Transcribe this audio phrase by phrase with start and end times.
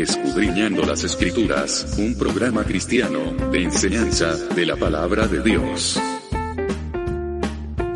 [0.00, 6.00] Escudriñando las Escrituras, un programa cristiano de enseñanza de la palabra de Dios.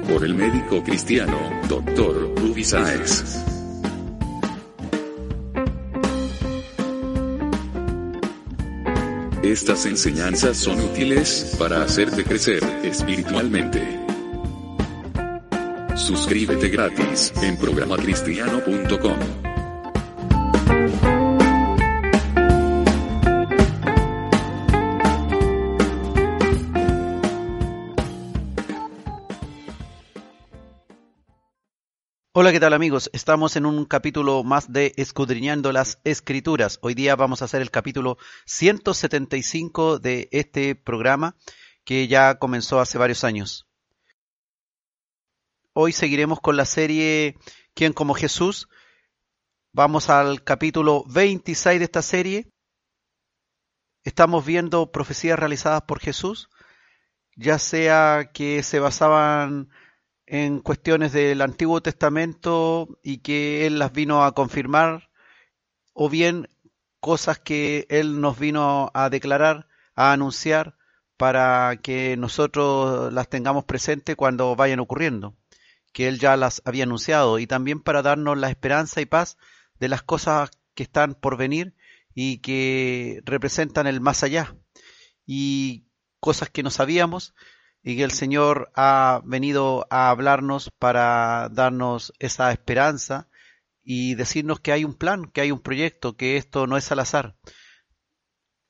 [0.06, 2.34] Por el médico cristiano, Dr.
[2.36, 3.42] Ruby Sáez.
[9.42, 13.82] Estas enseñanzas son útiles para hacerte crecer espiritualmente.
[15.96, 19.53] Suscríbete gratis en programacristiano.com.
[32.44, 33.08] Hola, ¿qué tal amigos?
[33.14, 36.78] Estamos en un capítulo más de Escudriñando las Escrituras.
[36.82, 41.36] Hoy día vamos a hacer el capítulo 175 de este programa
[41.86, 43.66] que ya comenzó hace varios años.
[45.72, 47.38] Hoy seguiremos con la serie
[47.72, 48.68] ¿Quién como Jesús?
[49.72, 52.50] Vamos al capítulo 26 de esta serie.
[54.02, 56.50] Estamos viendo profecías realizadas por Jesús,
[57.36, 59.70] ya sea que se basaban
[60.26, 65.10] en cuestiones del Antiguo Testamento y que Él las vino a confirmar,
[65.92, 66.48] o bien
[67.00, 70.76] cosas que Él nos vino a declarar, a anunciar,
[71.16, 75.36] para que nosotros las tengamos presentes cuando vayan ocurriendo,
[75.92, 79.36] que Él ya las había anunciado, y también para darnos la esperanza y paz
[79.78, 81.76] de las cosas que están por venir
[82.14, 84.56] y que representan el más allá,
[85.26, 85.86] y
[86.20, 87.34] cosas que no sabíamos
[87.84, 93.28] y que el Señor ha venido a hablarnos para darnos esa esperanza
[93.82, 97.00] y decirnos que hay un plan, que hay un proyecto, que esto no es al
[97.00, 97.36] azar.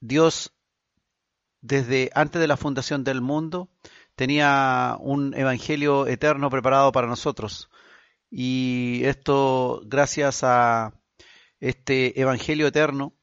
[0.00, 0.52] Dios,
[1.60, 3.70] desde antes de la fundación del mundo,
[4.16, 7.70] tenía un evangelio eterno preparado para nosotros.
[8.30, 10.92] Y esto, gracias a
[11.60, 13.14] este evangelio eterno,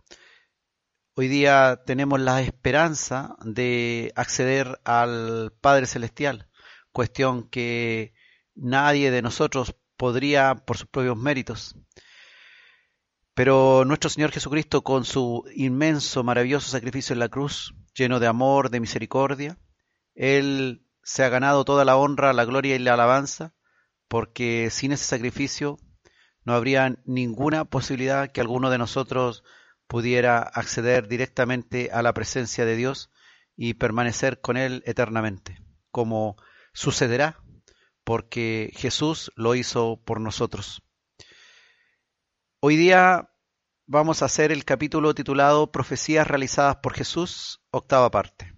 [1.22, 6.48] Hoy día tenemos la esperanza de acceder al Padre Celestial,
[6.92, 8.16] cuestión que
[8.56, 11.76] nadie de nosotros podría por sus propios méritos.
[13.36, 18.72] Pero nuestro Señor Jesucristo, con su inmenso, maravilloso sacrificio en la cruz, lleno de amor,
[18.72, 19.60] de misericordia,
[20.16, 23.54] Él se ha ganado toda la honra, la gloria y la alabanza,
[24.08, 25.78] porque sin ese sacrificio
[26.46, 29.44] no habría ninguna posibilidad que alguno de nosotros
[29.92, 33.10] pudiera acceder directamente a la presencia de Dios
[33.58, 36.38] y permanecer con Él eternamente, como
[36.72, 37.44] sucederá
[38.06, 40.82] porque Jesús lo hizo por nosotros.
[42.62, 43.34] Hoy día
[43.86, 48.56] vamos a hacer el capítulo titulado Profecías realizadas por Jesús, octava parte.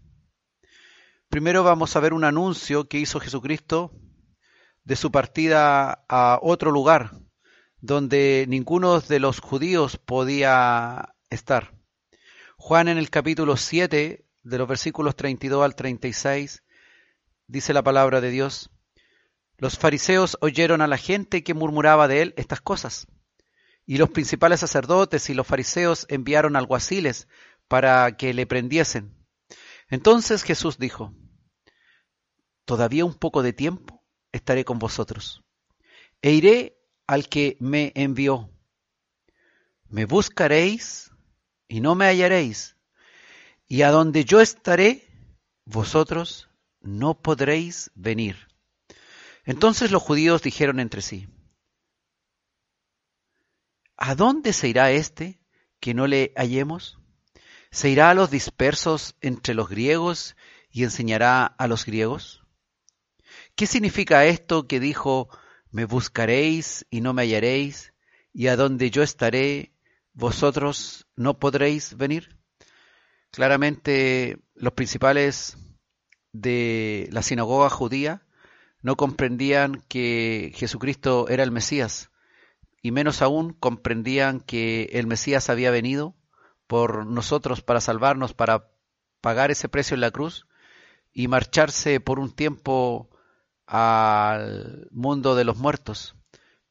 [1.30, 3.92] Primero vamos a ver un anuncio que hizo Jesucristo
[4.84, 7.10] de su partida a otro lugar
[7.84, 11.74] donde ninguno de los judíos podía estar.
[12.58, 16.64] Juan en el capítulo 7, de los versículos 32 al 36,
[17.48, 18.70] dice la palabra de Dios,
[19.58, 23.08] los fariseos oyeron a la gente que murmuraba de él estas cosas,
[23.86, 27.28] y los principales sacerdotes y los fariseos enviaron alguaciles
[27.68, 29.16] para que le prendiesen.
[29.90, 31.14] Entonces Jesús dijo,
[32.66, 35.44] Todavía un poco de tiempo estaré con vosotros,
[36.22, 36.78] e iré
[37.08, 38.50] al que me envió.
[39.90, 41.13] Me buscaréis
[41.68, 42.76] y no me hallaréis,
[43.68, 45.08] y a donde yo estaré,
[45.66, 46.50] vosotros
[46.82, 48.48] no podréis venir.
[49.46, 51.28] Entonces los judíos dijeron entre sí,
[53.98, 55.40] ¿A dónde se irá éste
[55.80, 57.00] que no le hallemos?
[57.72, 60.36] ¿Se irá a los dispersos entre los griegos
[60.70, 62.44] y enseñará a los griegos?
[63.56, 65.30] ¿Qué significa esto que dijo,
[65.72, 67.94] me buscaréis y no me hallaréis,
[68.34, 69.73] y a donde yo estaré,
[70.14, 72.40] vosotros no podréis venir.
[73.32, 75.58] Claramente los principales
[76.32, 78.26] de la sinagoga judía
[78.82, 82.12] no comprendían que Jesucristo era el Mesías
[82.82, 86.16] y menos aún comprendían que el Mesías había venido
[86.68, 88.70] por nosotros para salvarnos, para
[89.22, 90.48] pagar ese precio en la cruz
[91.14, 93.10] y marcharse por un tiempo
[93.66, 96.16] al mundo de los muertos,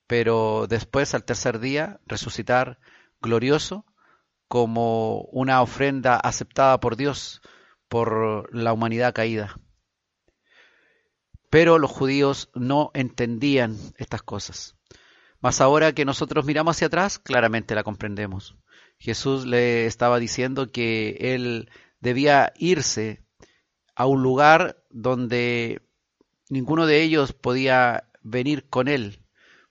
[0.06, 2.78] pero después al tercer día resucitar
[3.22, 3.86] glorioso
[4.48, 7.40] como una ofrenda aceptada por Dios
[7.88, 9.58] por la humanidad caída.
[11.48, 14.76] Pero los judíos no entendían estas cosas.
[15.40, 18.56] Mas ahora que nosotros miramos hacia atrás, claramente la comprendemos.
[18.98, 21.70] Jesús le estaba diciendo que él
[22.00, 23.24] debía irse
[23.94, 25.82] a un lugar donde
[26.48, 29.24] ninguno de ellos podía venir con él,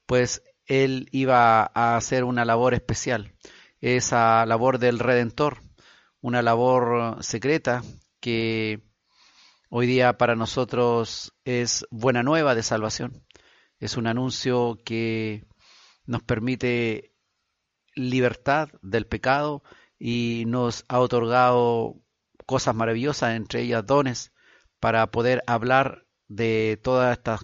[0.06, 3.34] pues él iba a hacer una labor especial
[3.82, 5.62] esa labor del Redentor,
[6.22, 7.82] una labor secreta
[8.20, 8.80] que
[9.70, 13.26] hoy día para nosotros es buena nueva de salvación.
[13.80, 15.46] Es un anuncio que
[16.06, 17.16] nos permite
[17.96, 19.64] libertad del pecado
[19.98, 21.96] y nos ha otorgado
[22.46, 24.32] cosas maravillosas, entre ellas dones,
[24.80, 27.42] para poder hablar de todas estas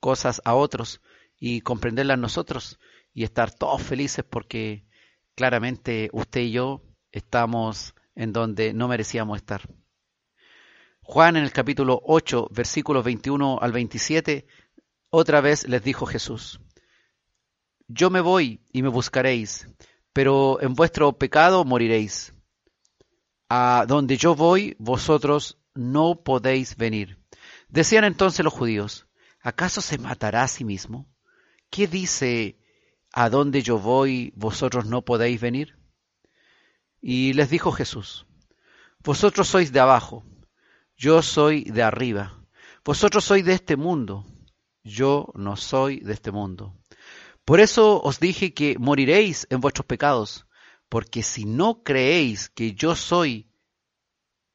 [0.00, 1.00] cosas a otros
[1.38, 2.78] y comprenderlas nosotros
[3.12, 4.86] y estar todos felices porque
[5.34, 6.82] claramente usted y yo
[7.12, 9.62] estamos en donde no merecíamos estar.
[11.02, 14.46] Juan en el capítulo 8, versículos 21 al 27,
[15.10, 16.60] otra vez les dijo Jesús,
[17.88, 19.68] Yo me voy y me buscaréis,
[20.12, 22.32] pero en vuestro pecado moriréis.
[23.50, 27.18] A donde yo voy, vosotros no podéis venir.
[27.68, 29.06] Decían entonces los judíos,
[29.40, 31.13] ¿acaso se matará a sí mismo?
[31.70, 32.58] ¿Qué dice,
[33.12, 35.78] a donde yo voy, vosotros no podéis venir?
[37.00, 38.26] Y les dijo Jesús,
[39.00, 40.24] vosotros sois de abajo,
[40.96, 42.40] yo soy de arriba.
[42.84, 44.26] Vosotros sois de este mundo,
[44.82, 46.74] yo no soy de este mundo.
[47.44, 50.46] Por eso os dije que moriréis en vuestros pecados,
[50.88, 53.50] porque si no creéis que yo soy,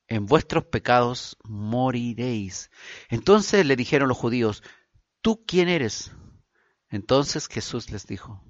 [0.08, 2.72] en vuestros pecados moriréis.
[3.10, 4.64] Entonces le dijeron los judíos,
[5.22, 6.12] ¿tú quién eres?
[6.90, 8.44] Entonces Jesús les dijo,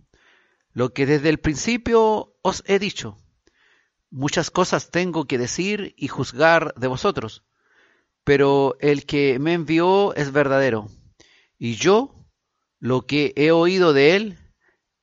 [0.72, 3.18] lo que desde el principio os he dicho,
[4.10, 7.44] muchas cosas tengo que decir y juzgar de vosotros,
[8.24, 10.88] pero el que me envió es verdadero,
[11.58, 12.26] y yo
[12.80, 14.40] lo que he oído de él,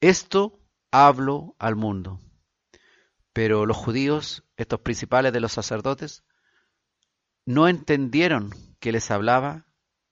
[0.01, 0.61] esto
[0.91, 2.21] hablo al mundo.
[3.33, 6.25] Pero los judíos, estos principales de los sacerdotes,
[7.45, 8.51] no entendieron
[8.81, 9.67] que les hablaba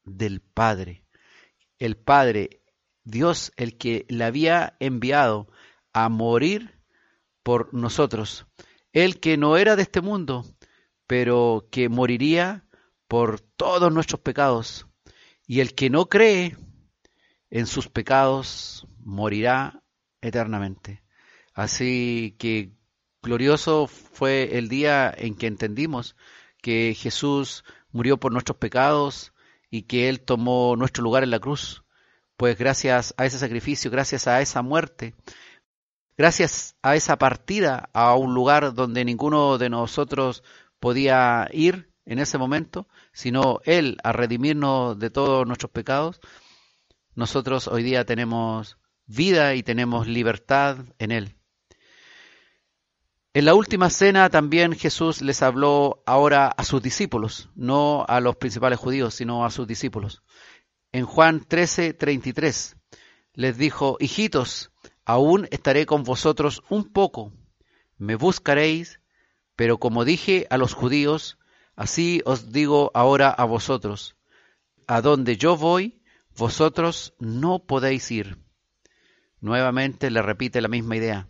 [0.05, 1.05] del Padre.
[1.79, 2.64] El Padre,
[3.05, 5.49] Dios, el que le había enviado
[5.93, 6.81] a morir
[7.43, 8.47] por nosotros.
[8.93, 10.45] El que no era de este mundo,
[11.07, 12.67] pero que moriría
[13.09, 14.87] por todos nuestros pecados.
[15.47, 16.57] Y el que no cree
[17.51, 19.83] en sus pecados morirá
[20.21, 21.03] eternamente.
[21.53, 22.73] Así que
[23.23, 26.17] glorioso fue el día en que entendimos
[26.63, 27.63] que Jesús
[27.93, 29.33] murió por nuestros pecados
[29.71, 31.84] y que Él tomó nuestro lugar en la cruz.
[32.37, 35.15] Pues gracias a ese sacrificio, gracias a esa muerte,
[36.17, 40.43] gracias a esa partida a un lugar donde ninguno de nosotros
[40.81, 46.21] podía ir en ese momento, sino Él a redimirnos de todos nuestros pecados,
[47.15, 51.37] nosotros hoy día tenemos vida y tenemos libertad en Él.
[53.33, 58.37] En la última cena también Jesús les habló ahora a sus discípulos, no a los
[58.37, 60.23] principales judíos, sino a sus discípulos.
[60.95, 62.77] En Juan 13, 33
[63.33, 64.71] les dijo, hijitos,
[65.05, 67.33] aún estaré con vosotros un poco,
[67.99, 69.01] me buscaréis,
[69.57, 71.37] pero como dije a los judíos,
[71.75, 74.15] así os digo ahora a vosotros,
[74.87, 76.01] a donde yo voy,
[76.37, 78.39] vosotros no podéis ir.
[79.41, 81.29] Nuevamente le repite la misma idea.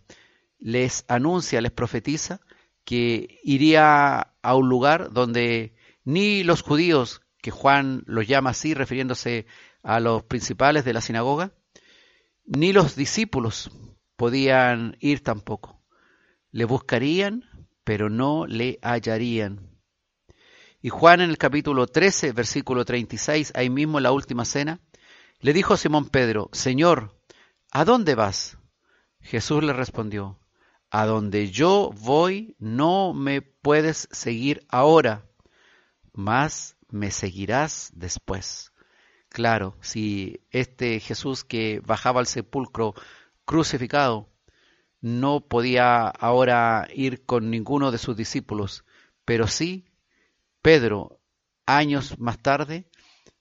[0.59, 2.39] Les anuncia, les profetiza
[2.83, 5.73] que iría a un lugar donde
[6.03, 9.45] ni los judíos, que Juan los llama así, refiriéndose
[9.83, 11.51] a los principales de la sinagoga,
[12.43, 13.69] ni los discípulos
[14.15, 15.79] podían ir tampoco.
[16.49, 17.43] Le buscarían,
[17.83, 19.77] pero no le hallarían.
[20.81, 24.79] Y Juan en el capítulo 13, versículo 36, ahí mismo en la última cena,
[25.39, 27.15] le dijo a Simón Pedro, Señor,
[27.69, 28.57] ¿a dónde vas?
[29.21, 30.39] Jesús le respondió,
[30.89, 35.27] A donde yo voy no me puedes seguir ahora,
[36.11, 38.71] mas me seguirás después.
[39.29, 42.93] Claro, si este Jesús que bajaba al sepulcro
[43.45, 44.29] crucificado
[45.01, 48.85] no podía ahora ir con ninguno de sus discípulos,
[49.25, 49.85] pero sí
[50.65, 51.19] Pedro,
[51.67, 52.89] años más tarde,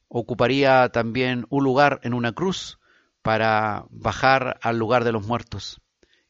[0.09, 2.79] ocuparía también un lugar en una cruz
[3.23, 5.81] para bajar al lugar de los muertos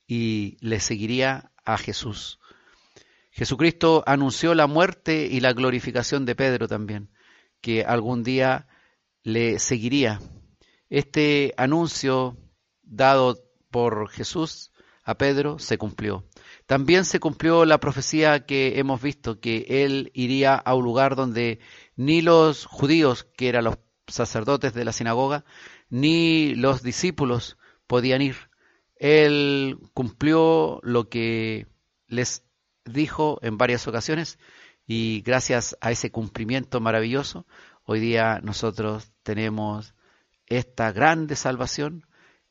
[0.06, 2.38] y le seguiría a Jesús.
[3.34, 7.10] Jesucristo anunció la muerte y la glorificación de Pedro también,
[7.60, 8.68] que algún día
[9.24, 10.20] le seguiría.
[10.88, 12.36] Este anuncio
[12.84, 14.70] dado por Jesús
[15.02, 16.24] a Pedro se cumplió.
[16.66, 21.58] También se cumplió la profecía que hemos visto, que él iría a un lugar donde
[21.96, 25.44] ni los judíos, que eran los sacerdotes de la sinagoga,
[25.90, 28.36] ni los discípulos podían ir.
[28.94, 31.66] Él cumplió lo que
[32.06, 32.44] les
[32.84, 34.38] dijo en varias ocasiones
[34.86, 37.46] y gracias a ese cumplimiento maravilloso,
[37.84, 39.94] hoy día nosotros tenemos
[40.46, 42.06] esta grande salvación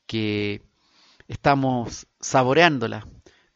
[0.06, 0.62] que
[1.28, 3.08] estamos saboreándola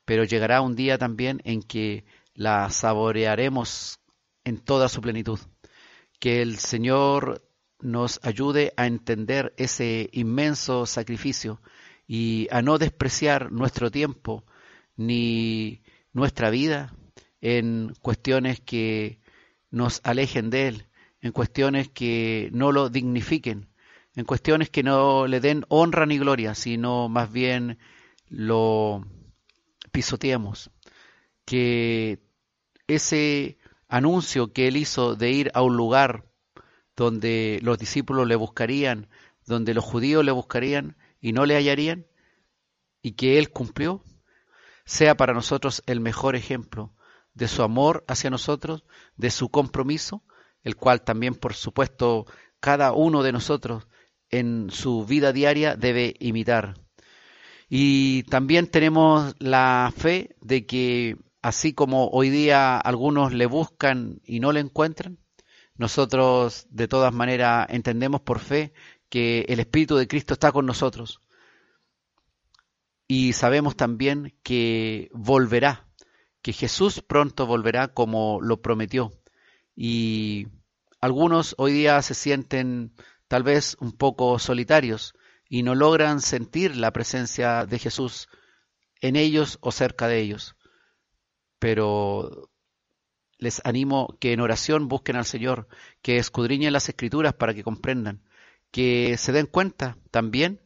[0.07, 3.99] pero llegará un día también en que la saborearemos
[4.45, 5.37] en toda su plenitud.
[6.17, 7.45] Que el Señor
[7.81, 11.61] nos ayude a entender ese inmenso sacrificio
[12.07, 14.45] y a no despreciar nuestro tiempo
[14.95, 15.81] ni
[16.17, 16.95] nuestra vida
[17.41, 19.19] en cuestiones que
[19.69, 20.87] nos alejen de Él,
[21.21, 23.69] en cuestiones que no lo dignifiquen,
[24.15, 27.77] en cuestiones que no le den honra ni gloria, sino más bien
[28.29, 29.05] lo
[29.91, 30.71] pisoteemos.
[31.45, 32.19] Que
[32.87, 36.25] ese anuncio que Él hizo de ir a un lugar
[36.95, 39.07] donde los discípulos le buscarían,
[39.45, 42.07] donde los judíos le buscarían y no le hallarían,
[43.03, 44.03] y que Él cumplió,
[44.87, 46.93] sea para nosotros el mejor ejemplo
[47.33, 48.85] de su amor hacia nosotros,
[49.17, 50.23] de su compromiso,
[50.63, 52.25] el cual también, por supuesto,
[52.61, 53.87] cada uno de nosotros
[54.29, 56.75] en su vida diaria debe imitar.
[57.69, 64.39] Y también tenemos la fe de que así como hoy día algunos le buscan y
[64.39, 65.19] no le encuentran,
[65.75, 68.73] nosotros de todas maneras entendemos por fe
[69.09, 71.21] que el Espíritu de Cristo está con nosotros.
[73.07, 75.87] Y sabemos también que volverá,
[76.41, 79.11] que Jesús pronto volverá como lo prometió.
[79.75, 80.47] Y
[80.99, 82.93] algunos hoy día se sienten
[83.27, 85.13] tal vez un poco solitarios
[85.49, 88.27] y no logran sentir la presencia de Jesús
[88.99, 90.55] en ellos o cerca de ellos.
[91.59, 92.49] Pero
[93.37, 95.67] les animo que en oración busquen al Señor,
[96.01, 98.23] que escudriñen las escrituras para que comprendan,
[98.71, 100.61] que se den cuenta también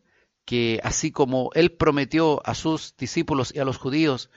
[0.51, 4.29] que así como Él prometió a sus discípulos y a los judíos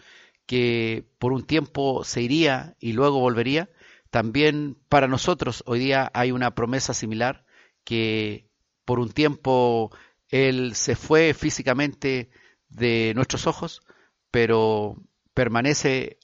[0.47, 3.69] que por un tiempo se iría y luego volvería,
[4.11, 7.45] también para nosotros hoy día hay una promesa similar
[7.83, 8.49] que
[8.85, 9.91] por un tiempo
[10.29, 12.31] Él se fue físicamente
[12.69, 13.83] de nuestros ojos,
[14.31, 14.95] pero
[15.35, 16.21] permanece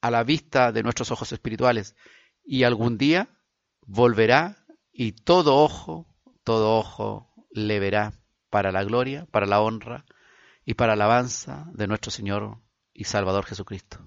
[0.00, 1.94] a la vista de nuestros ojos espirituales.
[2.42, 3.38] Y algún día
[3.86, 6.08] volverá y todo ojo,
[6.42, 8.17] todo ojo le verá
[8.50, 10.04] para la gloria, para la honra
[10.64, 12.58] y para la alabanza de nuestro Señor
[12.92, 13.98] y Salvador Jesucristo.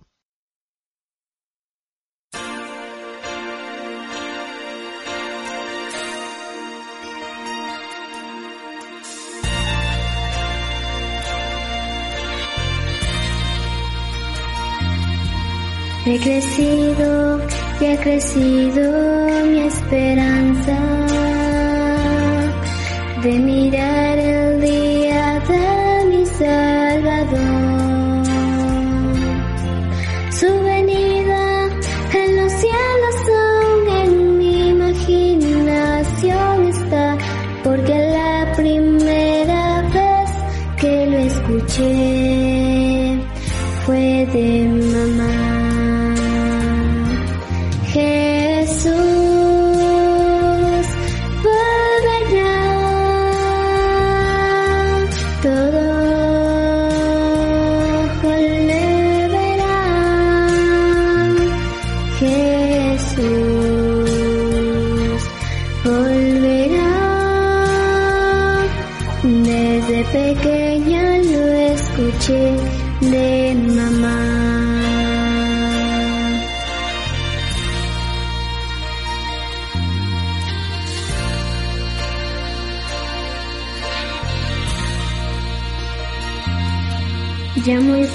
[16.03, 17.39] He crecido
[17.79, 21.00] y ha crecido mi esperanza
[23.22, 24.40] de mirar el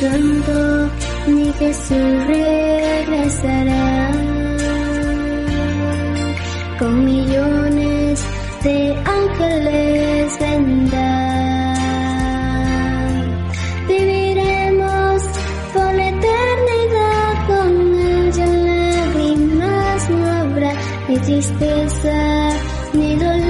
[0.01, 0.91] pronto
[1.29, 4.13] mi Jesús regresará.
[6.79, 8.25] Con millones
[8.63, 11.75] de ángeles vendrá.
[13.89, 15.23] Viviremos
[15.73, 20.73] por la eternidad con él, ya lágrimas no habrá,
[21.09, 22.51] ni tristeza
[22.93, 23.46] ni dolor,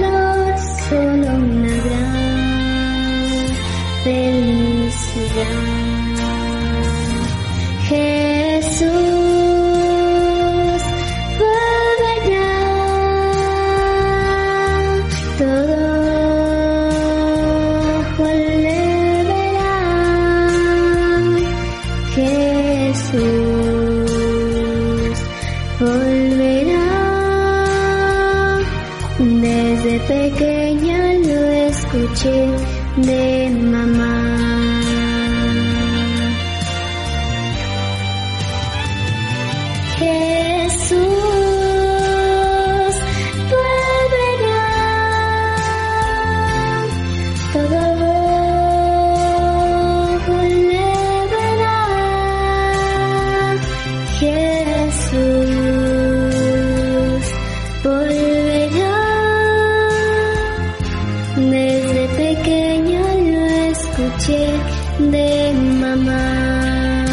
[64.19, 67.05] de mamá.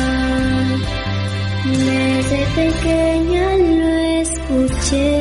[1.66, 3.90] Desde pequeña lo
[4.22, 5.12] escuché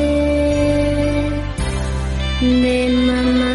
[2.39, 3.53] de mamá.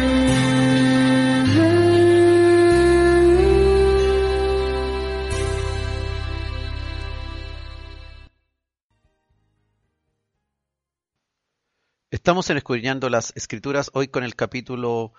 [12.11, 15.13] Estamos en Escudriñando las Escrituras hoy con el capítulo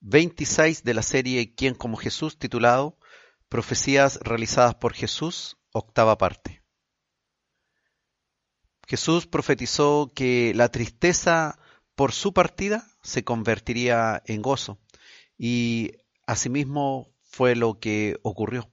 [0.00, 2.38] 26 de la serie ¿Quién como Jesús?
[2.38, 2.98] titulado
[3.50, 6.62] Profecías realizadas por Jesús, octava parte.
[8.86, 11.58] Jesús profetizó que la tristeza
[11.94, 14.80] por su partida se convertiría en gozo
[15.36, 15.92] y
[16.26, 18.70] asimismo fue lo que ocurrió.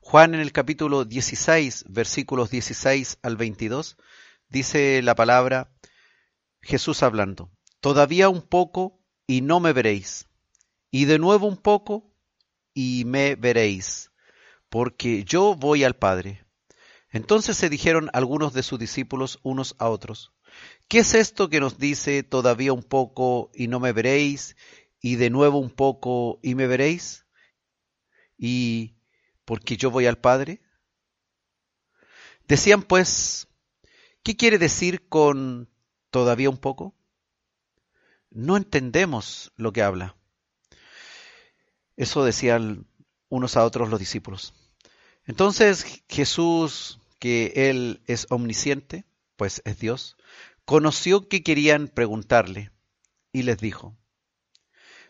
[0.00, 3.96] Juan en el capítulo 16, versículos 16 al 22,
[4.48, 5.72] dice la palabra
[6.60, 10.28] Jesús hablando, todavía un poco y no me veréis,
[10.92, 12.14] y de nuevo un poco
[12.74, 14.12] y me veréis,
[14.68, 16.44] porque yo voy al Padre.
[17.10, 20.32] Entonces se dijeron algunos de sus discípulos unos a otros,
[20.88, 24.54] ¿qué es esto que nos dice todavía un poco y no me veréis,
[25.00, 27.24] y de nuevo un poco y me veréis?
[28.36, 28.94] ¿Y
[29.46, 30.60] porque yo voy al Padre?
[32.46, 33.48] Decían pues,
[34.22, 35.70] ¿qué quiere decir con
[36.10, 36.94] todavía un poco?
[38.30, 40.16] No entendemos lo que habla.
[42.02, 42.88] Eso decían
[43.28, 44.54] unos a otros los discípulos.
[45.24, 49.04] Entonces Jesús, que Él es omnisciente,
[49.36, 50.16] pues es Dios,
[50.64, 52.72] conoció que querían preguntarle
[53.30, 53.96] y les dijo,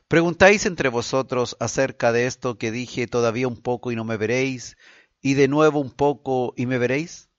[0.07, 4.77] ¿preguntáis entre vosotros acerca de esto que dije todavía un poco y no me veréis,
[5.23, 7.31] y de nuevo un poco y me veréis?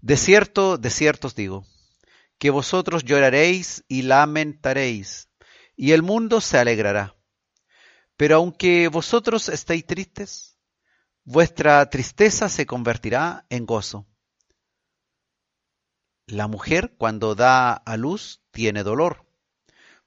[0.00, 1.66] De cierto, de cierto os digo,
[2.38, 5.28] que vosotros lloraréis y lamentaréis,
[5.76, 7.19] y el mundo se alegrará.
[8.20, 10.58] Pero aunque vosotros estéis tristes,
[11.24, 14.06] vuestra tristeza se convertirá en gozo.
[16.26, 19.26] La mujer cuando da a luz tiene dolor,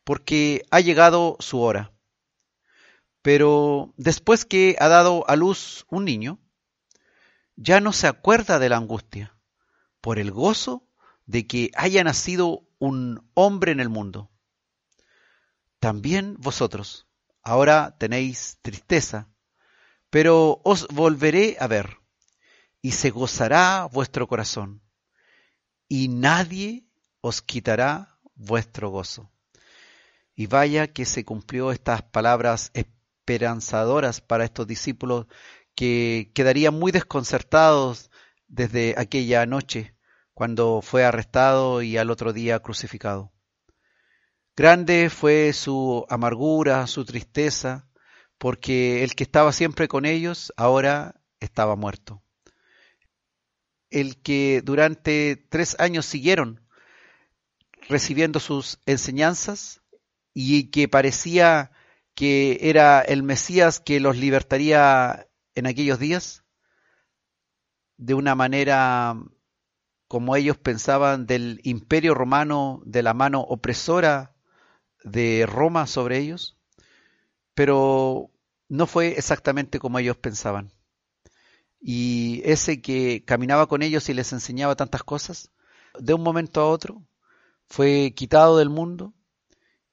[0.03, 1.91] porque ha llegado su hora.
[3.23, 6.39] Pero después que ha dado a luz un niño,
[7.55, 9.35] ya no se acuerda de la angustia,
[10.01, 10.87] por el gozo
[11.25, 14.29] de que haya nacido un hombre en el mundo.
[15.79, 17.07] También vosotros
[17.43, 19.29] ahora tenéis tristeza,
[20.09, 21.97] pero os volveré a ver,
[22.81, 24.81] y se gozará vuestro corazón,
[25.87, 26.85] y nadie
[27.21, 29.31] os quitará vuestro gozo.
[30.35, 35.27] Y vaya que se cumplió estas palabras esperanzadoras para estos discípulos
[35.75, 38.09] que quedarían muy desconcertados
[38.47, 39.95] desde aquella noche
[40.33, 43.32] cuando fue arrestado y al otro día crucificado.
[44.55, 47.87] Grande fue su amargura, su tristeza,
[48.37, 52.21] porque el que estaba siempre con ellos ahora estaba muerto.
[53.89, 56.61] El que durante tres años siguieron
[57.89, 59.81] recibiendo sus enseñanzas
[60.35, 61.71] y que parecía
[62.13, 66.43] que era el Mesías que los libertaría en aquellos días,
[67.97, 69.15] de una manera
[70.07, 74.32] como ellos pensaban del imperio romano, de la mano opresora
[75.03, 76.57] de Roma sobre ellos,
[77.53, 78.31] pero
[78.69, 80.71] no fue exactamente como ellos pensaban.
[81.79, 85.51] Y ese que caminaba con ellos y les enseñaba tantas cosas,
[85.99, 87.03] de un momento a otro
[87.67, 89.13] fue quitado del mundo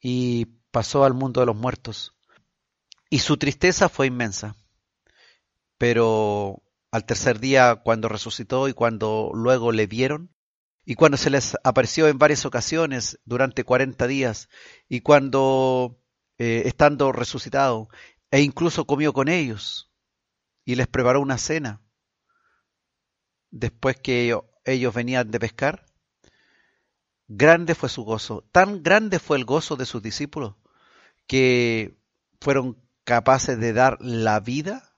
[0.00, 2.14] y pasó al mundo de los muertos.
[3.10, 4.54] Y su tristeza fue inmensa.
[5.78, 10.30] Pero al tercer día cuando resucitó y cuando luego le vieron,
[10.90, 14.48] y cuando se les apareció en varias ocasiones durante cuarenta días,
[14.88, 16.02] y cuando
[16.36, 17.88] eh, estando resucitado,
[18.32, 19.92] e incluso comió con ellos,
[20.64, 21.80] y les preparó una cena,
[23.52, 25.86] después que ellos venían de pescar,
[27.28, 30.56] grande fue su gozo, tan grande fue el gozo de sus discípulos,
[31.28, 32.00] que
[32.40, 34.96] fueron capaces de dar la vida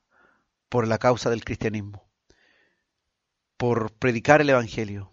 [0.71, 2.09] por la causa del cristianismo,
[3.59, 5.12] por predicar el Evangelio.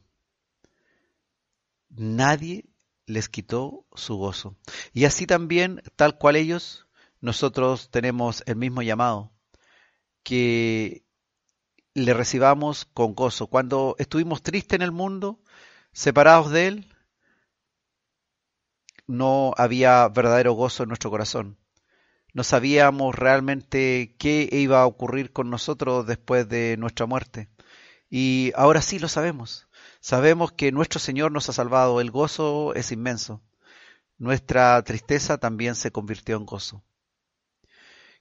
[1.89, 2.65] Nadie
[3.06, 4.56] les quitó su gozo.
[4.93, 6.88] Y así también, tal cual ellos,
[7.21, 9.32] nosotros tenemos el mismo llamado,
[10.23, 11.04] que
[11.93, 13.47] le recibamos con gozo.
[13.47, 15.41] Cuando estuvimos tristes en el mundo,
[15.91, 16.95] separados de Él,
[19.08, 21.58] no había verdadero gozo en nuestro corazón
[22.34, 27.49] no sabíamos realmente qué iba a ocurrir con nosotros después de nuestra muerte.
[28.10, 29.67] Y ahora sí lo sabemos.
[29.99, 31.99] Sabemos que nuestro Señor nos ha salvado.
[31.99, 33.41] El gozo es inmenso.
[34.17, 36.83] Nuestra tristeza también se convirtió en gozo.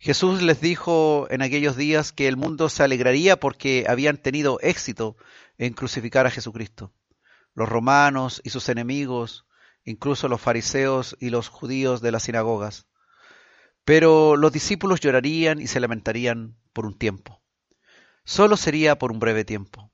[0.00, 5.16] Jesús les dijo en aquellos días que el mundo se alegraría porque habían tenido éxito
[5.56, 6.92] en crucificar a Jesucristo.
[7.54, 9.44] Los romanos y sus enemigos,
[9.84, 12.86] incluso los fariseos y los judíos de las sinagogas.
[13.84, 17.42] Pero los discípulos llorarían y se lamentarían por un tiempo.
[18.24, 19.87] Solo sería por un breve tiempo.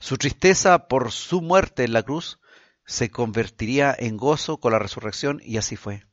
[0.00, 2.38] Su tristeza por su muerte en la cruz
[2.86, 6.04] se convertiría en gozo con la resurrección y así fue.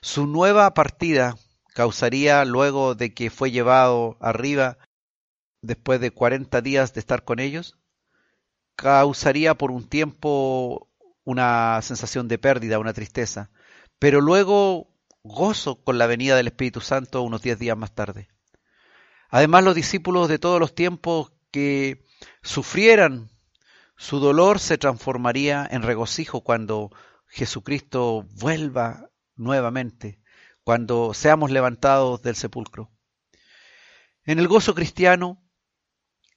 [0.00, 1.36] Su nueva partida
[1.74, 4.78] causaría luego de que fue llevado arriba
[5.62, 7.78] después de cuarenta días de estar con ellos,
[8.76, 10.88] causaría por un tiempo
[11.24, 13.50] una sensación de pérdida, una tristeza,
[13.98, 14.88] pero luego
[15.22, 18.28] gozo con la venida del Espíritu Santo unos diez días más tarde.
[19.28, 22.04] Además, los discípulos de todos los tiempos que
[22.42, 23.30] sufrieran
[23.96, 26.90] su dolor se transformaría en regocijo cuando
[27.26, 30.20] Jesucristo vuelva nuevamente
[30.64, 32.90] cuando seamos levantados del sepulcro.
[34.24, 35.42] En el gozo cristiano,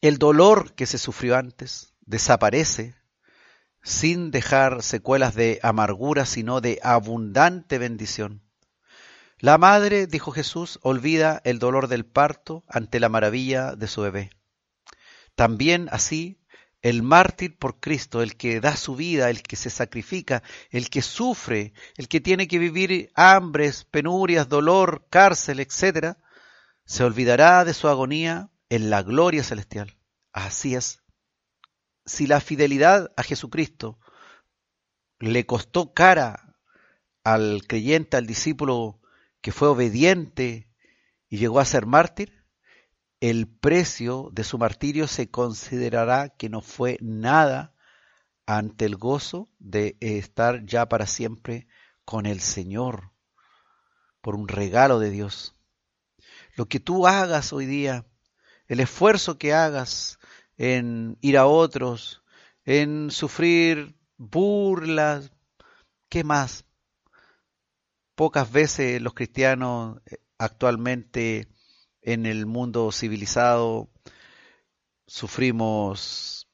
[0.01, 2.95] el dolor que se sufrió antes desaparece
[3.83, 8.41] sin dejar secuelas de amargura, sino de abundante bendición.
[9.39, 14.29] La madre, dijo Jesús, olvida el dolor del parto ante la maravilla de su bebé.
[15.35, 16.39] También así
[16.83, 21.01] el mártir por Cristo, el que da su vida, el que se sacrifica, el que
[21.01, 26.17] sufre, el que tiene que vivir hambres, penurias, dolor, cárcel, etc.,
[26.85, 29.97] se olvidará de su agonía en la gloria celestial.
[30.33, 31.01] Así es.
[32.05, 33.97] Si la fidelidad a Jesucristo
[35.19, 36.57] le costó cara
[37.23, 38.99] al creyente, al discípulo
[39.39, 40.69] que fue obediente
[41.29, 42.42] y llegó a ser mártir,
[43.23, 47.73] el precio de su martirio se considerará que no fue nada
[48.45, 51.65] ante el gozo de estar ya para siempre
[52.03, 53.13] con el Señor,
[54.19, 55.55] por un regalo de Dios.
[56.57, 58.05] Lo que tú hagas hoy día,
[58.67, 60.19] el esfuerzo que hagas
[60.57, 62.25] en ir a otros,
[62.65, 65.31] en sufrir burlas,
[66.09, 66.65] ¿qué más?
[68.15, 71.47] Pocas veces los cristianos eh, actualmente
[72.03, 73.89] en el mundo civilizado
[75.07, 76.47] sufrimos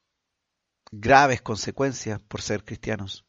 [0.92, 3.26] graves consecuencias por ser cristianos.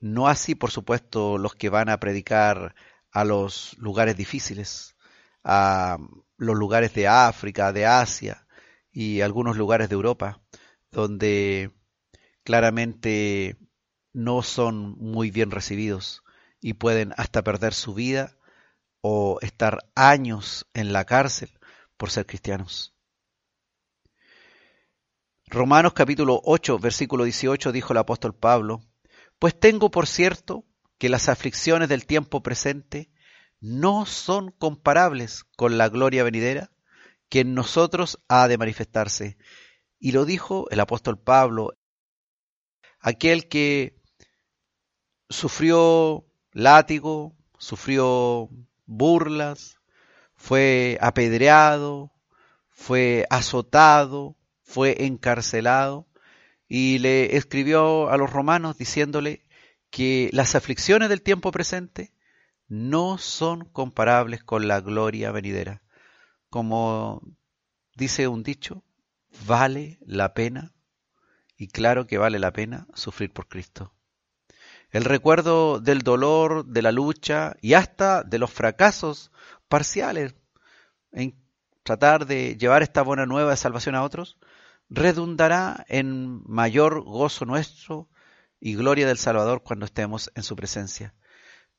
[0.00, 2.74] No así, por supuesto, los que van a predicar
[3.10, 4.96] a los lugares difíciles,
[5.42, 5.98] a
[6.36, 8.46] los lugares de África, de Asia
[8.92, 10.42] y algunos lugares de Europa,
[10.90, 11.72] donde
[12.42, 13.56] claramente
[14.12, 16.22] no son muy bien recibidos
[16.60, 18.36] y pueden hasta perder su vida
[19.06, 21.50] o estar años en la cárcel
[21.98, 22.94] por ser cristianos.
[25.44, 28.80] Romanos capítulo 8, versículo 18 dijo el apóstol Pablo,
[29.38, 30.64] pues tengo por cierto
[30.96, 33.10] que las aflicciones del tiempo presente
[33.60, 36.70] no son comparables con la gloria venidera
[37.28, 39.36] que en nosotros ha de manifestarse.
[39.98, 41.74] Y lo dijo el apóstol Pablo,
[43.00, 44.00] aquel que
[45.28, 48.48] sufrió látigo, sufrió
[48.86, 49.78] burlas,
[50.34, 52.12] fue apedreado,
[52.70, 56.06] fue azotado, fue encarcelado
[56.68, 59.46] y le escribió a los romanos diciéndole
[59.90, 62.12] que las aflicciones del tiempo presente
[62.66, 65.82] no son comparables con la gloria venidera.
[66.50, 67.22] Como
[67.94, 68.84] dice un dicho,
[69.46, 70.74] vale la pena,
[71.56, 73.93] y claro que vale la pena sufrir por Cristo
[74.94, 79.32] el recuerdo del dolor, de la lucha y hasta de los fracasos
[79.66, 80.36] parciales
[81.10, 81.34] en
[81.82, 84.38] tratar de llevar esta buena nueva de salvación a otros,
[84.88, 88.08] redundará en mayor gozo nuestro
[88.60, 91.12] y gloria del Salvador cuando estemos en su presencia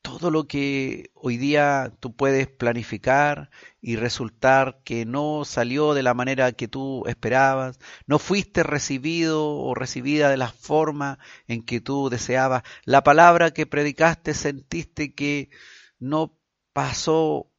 [0.06, 6.14] todo lo que hoy día tú puedes planificar y resultar que no salió de la
[6.14, 12.08] manera que tú esperabas, no fuiste recibido o recibida de la forma en que tú
[12.08, 15.50] deseabas, la palabra que predicaste sentiste que
[15.98, 16.38] no
[16.72, 17.50] pasó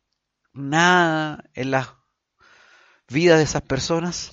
[0.54, 2.02] nada en la
[3.10, 4.32] vida de esas personas,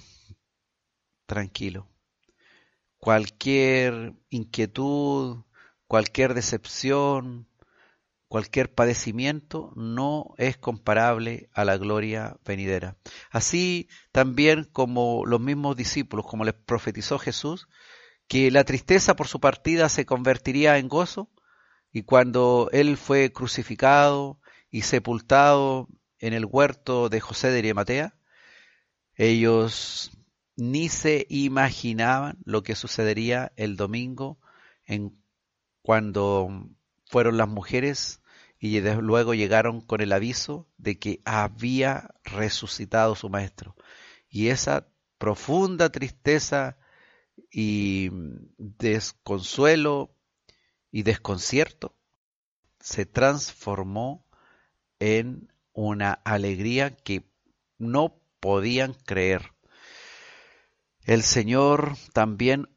[1.27, 1.89] tranquilo.
[2.99, 5.43] Cualquier inquietud,
[5.89, 7.49] cualquier decepción,
[8.29, 12.97] cualquier padecimiento no es comparable a la gloria venidera.
[13.31, 17.69] Así también como los mismos discípulos, como les profetizó Jesús,
[18.27, 21.31] que la tristeza por su partida se convertiría en gozo,
[21.93, 28.17] y cuando él fue crucificado y sepultado en el huerto de José de Arimatea,
[29.15, 30.11] ellos
[30.57, 34.41] ni se imaginaban lo que sucedería el domingo
[34.87, 35.23] en
[35.83, 36.49] cuando
[37.07, 38.21] fueron las mujeres
[38.59, 43.77] y luego llegaron con el aviso de que había resucitado su maestro.
[44.29, 44.89] Y esa
[45.19, 46.79] profunda tristeza
[47.51, 48.11] y
[48.59, 50.17] desconsuelo
[50.91, 51.95] y desconcierto
[52.81, 54.27] se transformó
[54.99, 57.29] en una alegría que
[57.79, 59.53] no podían creer.
[61.05, 62.69] El Señor también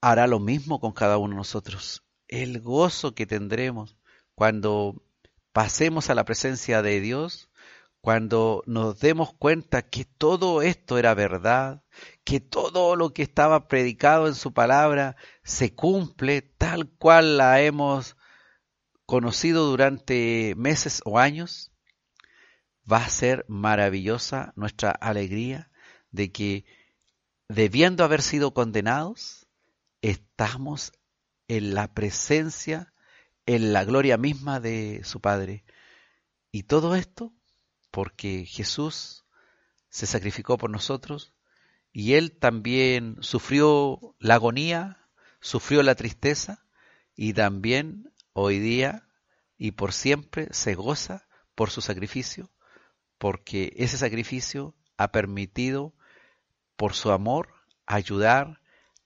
[0.00, 2.03] hará lo mismo con cada uno de nosotros.
[2.34, 3.96] El gozo que tendremos
[4.34, 5.00] cuando
[5.52, 7.48] pasemos a la presencia de Dios,
[8.00, 11.84] cuando nos demos cuenta que todo esto era verdad,
[12.24, 18.16] que todo lo que estaba predicado en su palabra se cumple tal cual la hemos
[19.06, 21.70] conocido durante meses o años,
[22.90, 25.70] va a ser maravillosa nuestra alegría
[26.10, 26.64] de que,
[27.48, 29.46] debiendo haber sido condenados,
[30.02, 30.90] estamos
[31.48, 32.92] en la presencia,
[33.46, 35.64] en la gloria misma de su Padre.
[36.50, 37.32] Y todo esto
[37.90, 39.24] porque Jesús
[39.88, 41.32] se sacrificó por nosotros
[41.92, 45.08] y Él también sufrió la agonía,
[45.40, 46.64] sufrió la tristeza
[47.14, 49.08] y también hoy día
[49.56, 52.50] y por siempre se goza por su sacrificio,
[53.18, 55.94] porque ese sacrificio ha permitido,
[56.76, 57.54] por su amor,
[57.86, 58.60] ayudar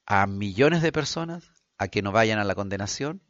[0.06, 3.22] a millones de personas a que no vayan a la condenación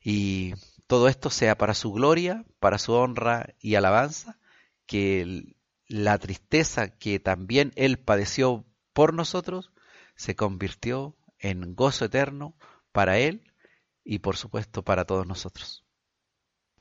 [0.00, 0.54] y
[0.86, 4.38] todo esto sea para su gloria, para su honra y alabanza,
[4.86, 5.54] que
[5.86, 9.72] la tristeza que también Él padeció por nosotros
[10.16, 12.56] se convirtió en gozo eterno
[12.92, 13.52] para Él
[14.04, 15.84] y por supuesto para todos nosotros.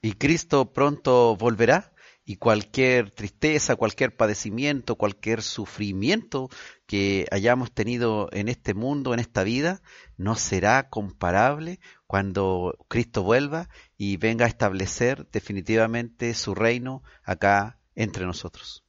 [0.01, 1.93] Y Cristo pronto volverá
[2.29, 6.47] y cualquier tristeza, cualquier padecimiento, cualquier sufrimiento
[6.85, 9.81] que hayamos tenido en este mundo, en esta vida,
[10.15, 18.27] no será comparable cuando Cristo vuelva y venga a establecer definitivamente su reino acá entre
[18.27, 18.83] nosotros.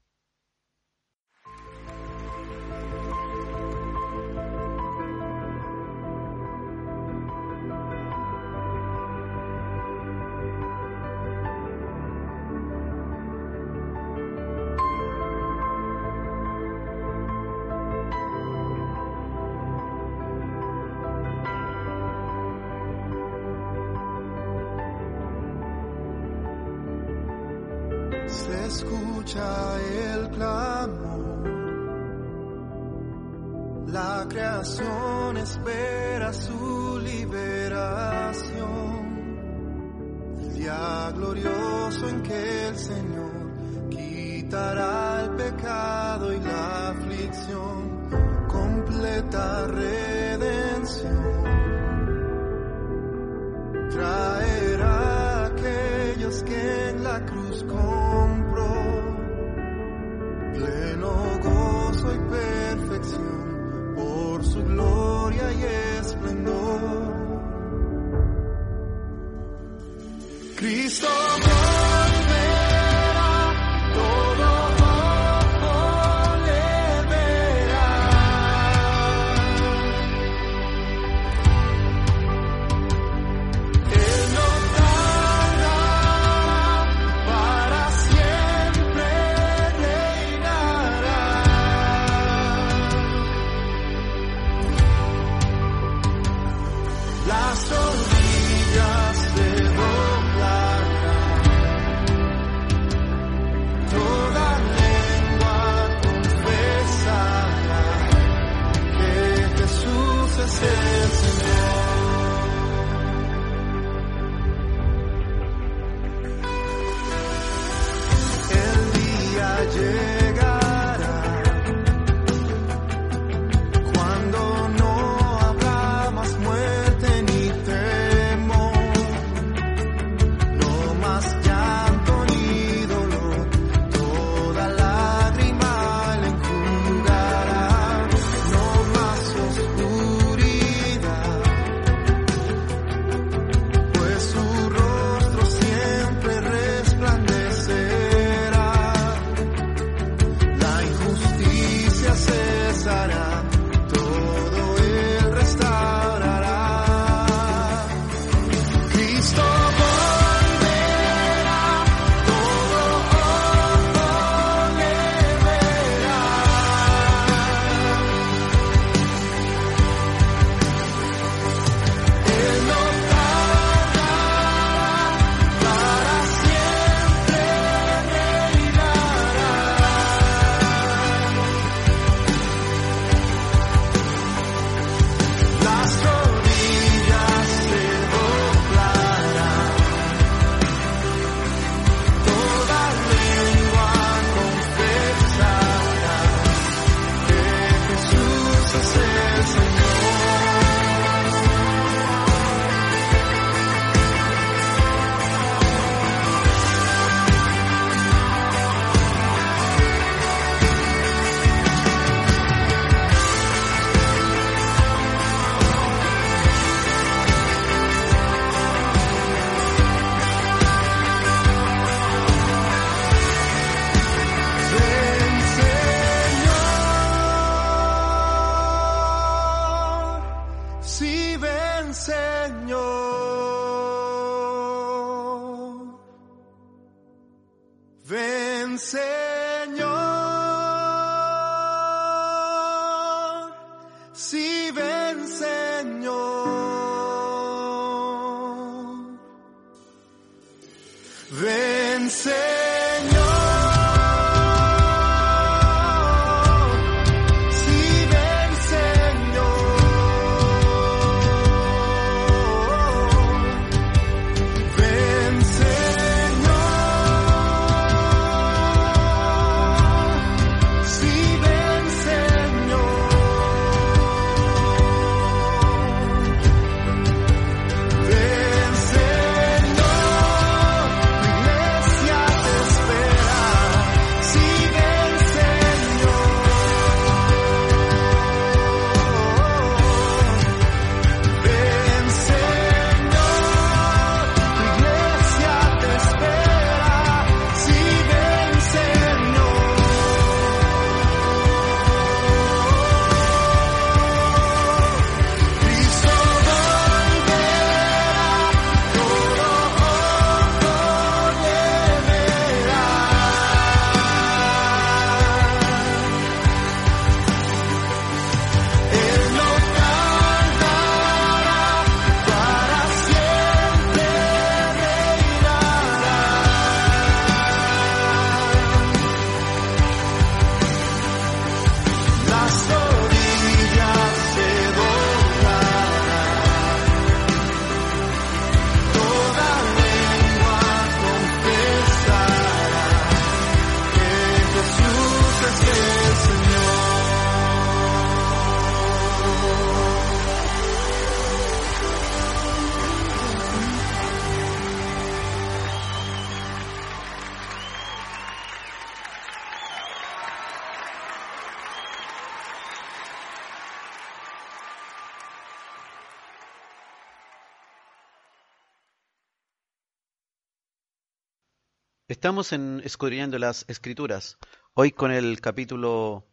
[372.31, 372.53] Estamos
[372.85, 374.39] escudriñando las escrituras,
[374.75, 376.29] hoy con el capítulo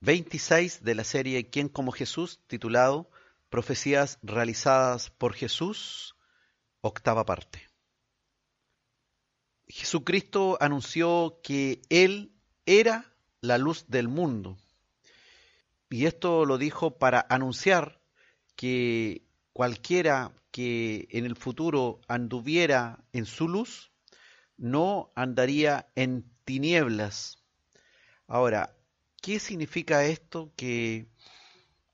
[0.00, 2.40] 26 de la serie ¿Quién como Jesús?
[2.48, 3.08] titulado
[3.50, 6.16] Profecías realizadas por Jesús,
[6.80, 7.68] octava parte.
[9.68, 12.32] Jesucristo anunció que Él
[12.66, 14.58] era la luz del mundo.
[15.88, 18.00] Y esto lo dijo para anunciar
[18.56, 19.22] que
[19.52, 23.89] cualquiera que en el futuro anduviera en su luz,
[24.60, 27.42] no andaría en tinieblas.
[28.28, 28.76] Ahora,
[29.22, 31.08] ¿qué significa esto que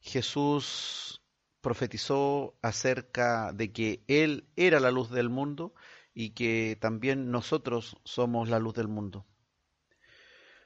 [0.00, 1.22] Jesús
[1.60, 5.74] profetizó acerca de que Él era la luz del mundo
[6.12, 9.24] y que también nosotros somos la luz del mundo?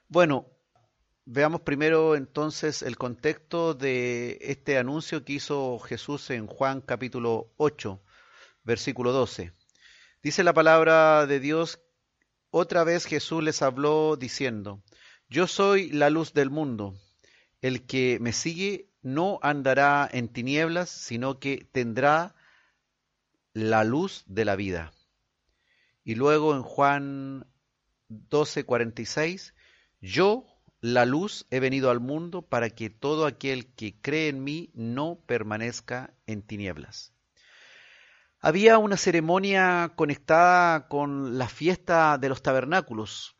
[0.09, 0.47] Bueno,
[1.27, 8.03] veamos primero entonces el contexto de este anuncio que hizo Jesús en Juan capítulo 8,
[8.65, 9.53] versículo 12.
[10.23, 11.81] Dice la palabra de Dios
[12.51, 14.83] otra vez Jesús les habló diciendo,
[15.29, 16.95] Yo soy la luz del mundo.
[17.61, 22.35] El que me sigue no andará en tinieblas, sino que tendrá
[23.53, 24.93] la luz de la vida.
[26.05, 27.47] Y luego en Juan
[28.09, 29.55] 12:46,
[30.01, 30.47] Yo,
[30.81, 35.23] la luz, he venido al mundo para que todo aquel que cree en mí no
[35.27, 37.13] permanezca en tinieblas.
[38.43, 43.37] Había una ceremonia conectada con la fiesta de los tabernáculos.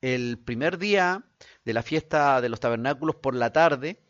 [0.00, 1.24] El primer día
[1.64, 4.02] de la fiesta de los tabernáculos por la tarde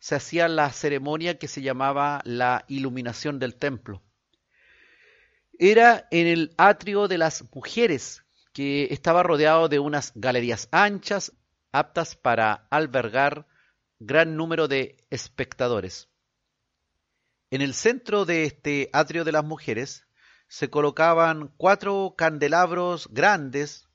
[0.00, 4.02] se hacía la ceremonia que se llamaba la iluminación del templo.
[5.58, 8.22] Era en el atrio de las mujeres,
[8.52, 11.32] que estaba rodeado de unas galerías anchas,
[11.72, 13.46] aptas para albergar
[13.98, 16.09] gran número de espectadores.
[17.50, 20.06] En el centro de este atrio de las mujeres
[20.46, 23.88] se colocaban cuatro candelabros grandes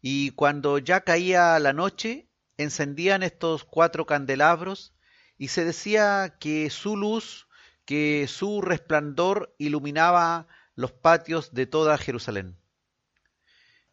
[0.00, 4.94] y cuando ya caía la noche encendían estos cuatro candelabros
[5.36, 7.48] y se decía que su luz,
[7.84, 12.56] que su resplandor iluminaba los patios de toda Jerusalén.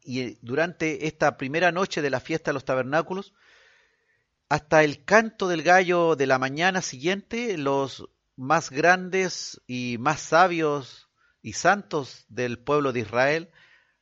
[0.01, 3.34] Y durante esta primera noche de la fiesta de los tabernáculos,
[4.47, 11.09] hasta el canto del gallo de la mañana siguiente, los más grandes y más sabios
[11.41, 13.51] y santos del pueblo de Israel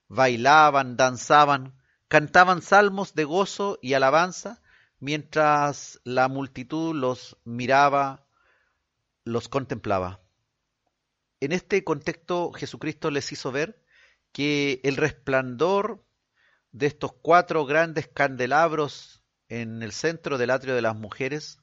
[0.07, 1.75] bailaban, danzaban,
[2.07, 4.61] cantaban salmos de gozo y alabanza,
[4.99, 8.25] mientras la multitud los miraba,
[9.23, 10.21] los contemplaba.
[11.39, 13.81] En este contexto Jesucristo les hizo ver
[14.31, 16.05] que el resplandor
[16.71, 21.60] de estos cuatro grandes candelabros en el centro del atrio de las mujeres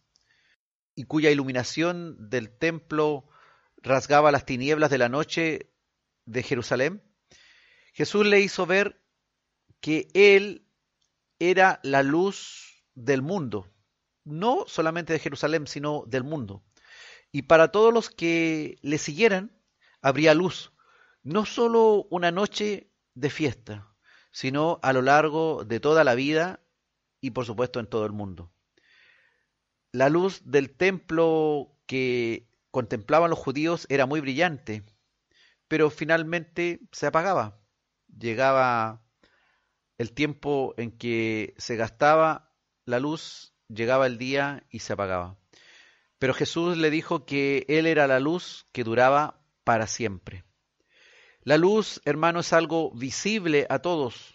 [0.98, 3.24] y cuya iluminación del templo
[3.76, 5.70] rasgaba las tinieblas de la noche
[6.24, 7.04] de Jerusalén,
[7.92, 9.00] Jesús le hizo ver
[9.80, 10.66] que Él
[11.38, 13.72] era la luz del mundo,
[14.24, 16.64] no solamente de Jerusalén, sino del mundo.
[17.30, 19.56] Y para todos los que le siguieran,
[20.02, 20.72] habría luz,
[21.22, 23.94] no solo una noche de fiesta,
[24.32, 26.58] sino a lo largo de toda la vida
[27.20, 28.50] y por supuesto en todo el mundo.
[29.92, 34.84] La luz del templo que contemplaban los judíos era muy brillante,
[35.66, 37.58] pero finalmente se apagaba.
[38.06, 39.02] Llegaba
[39.96, 45.38] el tiempo en que se gastaba la luz, llegaba el día y se apagaba.
[46.18, 50.44] Pero Jesús le dijo que Él era la luz que duraba para siempre.
[51.42, 54.34] La luz, hermano, es algo visible a todos,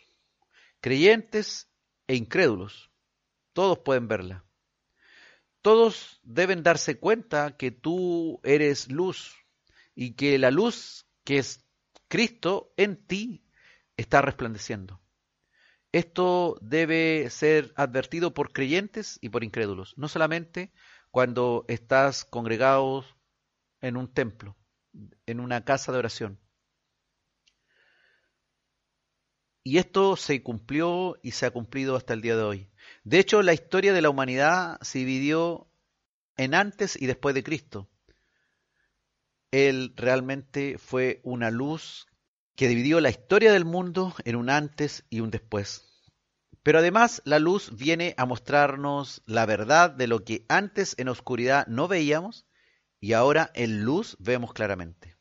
[0.81, 1.69] creyentes
[2.07, 2.89] e incrédulos.
[3.53, 4.45] Todos pueden verla.
[5.63, 9.33] Todos deben darse cuenta que tú eres luz
[9.95, 11.65] y que la luz que es
[12.09, 13.45] Cristo en ti
[13.95, 15.01] está resplandeciendo.
[15.93, 20.73] Esto debe ser advertido por creyentes y por incrédulos, no solamente
[21.11, 23.05] cuando estás congregado
[23.79, 24.57] en un templo,
[25.25, 26.42] en una casa de oración.
[29.63, 32.69] Y esto se cumplió y se ha cumplido hasta el día de hoy.
[33.05, 35.69] De hecho, la historia de la humanidad se dividió
[36.35, 37.89] en antes y después de Cristo.
[39.51, 42.07] Él realmente fue una luz
[42.55, 45.89] que dividió la historia del mundo en un antes y un después.
[46.61, 51.67] Pero además la luz viene a mostrarnos la verdad de lo que antes en oscuridad
[51.67, 52.45] no veíamos
[52.99, 55.17] y ahora en luz vemos claramente.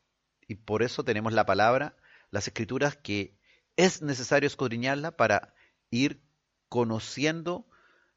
[0.47, 1.95] Y por eso tenemos la palabra,
[2.29, 3.37] las escrituras, que
[3.75, 5.53] es necesario escudriñarla para
[5.89, 6.21] ir
[6.69, 7.67] conociendo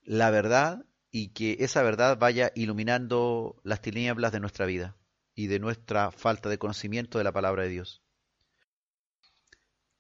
[0.03, 4.97] la verdad y que esa verdad vaya iluminando las tinieblas de nuestra vida
[5.35, 8.03] y de nuestra falta de conocimiento de la palabra de Dios.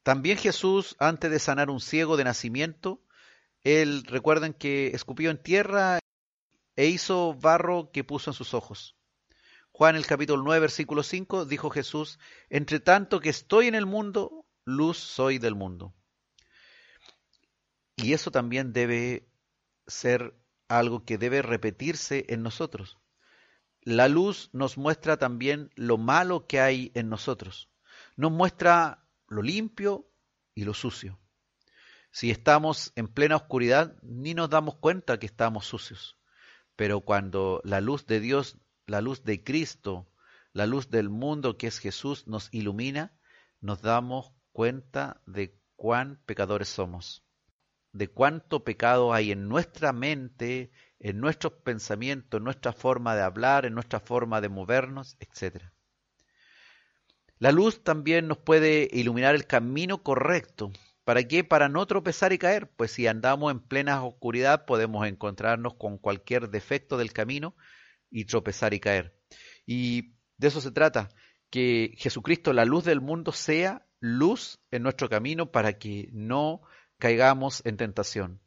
[0.02, 3.02] También Jesús, antes de sanar un ciego de nacimiento,
[3.64, 5.98] él recuerden que escupió en tierra
[6.76, 8.96] e hizo barro que puso en sus ojos.
[9.72, 14.45] Juan el capítulo 9, versículo 5, dijo Jesús, entre tanto que estoy en el mundo,
[14.66, 15.94] luz soy del mundo.
[17.96, 19.30] Y eso también debe
[19.86, 20.36] ser
[20.68, 22.98] algo que debe repetirse en nosotros.
[23.80, 27.70] La luz nos muestra también lo malo que hay en nosotros.
[28.16, 30.10] Nos muestra lo limpio
[30.54, 31.18] y lo sucio.
[32.10, 36.18] Si estamos en plena oscuridad, ni nos damos cuenta que estamos sucios.
[36.74, 40.10] Pero cuando la luz de Dios, la luz de Cristo,
[40.52, 43.16] la luz del mundo que es Jesús nos ilumina,
[43.60, 47.22] nos damos cuenta de cuán pecadores somos,
[47.92, 53.66] de cuánto pecado hay en nuestra mente, en nuestros pensamientos, en nuestra forma de hablar,
[53.66, 55.62] en nuestra forma de movernos, etc.
[57.38, 60.72] La luz también nos puede iluminar el camino correcto
[61.04, 61.44] ¿Para qué?
[61.44, 62.68] Para no tropezar y caer.
[62.68, 67.54] Pues si andamos en plena oscuridad podemos encontrarnos con cualquier defecto del camino
[68.10, 69.14] y tropezar y caer.
[69.66, 71.10] Y de eso se trata,
[71.50, 76.62] que Jesucristo, la luz del mundo, sea luz en nuestro camino para que no
[76.98, 78.40] caigamos en tentación.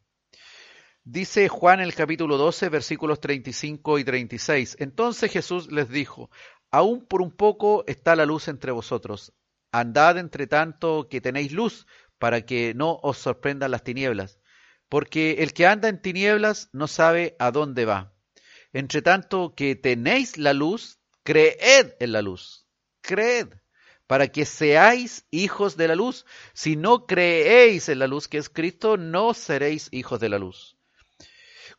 [1.04, 4.76] Dice Juan el capítulo 12, versículos 35 y 36.
[4.80, 6.30] Entonces Jesús les dijo,
[6.70, 9.32] aún por un poco está la luz entre vosotros.
[9.72, 11.86] Andad entre tanto que tenéis luz,
[12.20, 14.38] para que no os sorprendan las tinieblas,
[14.88, 18.12] porque el que anda en tinieblas no sabe a dónde va.
[18.72, 22.66] Entre tanto que tenéis la luz, creed en la luz,
[23.00, 23.48] creed,
[24.10, 26.26] para que seáis hijos de la luz.
[26.52, 30.76] Si no creéis en la luz que es Cristo, no seréis hijos de la luz.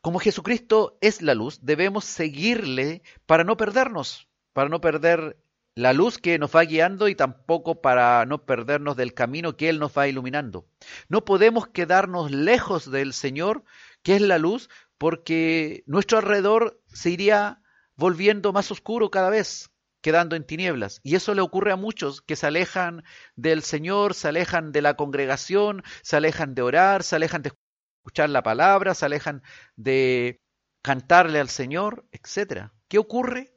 [0.00, 5.36] Como Jesucristo es la luz, debemos seguirle para no perdernos, para no perder
[5.74, 9.78] la luz que nos va guiando y tampoco para no perdernos del camino que Él
[9.78, 10.66] nos va iluminando.
[11.10, 13.62] No podemos quedarnos lejos del Señor,
[14.02, 17.60] que es la luz, porque nuestro alrededor se iría
[17.94, 19.71] volviendo más oscuro cada vez,
[20.02, 21.00] quedando en tinieblas.
[21.02, 23.04] Y eso le ocurre a muchos que se alejan
[23.36, 27.52] del Señor, se alejan de la congregación, se alejan de orar, se alejan de
[27.96, 29.42] escuchar la palabra, se alejan
[29.76, 30.42] de
[30.82, 32.72] cantarle al Señor, etc.
[32.88, 33.54] ¿Qué ocurre?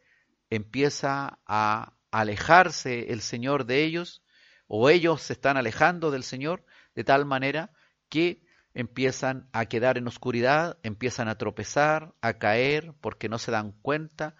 [0.49, 4.23] Empieza a alejarse el Señor de ellos,
[4.67, 7.71] o ellos se están alejando del Señor, de tal manera
[8.07, 13.71] que empiezan a quedar en oscuridad, empiezan a tropezar, a caer, porque no se dan
[13.81, 14.35] cuenta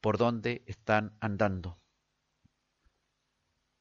[0.00, 1.78] por dónde están andando.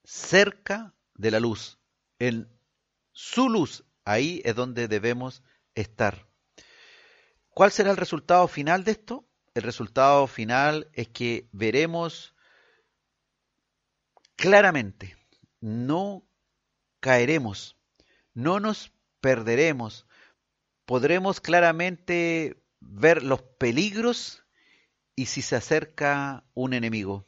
[0.03, 1.79] Cerca de la luz,
[2.19, 2.47] en
[3.11, 5.43] su luz, Ahí es donde debemos
[5.75, 6.29] estar.
[7.49, 9.27] ¿Cuál será el resultado final de esto?
[9.53, 12.33] El resultado final es que veremos
[14.37, 15.17] claramente,
[15.59, 16.25] no
[17.01, 17.75] caeremos,
[18.33, 20.07] no nos perderemos,
[20.85, 24.45] podremos claramente ver los peligros
[25.17, 27.27] y si se acerca un enemigo.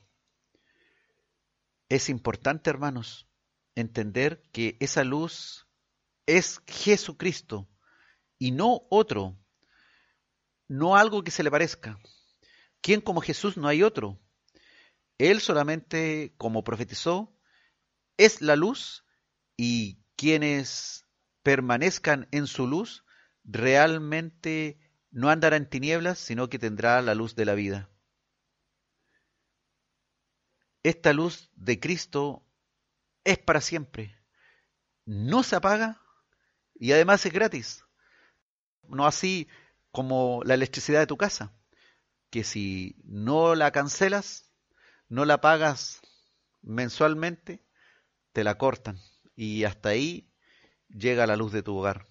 [1.89, 3.27] Es importante, hermanos,
[3.73, 5.67] entender que esa luz
[6.27, 7.67] es Jesucristo
[8.37, 9.35] y no otro,
[10.67, 11.99] no algo que se le parezca.
[12.79, 14.19] ¿Quién como Jesús no hay otro?
[15.17, 17.35] Él solamente, como profetizó,
[18.17, 19.03] es la luz
[19.57, 21.07] y quienes
[21.41, 23.03] permanezcan en su luz
[23.43, 24.79] realmente
[25.11, 27.89] no andará en tinieblas, sino que tendrá la luz de la vida.
[30.83, 32.45] Esta luz de Cristo
[33.23, 34.15] es para siempre.
[35.05, 36.01] No se apaga
[36.75, 37.85] y además es gratis.
[38.87, 39.47] No así
[39.91, 41.53] como la electricidad de tu casa,
[42.29, 44.51] que si no la cancelas,
[45.07, 46.01] no la pagas
[46.61, 47.63] mensualmente,
[48.31, 48.99] te la cortan
[49.35, 50.31] y hasta ahí
[50.89, 52.07] llega la luz de tu hogar.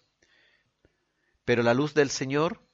[1.44, 2.67] Pero la luz del Señor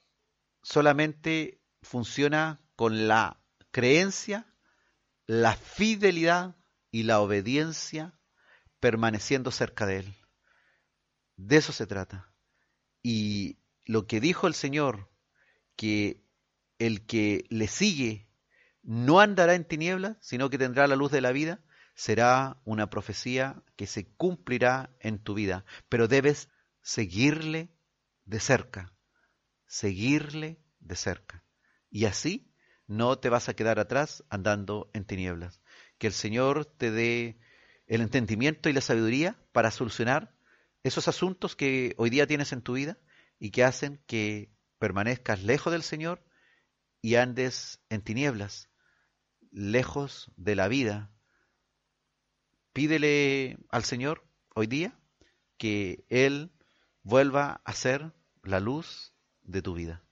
[0.65, 3.41] solamente funciona con la
[3.71, 4.53] creencia,
[5.27, 6.57] la fidelidad
[6.91, 8.19] y la obediencia
[8.81, 10.17] permaneciendo cerca de Él.
[11.37, 12.33] De eso se trata.
[13.03, 15.11] Y lo que dijo el Señor,
[15.77, 16.25] que
[16.79, 18.29] el que le sigue
[18.83, 21.62] no andará en tinieblas, sino que tendrá la luz de la vida,
[21.95, 25.65] será una profecía que se cumplirá en tu vida.
[25.89, 26.49] Pero debes
[26.81, 27.71] seguirle
[28.25, 28.94] de cerca,
[29.75, 31.45] seguirle de cerca.
[31.91, 32.55] Y así
[32.87, 35.61] no te vas a quedar atrás andando en tinieblas.
[35.99, 37.41] Que el Señor te dé
[37.89, 40.33] el entendimiento y la sabiduría para solucionar
[40.85, 42.99] esos asuntos que hoy día tienes en tu vida
[43.41, 46.25] y que hacen que permanezcas lejos del Señor
[47.03, 48.70] y andes en tinieblas,
[49.51, 51.11] lejos de la vida.
[52.72, 54.97] Pídele al Señor hoy día
[55.59, 56.53] que Él
[57.03, 58.12] vuelva a ser
[58.45, 59.14] la luz
[59.45, 60.03] de tu vida.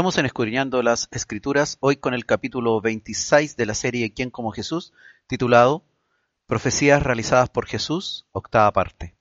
[0.00, 4.50] Estamos en Escudriñando las Escrituras, hoy con el capítulo 26 de la serie ¿Quién como
[4.50, 4.94] Jesús?
[5.26, 5.84] titulado
[6.46, 9.14] Profecías realizadas por Jesús, octava parte.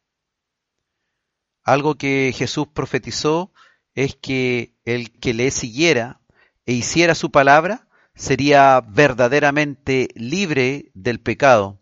[1.63, 3.51] Algo que Jesús profetizó
[3.93, 6.21] es que el que le siguiera
[6.65, 11.77] e hiciera su palabra sería verdaderamente libre del pecado.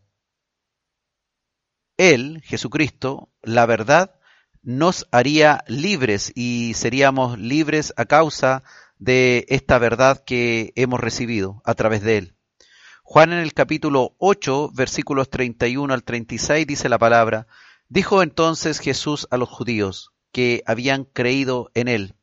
[1.98, 4.20] Él, Jesucristo, la verdad,
[4.64, 8.64] nos haría libres y seríamos libres a causa
[9.00, 12.36] de esta verdad que hemos recibido a través de él.
[13.04, 17.48] Juan en el capítulo 8, versículos 31 al 36 dice la palabra,
[17.88, 22.16] dijo entonces Jesús a los judíos que habían creído en él,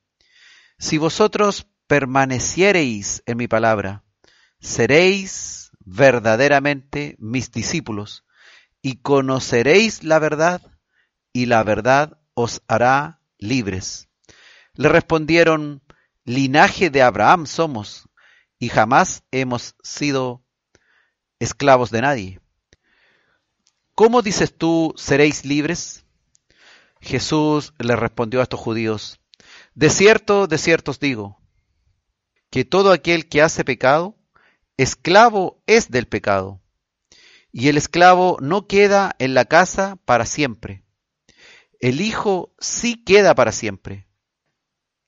[0.78, 4.04] si vosotros permaneciereis en mi palabra,
[4.60, 8.24] seréis verdaderamente mis discípulos
[8.82, 10.60] y conoceréis la verdad
[11.32, 14.08] y la verdad os hará libres.
[14.74, 15.82] Le respondieron,
[16.24, 18.08] linaje de Abraham somos,
[18.58, 20.42] y jamás hemos sido
[21.38, 22.40] esclavos de nadie.
[23.94, 26.04] ¿Cómo dices tú seréis libres?
[27.00, 29.20] Jesús le respondió a estos judíos,
[29.74, 31.38] de cierto, de cierto os digo,
[32.50, 34.16] que todo aquel que hace pecado,
[34.76, 36.60] esclavo es del pecado,
[37.52, 40.84] y el esclavo no queda en la casa para siempre
[41.84, 44.06] el Hijo sí queda para siempre.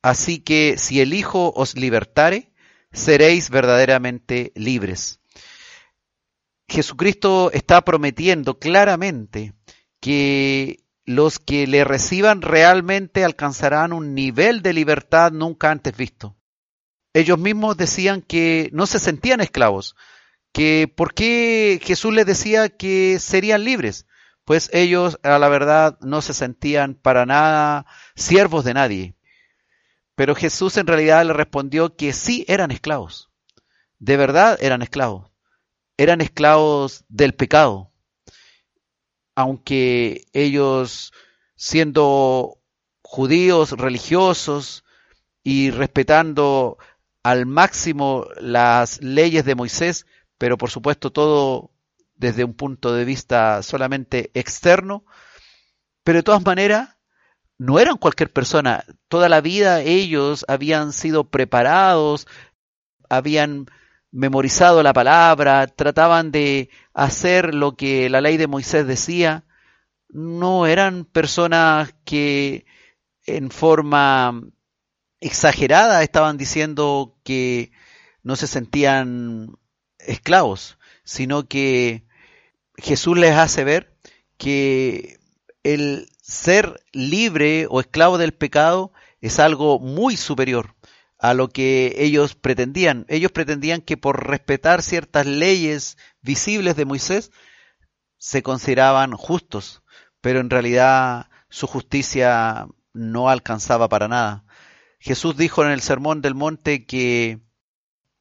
[0.07, 2.53] Así que si el Hijo os libertare,
[2.93, 5.19] seréis verdaderamente libres.
[6.69, 9.55] Jesucristo está prometiendo claramente
[9.99, 16.37] que los que le reciban realmente alcanzarán un nivel de libertad nunca antes visto.
[17.13, 19.97] Ellos mismos decían que no se sentían esclavos,
[20.53, 24.07] que por qué Jesús les decía que serían libres
[24.47, 27.85] pues ellos a la verdad no se sentían para nada
[28.15, 29.16] siervos de nadie.
[30.17, 33.31] Pero Jesús en realidad le respondió que sí eran esclavos.
[33.99, 35.31] De verdad eran esclavos.
[35.99, 37.93] Eran esclavos del pecado.
[39.35, 41.13] Aunque ellos,
[41.55, 42.59] siendo
[43.03, 44.85] judíos religiosos
[45.43, 46.79] y respetando
[47.23, 50.07] al máximo las leyes de Moisés,
[50.39, 51.71] pero por supuesto todo
[52.15, 55.05] desde un punto de vista solamente externo,
[56.03, 56.96] pero de todas maneras
[57.59, 58.85] no eran cualquier persona.
[59.09, 62.27] Toda la vida ellos habían sido preparados,
[63.09, 63.67] habían
[64.11, 69.45] memorizado la palabra, trataban de hacer lo que la ley de Moisés decía.
[70.09, 72.67] No eran personas que
[73.27, 74.43] en forma
[75.21, 77.73] exagerada estaban diciendo que
[78.23, 79.57] no se sentían
[79.99, 82.05] esclavos, sino que
[82.77, 83.97] Jesús les hace ver
[84.37, 85.19] que
[85.63, 90.75] el ser libre o esclavo del pecado es algo muy superior
[91.19, 93.07] a lo que ellos pretendían.
[93.09, 97.31] Ellos pretendían que por respetar ciertas leyes visibles de Moisés
[98.19, 99.83] se consideraban justos,
[100.21, 104.45] pero en realidad su justicia no alcanzaba para nada.
[104.99, 107.41] Jesús dijo en el Sermón del Monte que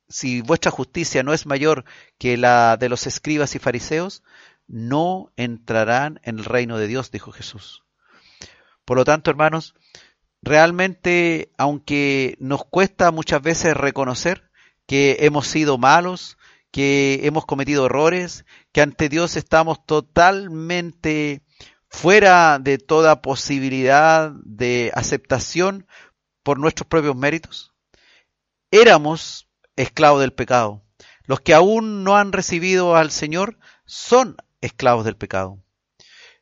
[0.10, 1.86] si vuestra justicia no es mayor
[2.20, 4.22] que la de los escribas y fariseos,
[4.68, 7.85] no entrarán en el reino de Dios, dijo Jesús.
[8.86, 9.76] Por lo tanto, hermanos,
[10.42, 14.50] realmente, aunque nos cuesta muchas veces reconocer
[14.86, 16.38] que hemos sido malos,
[16.72, 21.42] que hemos cometido errores, que ante Dios estamos totalmente
[21.88, 25.88] fuera de toda posibilidad de aceptación
[26.44, 27.74] por nuestros propios méritos?
[28.70, 30.84] Éramos esclavos del pecado.
[31.24, 35.64] Los que aún no han recibido al Señor son esclavos del pecado.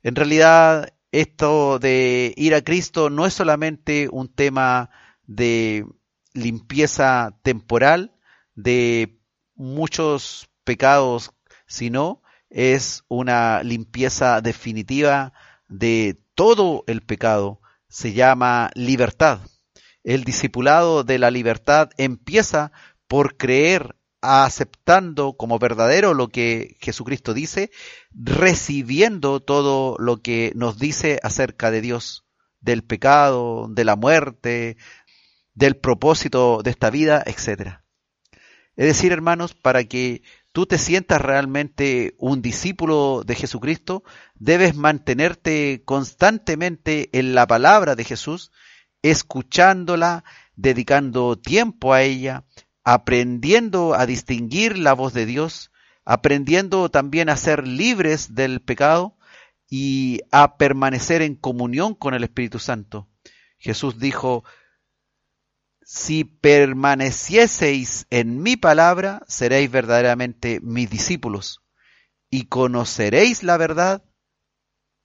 [0.02, 4.90] En realidad, esto de ir a Cristo no es solamente un tema
[5.28, 5.86] de
[6.34, 8.16] limpieza temporal
[8.56, 9.20] de
[9.54, 11.32] muchos pecados,
[11.68, 15.34] sino es una limpieza definitiva
[15.68, 17.62] de todo el pecado.
[17.88, 19.40] Se llama libertad.
[20.04, 22.72] El discipulado de la libertad empieza
[23.08, 27.72] por creer aceptando como verdadero lo que Jesucristo dice,
[28.12, 32.26] recibiendo todo lo que nos dice acerca de Dios,
[32.62, 34.78] del pecado, de la muerte,
[35.54, 37.80] del propósito de esta vida, etc.
[38.76, 44.04] Es decir, hermanos, para que tú te sientas realmente un discípulo de Jesucristo,
[44.36, 48.52] debes mantenerte constantemente en la palabra de Jesús,
[49.02, 50.24] escuchándola,
[50.56, 52.46] dedicando tiempo a ella,
[52.84, 55.72] aprendiendo a distinguir la voz de Dios,
[56.06, 59.18] aprendiendo también a ser libres del pecado
[59.70, 63.10] y a permanecer en comunión con el Espíritu Santo.
[63.58, 64.44] Jesús dijo,
[65.86, 71.62] si permanecieseis en mi palabra, seréis verdaderamente mis discípulos
[72.30, 74.04] y conoceréis la verdad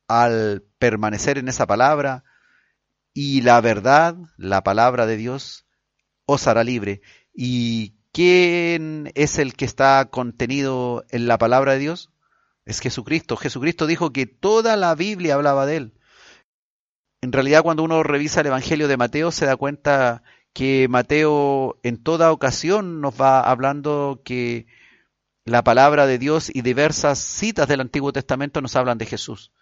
[0.08, 2.24] al permanecer en esa palabra
[3.12, 5.66] y la verdad, la palabra de Dios,
[6.24, 7.00] os hará libre.
[7.40, 12.10] ¿Y quién es el que está contenido en la palabra de Dios?
[12.64, 13.36] Es Jesucristo.
[13.36, 15.92] Jesucristo dijo que toda la Biblia hablaba de él.
[17.20, 22.02] En realidad cuando uno revisa el Evangelio de Mateo se da cuenta que Mateo en
[22.02, 24.66] toda ocasión nos va hablando que
[25.44, 29.52] la palabra de Dios y diversas citas del Antiguo Testamento nos hablan de Jesús.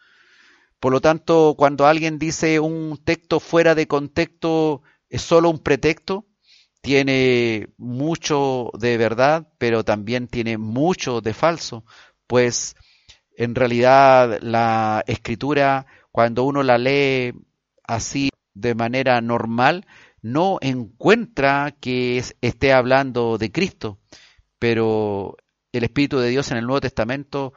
[0.80, 6.25] Por lo tanto, cuando alguien dice un texto fuera de contexto es solo un pretexto,
[6.86, 11.84] tiene mucho de verdad, pero también tiene mucho de falso,
[12.28, 12.76] pues
[13.36, 17.32] en realidad la escritura, cuando uno la lee
[17.82, 19.84] así de manera normal,
[20.22, 23.98] no encuentra que esté hablando de Cristo,
[24.60, 25.36] pero
[25.72, 27.52] el Espíritu de Dios en el Nuevo Testamento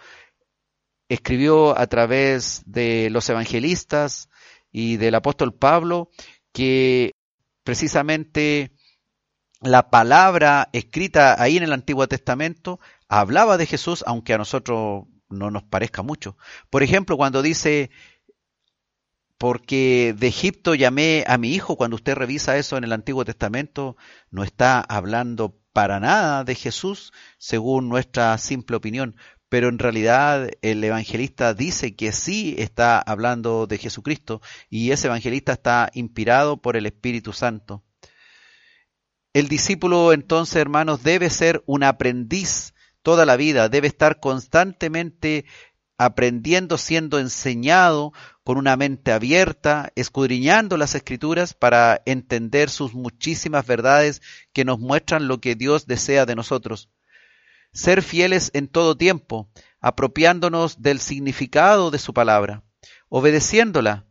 [1.07, 4.27] escribió a través de los evangelistas
[4.71, 6.09] y del apóstol Pablo
[6.51, 7.11] que
[7.63, 8.71] precisamente
[9.61, 15.51] la palabra escrita ahí en el Antiguo Testamento hablaba de Jesús, aunque a nosotros no
[15.51, 16.37] nos parezca mucho.
[16.69, 17.91] Por ejemplo, cuando dice,
[19.37, 23.97] porque de Egipto llamé a mi hijo, cuando usted revisa eso en el Antiguo Testamento,
[24.31, 29.15] no está hablando para nada de Jesús, según nuestra simple opinión,
[29.49, 35.53] pero en realidad el evangelista dice que sí está hablando de Jesucristo y ese evangelista
[35.53, 37.83] está inspirado por el Espíritu Santo.
[39.31, 42.73] El discípulo entonces, hermanos, debe ser un aprendiz
[43.03, 45.45] toda la vida, debe estar constantemente
[45.99, 48.11] aprendiendo, siendo enseñado
[48.43, 54.21] con una mente abierta, escudriñando las escrituras para entender sus muchísimas verdades
[54.51, 56.89] que nos muestran lo que Dios desea de nosotros.
[57.71, 62.63] Ser fieles en todo tiempo, apropiándonos del significado de su palabra,
[63.09, 64.07] obedeciéndola,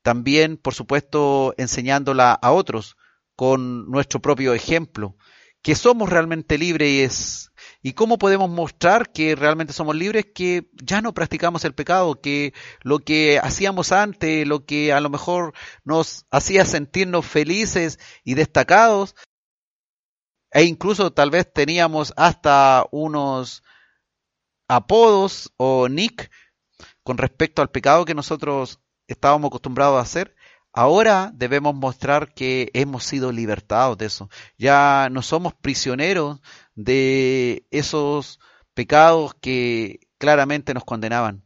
[0.00, 2.96] también, por supuesto, enseñándola a otros
[3.36, 5.16] con nuestro propio ejemplo,
[5.62, 7.52] que somos realmente libres
[7.82, 12.52] y cómo podemos mostrar que realmente somos libres, que ya no practicamos el pecado, que
[12.82, 15.54] lo que hacíamos antes, lo que a lo mejor
[15.84, 19.14] nos hacía sentirnos felices y destacados,
[20.50, 23.62] e incluso tal vez teníamos hasta unos
[24.68, 26.30] apodos o nick
[27.02, 30.34] con respecto al pecado que nosotros estábamos acostumbrados a hacer.
[30.72, 34.30] Ahora debemos mostrar que hemos sido libertados de eso.
[34.56, 36.40] Ya no somos prisioneros
[36.74, 38.40] de esos
[38.74, 41.44] pecados que claramente nos condenaban.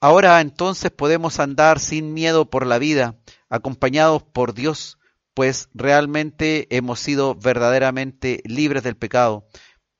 [0.00, 3.18] Ahora entonces podemos andar sin miedo por la vida,
[3.50, 4.98] acompañados por Dios,
[5.34, 9.46] pues realmente hemos sido verdaderamente libres del pecado.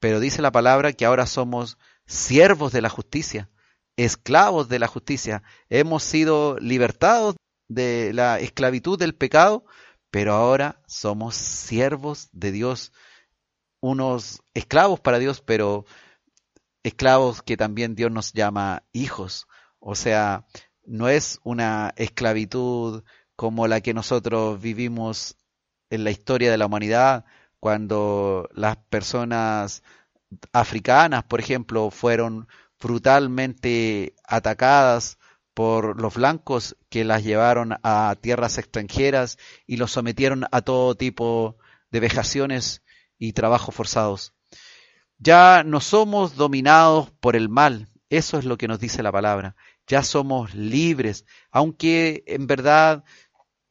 [0.01, 3.51] Pero dice la palabra que ahora somos siervos de la justicia,
[3.97, 5.43] esclavos de la justicia.
[5.69, 7.37] Hemos sido libertados
[7.71, 9.65] de la esclavitud del pecado,
[10.11, 12.93] pero ahora somos siervos de Dios,
[13.81, 15.87] unos esclavos para Dios, pero
[16.83, 19.47] esclavos que también Dios nos llama hijos.
[19.79, 20.47] O sea,
[20.85, 23.05] no es una esclavitud
[23.37, 25.37] como la que nosotros vivimos
[25.91, 27.25] en la historia de la humanidad,
[27.61, 29.85] cuando las personas
[30.53, 32.49] africanas, por ejemplo, fueron
[32.81, 35.20] brutalmente atacadas
[35.55, 41.57] por los blancos que las llevaron a tierras extranjeras y los sometieron a todo tipo
[41.91, 42.83] de vejaciones
[43.19, 44.35] y trabajos forzados.
[45.19, 49.55] Ya no somos dominados por el mal, eso es lo que nos dice la palabra.
[49.87, 53.05] Ya somos libres, aunque en verdad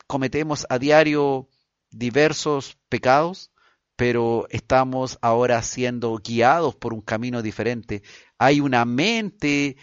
[0.07, 1.49] cometemos a diario
[1.91, 3.51] diversos pecados,
[3.95, 8.01] pero estamos ahora siendo guiados por un camino diferente.
[8.37, 9.75] Hay una mente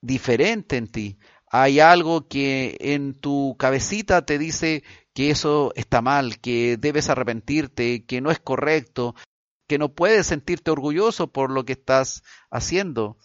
[0.00, 1.18] diferente en ti.
[1.50, 4.84] Hay algo que en tu cabecita te dice
[5.14, 9.14] que eso está mal, que debes arrepentirte, que no es correcto,
[9.66, 13.18] que no puedes sentirte orgulloso por lo que estás haciendo.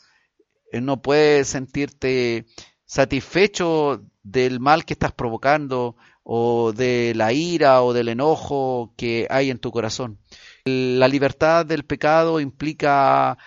[0.71, 2.45] Eh, no puedes sentirte
[2.85, 9.49] satisfecho del mal que estás provocando o de la ira o del enojo que hay
[9.49, 10.19] en tu corazón.
[10.65, 13.37] La libertad del pecado implica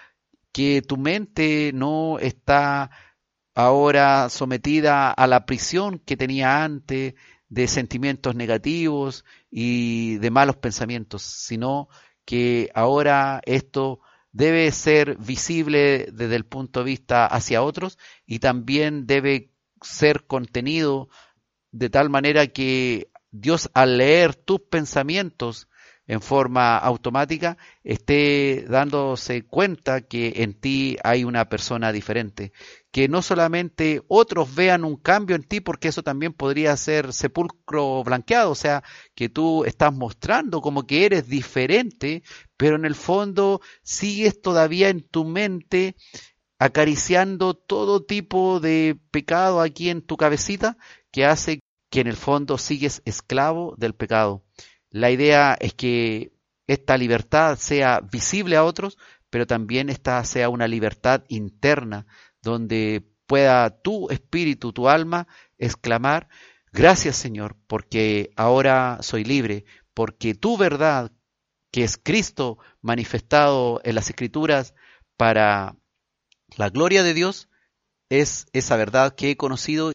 [0.53, 2.91] que tu mente no está
[3.57, 7.15] ahora sometida a la prisión que tenía antes
[7.49, 11.89] de sentimientos negativos y de malos pensamientos, sino
[12.27, 14.01] que ahora esto
[14.31, 19.51] debe ser visible desde el punto de vista hacia otros y también debe
[19.81, 21.09] ser contenido
[21.73, 25.69] de tal manera que Dios al leer tus pensamientos
[26.07, 32.53] en forma automática esté dándose cuenta que en ti hay una persona diferente,
[32.97, 38.03] que no solamente otros vean un cambio en ti, porque eso también podría ser sepulcro
[38.03, 38.83] blanqueado, o sea,
[39.15, 42.23] que tú estás mostrando como que eres diferente,
[42.57, 45.95] pero en el fondo sigues todavía en tu mente
[46.59, 50.79] acariciando todo tipo de pecado aquí en tu cabecita
[51.11, 54.43] que hace que en el fondo sigues esclavo del pecado.
[54.89, 56.33] La idea es que
[56.67, 58.97] esta libertad sea visible a otros,
[59.29, 62.07] pero también esta sea una libertad interna,
[62.47, 65.27] donde pueda tu espíritu, tu alma,
[65.59, 66.29] exclamar,
[66.73, 71.13] gracias Señor, porque ahora soy libre, porque tu verdad,
[71.73, 74.75] que es Cristo manifestado en las Escrituras
[75.17, 75.77] para
[76.57, 77.49] la gloria de Dios,
[78.09, 79.93] es esa verdad que he conocido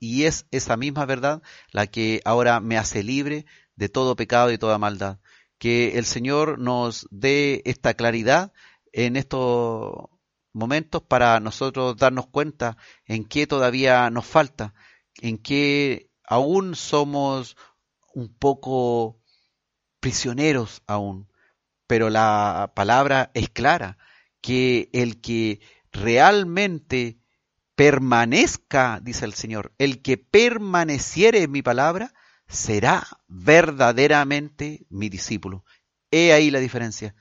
[0.00, 4.58] y es esa misma verdad la que ahora me hace libre de todo pecado y
[4.58, 5.20] toda maldad.
[5.58, 8.52] Que el Señor nos dé esta claridad
[8.92, 10.10] en estos
[10.56, 14.72] momentos para nosotros darnos cuenta en qué todavía nos falta,
[15.20, 17.56] en qué aún somos
[18.14, 19.20] un poco
[20.00, 21.28] prisioneros aún.
[21.86, 23.98] Pero la palabra es clara,
[24.40, 25.60] que el que
[25.92, 27.18] realmente
[27.74, 32.14] permanezca, dice el Señor, el que permaneciere en mi palabra,
[32.48, 35.64] será verdaderamente mi discípulo.
[36.10, 37.14] He ahí la diferencia.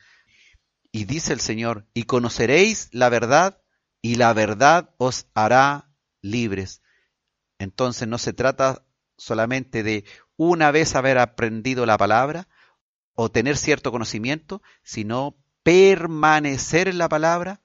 [0.95, 3.61] Y dice el Señor, y conoceréis la verdad,
[4.01, 5.89] y la verdad os hará
[6.21, 6.81] libres.
[7.59, 8.85] Entonces no se trata
[9.17, 10.05] solamente de
[10.37, 12.47] una vez haber aprendido la palabra
[13.13, 17.61] o tener cierto conocimiento, sino permanecer en la palabra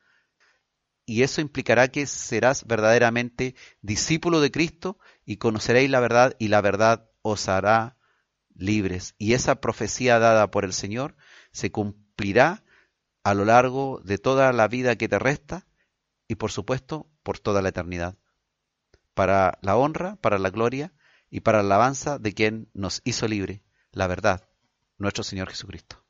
[1.06, 6.62] y eso implicará que serás verdaderamente discípulo de Cristo y conoceréis la verdad y la
[6.62, 7.96] verdad os hará
[8.56, 9.14] libres.
[9.18, 11.14] Y esa profecía dada por el Señor
[11.52, 12.64] se cumplirá
[13.22, 15.66] a lo largo de toda la vida que te resta
[16.28, 18.16] y por supuesto por toda la eternidad.
[19.14, 20.92] Para la honra, para la gloria
[21.28, 23.62] y para la alabanza de quien nos hizo libre,
[23.92, 24.48] la verdad,
[24.98, 26.04] nuestro Señor Jesucristo.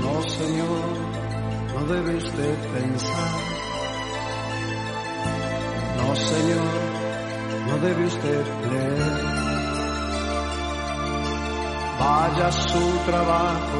[0.00, 0.98] No, Señor,
[1.74, 3.40] no debe usted pensar.
[5.96, 6.89] No, Señor,
[7.70, 9.40] no debe usted leer.
[11.98, 13.78] Vaya su trabajo,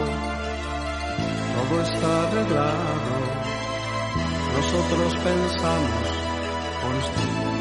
[1.56, 3.14] todo está arreglado.
[4.56, 6.06] Nosotros pensamos
[6.82, 7.59] por usted.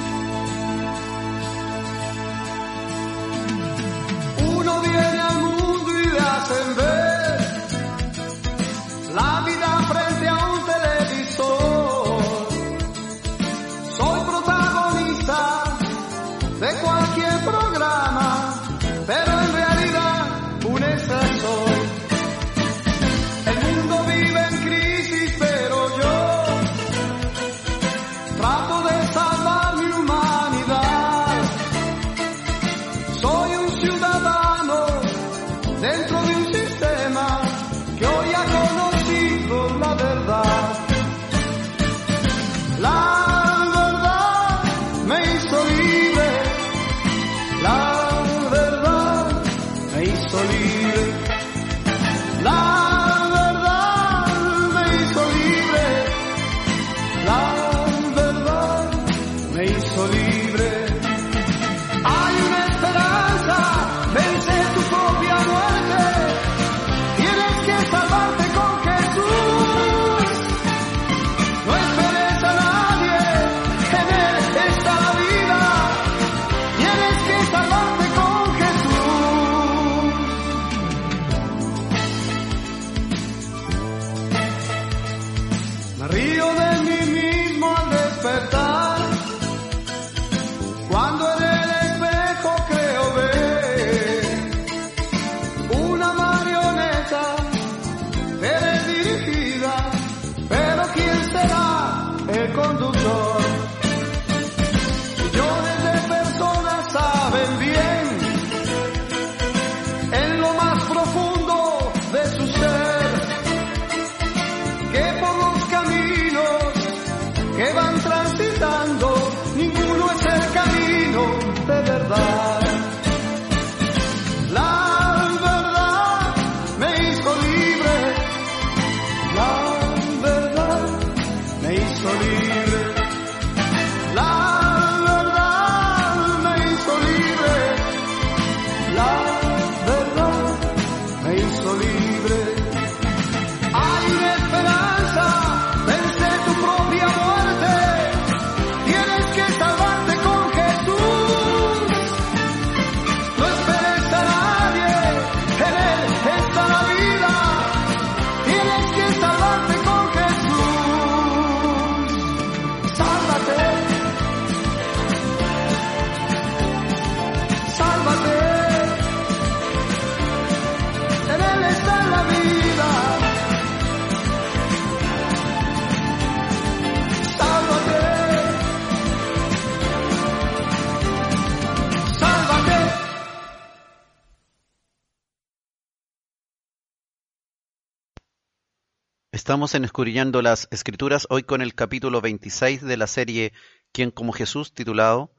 [189.49, 193.51] Estamos en Escudriñando las Escrituras, hoy con el capítulo 26 de la serie
[193.91, 194.75] ¿Quién como Jesús?
[194.75, 195.33] titulado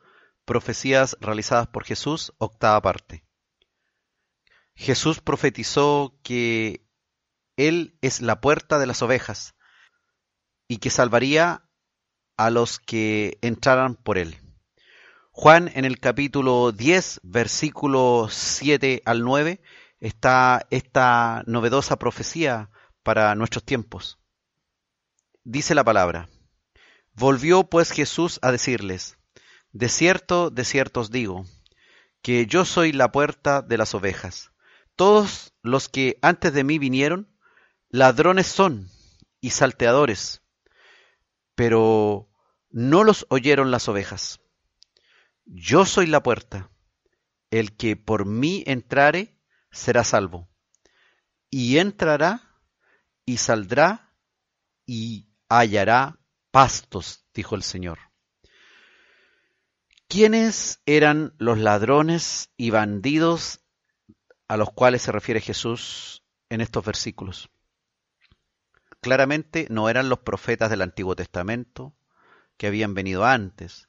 [0.44, 3.24] Profecías realizadas por Jesús, octava parte.
[4.74, 6.84] Jesús profetizó que
[7.56, 9.54] Él es la puerta de las ovejas
[10.66, 11.62] y que salvaría
[12.36, 14.40] a los que entraran por Él.
[15.30, 19.62] Juan en el capítulo 10, versículo 7 al 9,
[20.00, 22.70] está esta novedosa profecía
[23.02, 24.18] para nuestros tiempos.
[25.44, 26.28] Dice la palabra,
[27.14, 29.18] volvió pues Jesús a decirles,
[29.72, 31.44] de cierto, de cierto os digo,
[32.22, 34.50] que yo soy la puerta de las ovejas.
[34.96, 37.34] Todos los que antes de mí vinieron,
[37.88, 38.88] ladrones son
[39.40, 40.42] y salteadores,
[41.54, 42.30] pero
[42.70, 44.40] no los oyeron las ovejas.
[45.44, 46.70] Yo soy la puerta.
[47.50, 49.36] El que por mí entrare
[49.72, 50.48] será salvo.
[51.50, 52.49] Y entrará
[53.24, 54.14] y saldrá
[54.86, 56.18] y hallará
[56.50, 57.98] pastos, dijo el Señor.
[60.08, 63.60] ¿Quiénes eran los ladrones y bandidos
[64.48, 67.50] a los cuales se refiere Jesús en estos versículos?
[69.00, 71.94] Claramente no eran los profetas del Antiguo Testamento
[72.56, 73.88] que habían venido antes,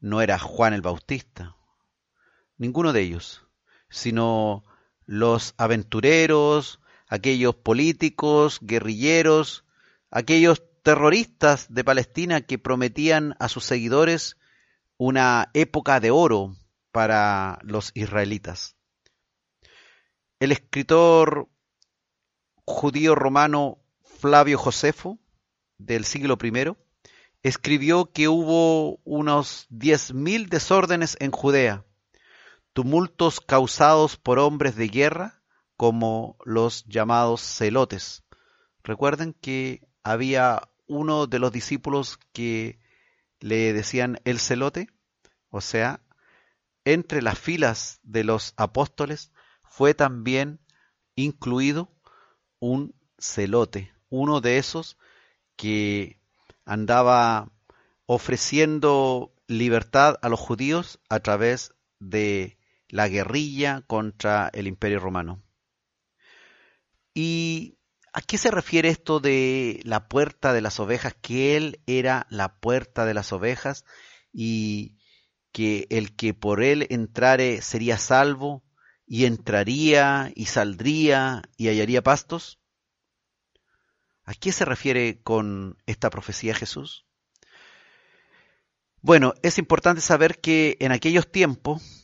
[0.00, 1.54] no era Juan el Bautista,
[2.56, 3.46] ninguno de ellos,
[3.88, 4.64] sino
[5.04, 6.80] los aventureros,
[7.12, 9.66] aquellos políticos, guerrilleros,
[10.10, 14.38] aquellos terroristas de Palestina que prometían a sus seguidores
[14.96, 16.56] una época de oro
[16.90, 18.76] para los israelitas.
[20.40, 21.50] El escritor
[22.64, 25.18] judío romano Flavio Josefo,
[25.76, 26.74] del siglo I,
[27.42, 31.84] escribió que hubo unos diez mil desórdenes en Judea,
[32.72, 35.41] tumultos causados por hombres de guerra,
[35.82, 38.22] como los llamados celotes.
[38.84, 42.78] Recuerden que había uno de los discípulos que
[43.40, 44.86] le decían el celote,
[45.50, 46.00] o sea,
[46.84, 49.32] entre las filas de los apóstoles
[49.64, 50.60] fue también
[51.16, 51.88] incluido
[52.60, 54.96] un celote, uno de esos
[55.56, 56.20] que
[56.64, 57.50] andaba
[58.06, 62.56] ofreciendo libertad a los judíos a través de
[62.86, 65.42] la guerrilla contra el imperio romano.
[67.14, 67.78] ¿Y
[68.12, 71.14] a qué se refiere esto de la puerta de las ovejas?
[71.20, 73.84] Que él era la puerta de las ovejas
[74.32, 74.98] y
[75.52, 78.64] que el que por él entrare sería salvo
[79.06, 82.58] y entraría y saldría y hallaría pastos.
[84.24, 87.04] ¿A qué se refiere con esta profecía Jesús?
[89.00, 92.01] Bueno, es importante saber que en aquellos tiempos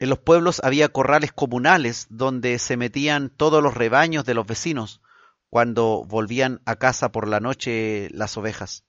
[0.00, 5.02] en los pueblos había corrales comunales donde se metían todos los rebaños de los vecinos
[5.50, 8.86] cuando volvían a casa por la noche las ovejas.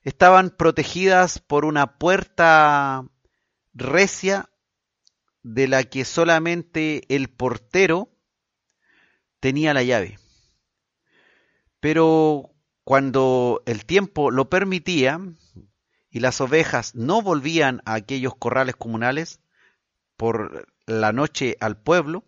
[0.00, 3.04] Estaban protegidas por una puerta
[3.74, 4.48] recia
[5.42, 8.08] de la que solamente el portero
[9.38, 10.18] tenía la llave.
[11.78, 12.54] Pero
[12.84, 15.20] cuando el tiempo lo permitía
[16.08, 19.41] y las ovejas no volvían a aquellos corrales comunales,
[20.22, 22.24] por la noche al pueblo,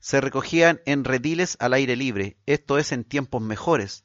[0.00, 4.04] se recogían en rediles al aire libre, esto es en tiempos mejores,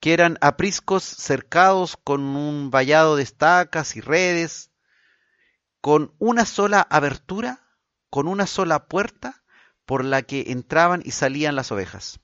[0.00, 4.72] que eran apriscos cercados con un vallado de estacas y redes,
[5.80, 7.64] con una sola abertura,
[8.10, 9.44] con una sola puerta
[9.86, 12.18] por la que entraban y salían las ovejas.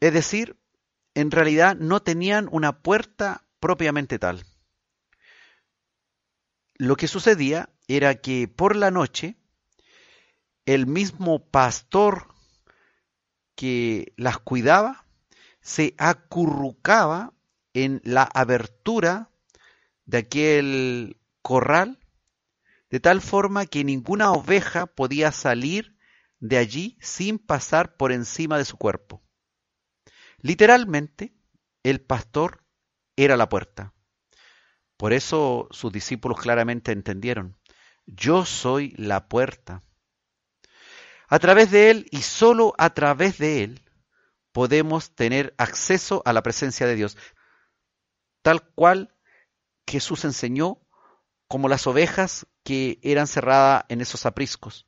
[0.00, 0.60] Es decir,
[1.14, 4.44] en realidad no tenían una puerta propiamente tal.
[6.76, 9.36] Lo que sucedía era que por la noche
[10.66, 12.34] el mismo pastor
[13.54, 15.06] que las cuidaba
[15.60, 17.32] se acurrucaba
[17.74, 19.30] en la abertura
[20.04, 21.98] de aquel corral
[22.90, 25.96] de tal forma que ninguna oveja podía salir
[26.38, 29.22] de allí sin pasar por encima de su cuerpo.
[30.38, 31.34] Literalmente,
[31.82, 32.64] el pastor
[33.16, 33.93] era la puerta.
[34.96, 37.56] Por eso sus discípulos claramente entendieron,
[38.06, 39.82] yo soy la puerta.
[41.28, 43.82] A través de Él y solo a través de Él
[44.52, 47.16] podemos tener acceso a la presencia de Dios,
[48.42, 49.14] tal cual
[49.86, 50.80] Jesús enseñó
[51.48, 54.86] como las ovejas que eran cerradas en esos apriscos.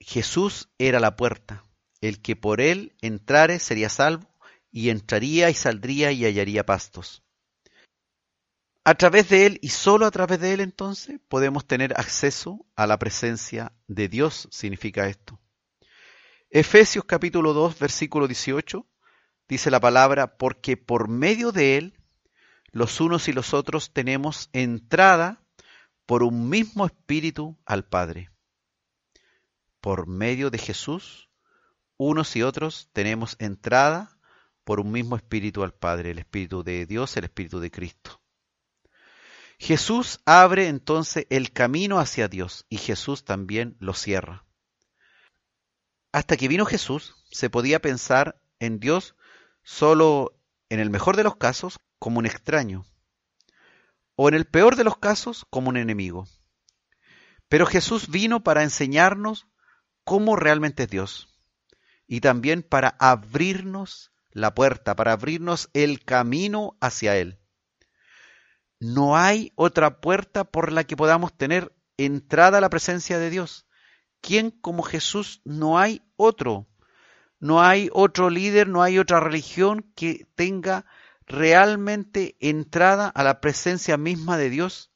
[0.00, 1.64] Jesús era la puerta,
[2.00, 4.28] el que por él entrare sería salvo,
[4.70, 7.24] y entraría y saldría y hallaría pastos.
[8.88, 12.86] A través de Él y solo a través de Él entonces podemos tener acceso a
[12.86, 15.38] la presencia de Dios, significa esto.
[16.48, 18.86] Efesios capítulo 2, versículo 18,
[19.46, 21.98] dice la palabra, porque por medio de Él
[22.72, 25.44] los unos y los otros tenemos entrada
[26.06, 28.30] por un mismo espíritu al Padre.
[29.82, 31.28] Por medio de Jesús,
[31.98, 34.18] unos y otros tenemos entrada
[34.64, 38.22] por un mismo espíritu al Padre, el espíritu de Dios, el espíritu de Cristo.
[39.58, 44.44] Jesús abre entonces el camino hacia Dios y Jesús también lo cierra.
[46.12, 49.16] Hasta que vino Jesús, se podía pensar en Dios
[49.62, 52.86] solo, en el mejor de los casos, como un extraño,
[54.14, 56.26] o en el peor de los casos, como un enemigo.
[57.48, 59.48] Pero Jesús vino para enseñarnos
[60.04, 61.28] cómo realmente es Dios
[62.06, 67.37] y también para abrirnos la puerta, para abrirnos el camino hacia Él.
[68.80, 73.66] No hay otra puerta por la que podamos tener entrada a la presencia de Dios.
[74.20, 75.40] ¿Quién como Jesús?
[75.44, 76.68] No hay otro.
[77.40, 80.86] No hay otro líder, no hay otra religión que tenga
[81.26, 84.90] realmente entrada a la presencia misma de Dios,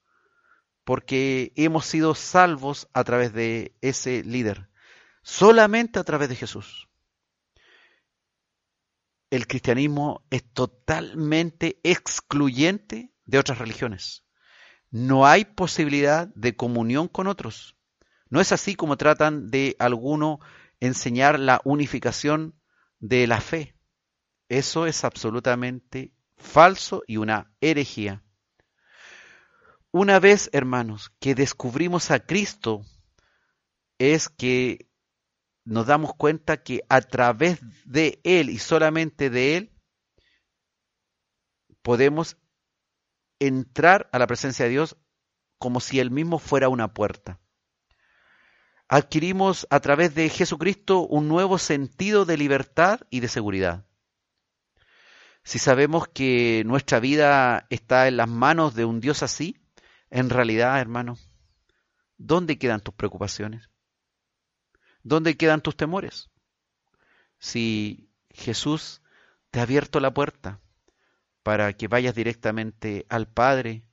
[0.84, 4.68] porque hemos sido salvos a través de ese líder,
[5.22, 6.88] solamente a través de Jesús.
[9.30, 14.24] El cristianismo es totalmente excluyente de otras religiones.
[14.90, 17.76] No hay posibilidad de comunión con otros.
[18.28, 20.40] No es así como tratan de alguno
[20.80, 22.54] enseñar la unificación
[22.98, 23.76] de la fe.
[24.48, 28.22] Eso es absolutamente falso y una herejía.
[29.90, 32.82] Una vez, hermanos, que descubrimos a Cristo,
[33.98, 34.88] es que
[35.64, 39.72] nos damos cuenta que a través de Él y solamente de Él
[41.82, 42.36] podemos
[43.46, 44.96] entrar a la presencia de Dios
[45.58, 47.40] como si Él mismo fuera una puerta.
[48.88, 53.86] Adquirimos a través de Jesucristo un nuevo sentido de libertad y de seguridad.
[55.44, 59.56] Si sabemos que nuestra vida está en las manos de un Dios así,
[60.10, 61.16] en realidad, hermano,
[62.16, 63.70] ¿dónde quedan tus preocupaciones?
[65.02, 66.30] ¿Dónde quedan tus temores?
[67.38, 69.02] Si Jesús
[69.50, 70.60] te ha abierto la puerta,
[71.42, 73.84] para que vayas directamente al Padre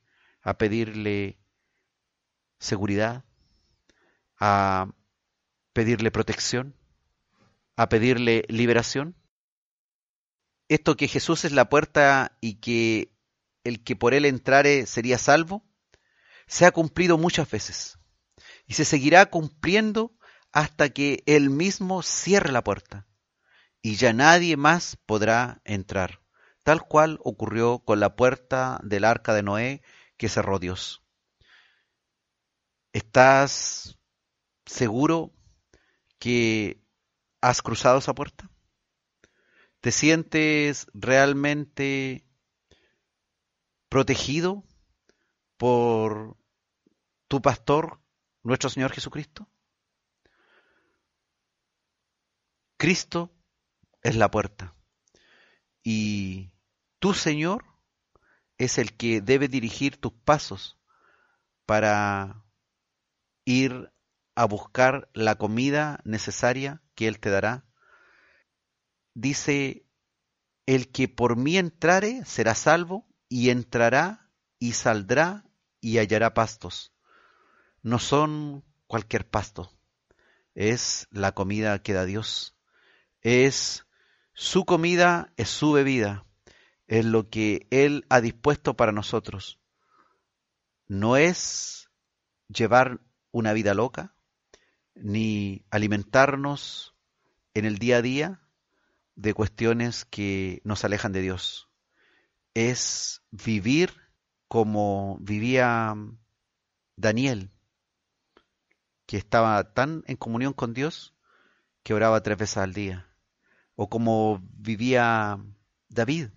[0.42, 1.38] a pedirle
[2.58, 3.24] seguridad,
[4.38, 4.88] a
[5.72, 6.74] pedirle protección,
[7.76, 9.16] a pedirle liberación.
[10.68, 13.12] Esto que Jesús es la puerta y que
[13.64, 15.64] el que por él entrare sería salvo,
[16.46, 17.98] se ha cumplido muchas veces
[18.66, 20.12] y se seguirá cumpliendo
[20.52, 23.06] hasta que él mismo cierre la puerta
[23.82, 26.19] y ya nadie más podrá entrar
[26.62, 29.82] tal cual ocurrió con la puerta del arca de Noé
[30.16, 31.02] que cerró Dios.
[32.92, 33.98] ¿Estás
[34.66, 35.32] seguro
[36.18, 36.82] que
[37.40, 38.50] has cruzado esa puerta?
[39.80, 42.26] ¿Te sientes realmente
[43.88, 44.64] protegido
[45.56, 46.36] por
[47.28, 48.00] tu pastor,
[48.42, 49.48] nuestro Señor Jesucristo?
[52.76, 53.30] Cristo
[54.02, 54.74] es la puerta
[55.82, 56.49] y
[57.00, 57.64] tu Señor
[58.58, 60.78] es el que debe dirigir tus pasos
[61.64, 62.44] para
[63.44, 63.92] ir
[64.34, 67.64] a buscar la comida necesaria que Él te dará.
[69.14, 69.86] Dice,
[70.66, 75.44] el que por mí entrare será salvo y entrará y saldrá
[75.80, 76.92] y hallará pastos.
[77.82, 79.72] No son cualquier pasto,
[80.54, 82.58] es la comida que da Dios.
[83.22, 83.86] Es
[84.34, 86.26] su comida, es su bebida,
[86.90, 89.60] es lo que Él ha dispuesto para nosotros.
[90.88, 91.88] No es
[92.48, 93.00] llevar
[93.30, 94.16] una vida loca,
[94.96, 96.96] ni alimentarnos
[97.54, 98.40] en el día a día
[99.14, 101.68] de cuestiones que nos alejan de Dios.
[102.54, 103.92] Es vivir
[104.48, 105.94] como vivía
[106.96, 107.52] Daniel,
[109.06, 111.14] que estaba tan en comunión con Dios
[111.84, 113.06] que oraba tres veces al día.
[113.76, 115.38] O como vivía
[115.88, 116.30] David,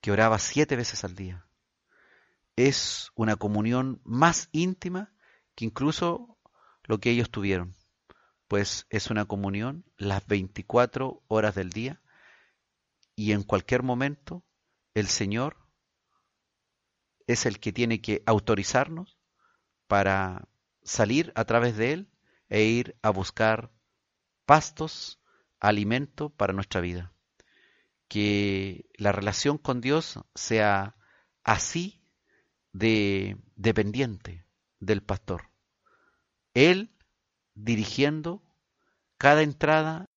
[0.00, 1.46] que oraba siete veces al día.
[2.56, 5.12] Es una comunión más íntima
[5.54, 6.38] que incluso
[6.84, 7.76] lo que ellos tuvieron,
[8.48, 12.00] pues es una comunión las 24 horas del día
[13.14, 14.44] y en cualquier momento
[14.94, 15.56] el Señor
[17.26, 19.18] es el que tiene que autorizarnos
[19.86, 20.48] para
[20.82, 22.10] salir a través de Él
[22.48, 23.70] e ir a buscar
[24.46, 25.20] pastos,
[25.60, 27.12] alimento para nuestra vida.
[28.10, 30.96] Que la relación con Dios sea
[31.44, 32.02] así
[32.72, 34.44] de dependiente
[34.80, 35.50] del pastor.
[36.52, 36.92] Él
[37.54, 38.42] dirigiendo
[39.16, 40.10] cada entrada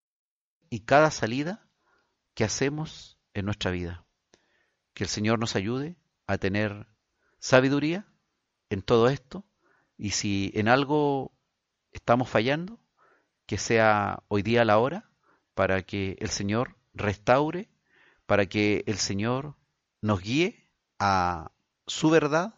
[0.70, 1.68] y cada salida
[2.34, 4.06] que hacemos en nuestra vida.
[4.94, 5.96] Que el Señor nos ayude
[6.26, 6.86] a tener
[7.40, 8.06] sabiduría
[8.70, 9.44] en todo esto
[9.98, 11.36] y si en algo
[11.92, 12.80] estamos fallando,
[13.46, 15.10] que sea hoy día la hora
[15.54, 17.68] para que el Señor restaure,
[18.32, 19.58] para que el Señor
[20.00, 21.52] nos guíe a
[21.86, 22.54] su verdad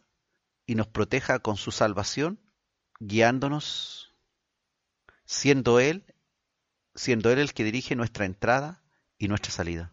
[0.67, 2.39] y nos proteja con su salvación
[3.01, 4.15] guiándonos,
[5.25, 6.15] siendo Él,
[6.95, 8.85] siendo Él el que dirige nuestra entrada
[9.19, 9.93] y nuestra salida.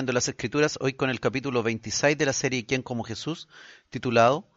[0.00, 3.48] Escudriñando las Escrituras, hoy con el capítulo 26 de la serie ¿Quién como Jesús?
[3.90, 4.48] titulado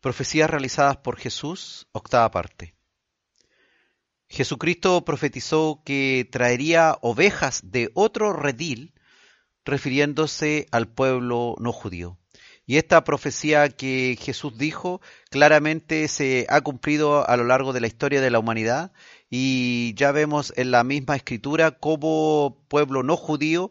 [0.00, 2.74] Profecías realizadas por Jesús, octava parte.
[4.28, 8.92] Jesucristo profetizó que traería ovejas de otro redil,
[9.64, 12.18] refiriéndose al pueblo no judío.
[12.66, 15.00] Y esta profecía que Jesús dijo
[15.30, 18.90] claramente se ha cumplido a lo largo de la historia de la humanidad
[19.28, 23.70] y ya vemos en la misma escritura cómo pueblo no judío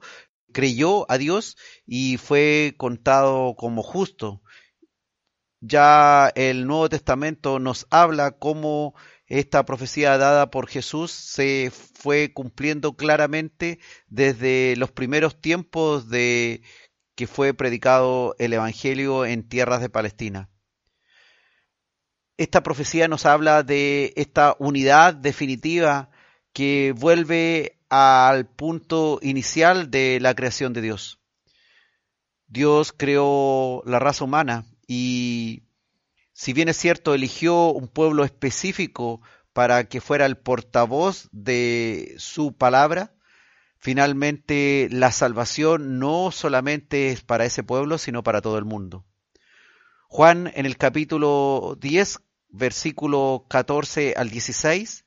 [0.52, 4.42] creyó a Dios y fue contado como justo.
[5.62, 8.96] Ya el Nuevo Testamento nos habla cómo
[9.28, 16.62] esta profecía dada por Jesús se fue cumpliendo claramente desde los primeros tiempos de
[17.16, 20.50] que fue predicado el Evangelio en tierras de Palestina.
[22.38, 26.10] Esta profecía nos habla de esta unidad definitiva
[26.54, 31.20] que vuelve al punto inicial de la creación de Dios.
[32.48, 35.64] Dios creó la raza humana y
[36.34, 39.22] si bien es cierto, eligió un pueblo específico
[39.54, 43.14] para que fuera el portavoz de su palabra,
[43.78, 49.06] finalmente la salvación no solamente es para ese pueblo, sino para todo el mundo.
[50.08, 55.06] Juan en el capítulo 10, versículo 14 al 16,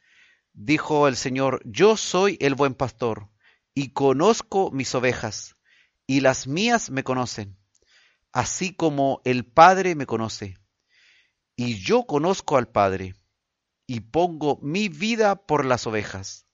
[0.52, 3.28] dijo el Señor, yo soy el buen pastor
[3.74, 5.56] y conozco mis ovejas
[6.06, 7.58] y las mías me conocen,
[8.32, 10.58] así como el Padre me conoce.
[11.56, 13.14] Y yo conozco al Padre
[13.86, 16.46] y pongo mi vida por las ovejas.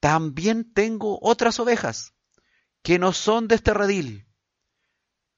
[0.00, 2.14] También tengo otras ovejas
[2.82, 4.26] que no son de este redil.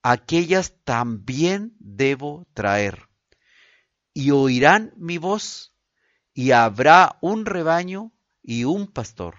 [0.02, 3.09] Aquellas también debo traer.
[4.12, 5.76] Y oirán mi voz
[6.36, 9.36] y habrá un rebaño y un pastor.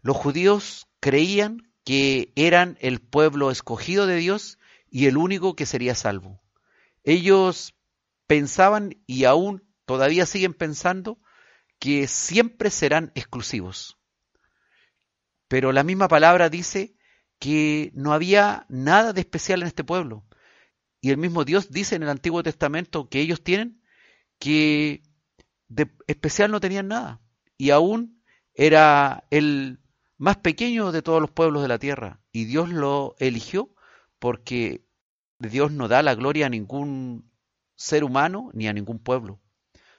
[0.00, 5.94] Los judíos creían que eran el pueblo escogido de Dios y el único que sería
[5.94, 6.42] salvo.
[7.04, 7.74] Ellos
[8.26, 11.20] pensaban y aún todavía siguen pensando
[11.78, 13.98] que siempre serán exclusivos.
[15.46, 16.96] Pero la misma palabra dice
[17.38, 20.24] que no había nada de especial en este pueblo.
[21.02, 23.81] Y el mismo Dios dice en el Antiguo Testamento que ellos tienen
[24.42, 25.04] que
[25.68, 27.20] de especial no tenían nada.
[27.56, 28.20] Y aún
[28.54, 29.78] era el
[30.18, 32.20] más pequeño de todos los pueblos de la tierra.
[32.32, 33.72] Y Dios lo eligió
[34.18, 34.84] porque
[35.38, 37.30] Dios no da la gloria a ningún
[37.76, 39.40] ser humano ni a ningún pueblo.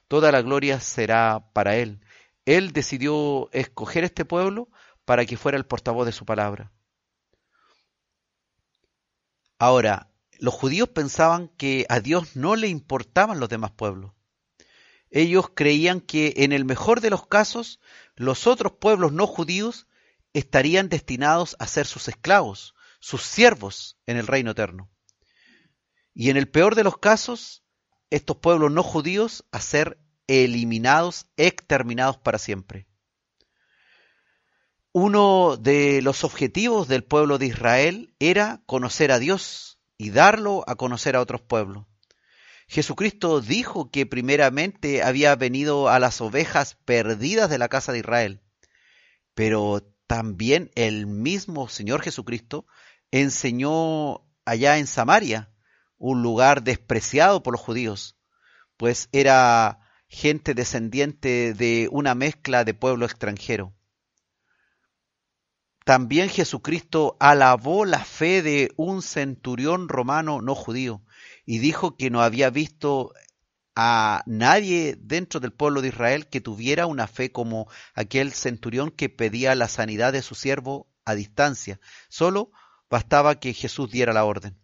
[0.09, 2.01] Toda la gloria será para Él.
[2.43, 4.67] Él decidió escoger este pueblo
[5.05, 6.73] para que fuera el portavoz de su palabra.
[9.57, 14.11] Ahora, los judíos pensaban que a Dios no le importaban los demás pueblos.
[15.15, 17.79] Ellos creían que en el mejor de los casos
[18.15, 19.85] los otros pueblos no judíos
[20.33, 24.89] estarían destinados a ser sus esclavos, sus siervos en el reino eterno.
[26.15, 27.63] Y en el peor de los casos,
[28.09, 32.87] estos pueblos no judíos a ser eliminados, exterminados para siempre.
[34.93, 40.73] Uno de los objetivos del pueblo de Israel era conocer a Dios y darlo a
[40.73, 41.85] conocer a otros pueblos.
[42.67, 48.41] Jesucristo dijo que primeramente había venido a las ovejas perdidas de la casa de Israel,
[49.33, 52.65] pero también el mismo Señor Jesucristo
[53.11, 55.51] enseñó allá en Samaria,
[55.97, 58.17] un lugar despreciado por los judíos,
[58.77, 63.73] pues era gente descendiente de una mezcla de pueblo extranjero.
[65.83, 71.01] También Jesucristo alabó la fe de un centurión romano no judío
[71.45, 73.13] y dijo que no había visto
[73.75, 79.09] a nadie dentro del pueblo de Israel que tuviera una fe como aquel centurión que
[79.09, 81.79] pedía la sanidad de su siervo a distancia.
[82.07, 82.51] Solo
[82.89, 84.57] bastaba que Jesús diera la orden.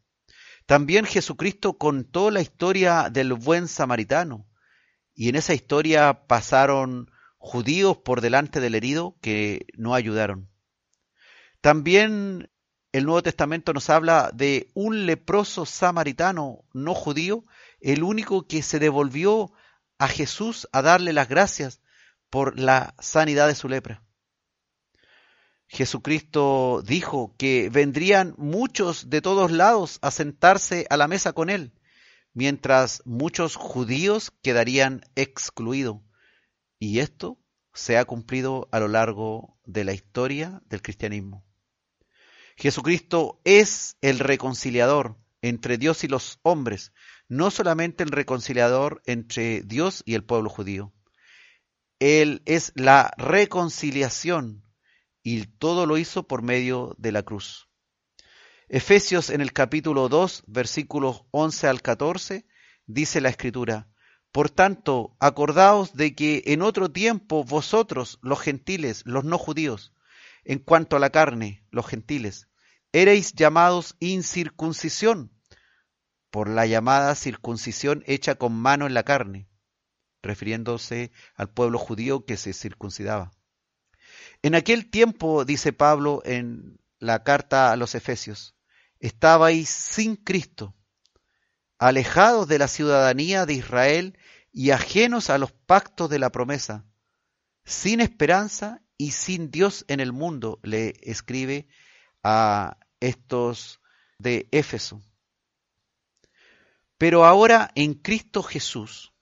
[0.66, 4.48] También Jesucristo contó la historia del buen samaritano,
[5.16, 10.48] y en esa historia pasaron judíos por delante del herido que no ayudaron.
[11.62, 12.50] También
[12.92, 17.46] el Nuevo Testamento nos habla de un leproso samaritano no judío,
[17.82, 19.52] el único que se devolvió
[19.98, 21.82] a Jesús a darle las gracias
[22.30, 24.04] por la sanidad de su lepra.
[25.68, 31.74] Jesucristo dijo que vendrían muchos de todos lados a sentarse a la mesa con él,
[32.34, 35.98] mientras muchos judíos quedarían excluidos.
[36.80, 37.38] Y esto
[37.74, 41.49] se ha cumplido a lo largo de la historia del cristianismo.
[42.60, 46.92] Jesucristo es el reconciliador entre Dios y los hombres,
[47.30, 50.92] no solamente el reconciliador entre Dios y el pueblo judío.
[52.00, 54.66] Él es la reconciliación
[55.24, 57.70] y todo lo hizo por medio de la cruz.
[58.68, 62.46] Efesios en el capítulo 2, versículos 11 al 14,
[62.86, 63.88] dice la escritura,
[64.34, 69.94] Por tanto, acordaos de que en otro tiempo vosotros, los gentiles, los no judíos,
[70.44, 72.49] en cuanto a la carne, los gentiles,
[72.92, 75.32] erais llamados incircuncisión,
[76.30, 79.48] por la llamada circuncisión hecha con mano en la carne,
[80.22, 83.32] refiriéndose al pueblo judío que se circuncidaba.
[84.42, 88.56] En aquel tiempo, dice Pablo en la carta a los Efesios,
[89.00, 90.76] estabais sin Cristo,
[91.78, 94.18] alejados de la ciudadanía de Israel
[94.52, 96.86] y ajenos a los pactos de la promesa,
[97.66, 101.68] sin esperanza y sin Dios en el mundo, le escribe
[102.24, 103.80] a estos
[104.18, 105.02] de Éfeso.
[106.98, 109.14] Pero ahora en Cristo Jesús,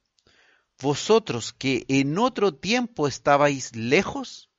[0.80, 4.50] vosotros que en otro tiempo estabais lejos,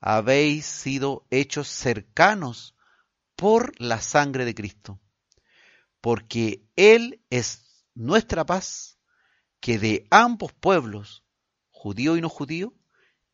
[0.00, 2.74] habéis sido hechos cercanos
[3.34, 5.00] por la sangre de Cristo,
[6.00, 8.98] porque Él es nuestra paz,
[9.60, 11.24] que de ambos pueblos,
[11.70, 12.74] judío y no judío,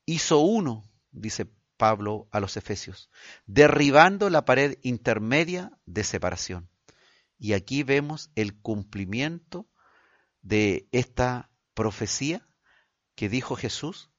[0.06, 1.50] hizo uno, dice
[1.82, 3.10] Pablo a los Efesios,
[3.44, 6.70] derribando la pared intermedia de separación.
[7.40, 9.68] Y aquí vemos el cumplimiento
[10.42, 12.46] de esta profecía
[13.16, 14.12] que dijo Jesús,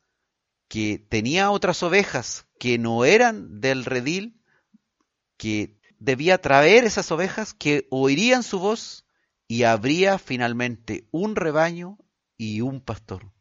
[0.67, 4.41] que tenía otras ovejas que no eran del redil,
[5.37, 9.05] que debía traer esas ovejas que oirían su voz
[9.47, 11.97] y habría finalmente un rebaño
[12.35, 13.31] y un pastor.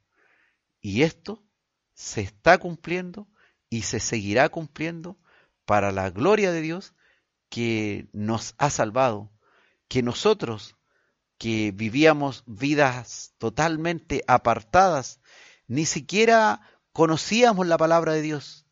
[0.80, 1.44] Y esto
[1.92, 3.26] se está cumpliendo
[3.72, 5.16] y se seguirá cumpliendo
[5.64, 6.92] para la gloria de Dios
[7.48, 9.32] que nos ha salvado,
[9.88, 10.76] que nosotros
[11.38, 15.22] que vivíamos vidas totalmente apartadas,
[15.68, 16.60] ni siquiera
[16.92, 18.66] conocíamos la palabra de Dios.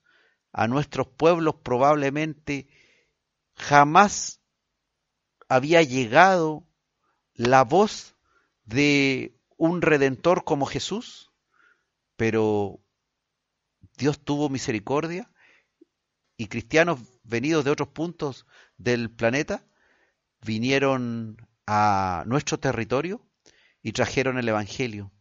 [0.53, 2.69] A nuestros pueblos probablemente
[3.55, 4.43] jamás
[5.49, 6.69] había llegado
[7.33, 8.17] la voz
[8.65, 11.33] de un redentor como Jesús,
[12.17, 12.85] pero
[14.01, 15.31] Dios tuvo misericordia
[16.39, 18.47] y cristianos venidos de otros puntos
[18.79, 19.67] del planeta
[20.41, 21.37] vinieron
[21.67, 23.21] a nuestro territorio
[23.83, 25.13] y trajeron el Evangelio.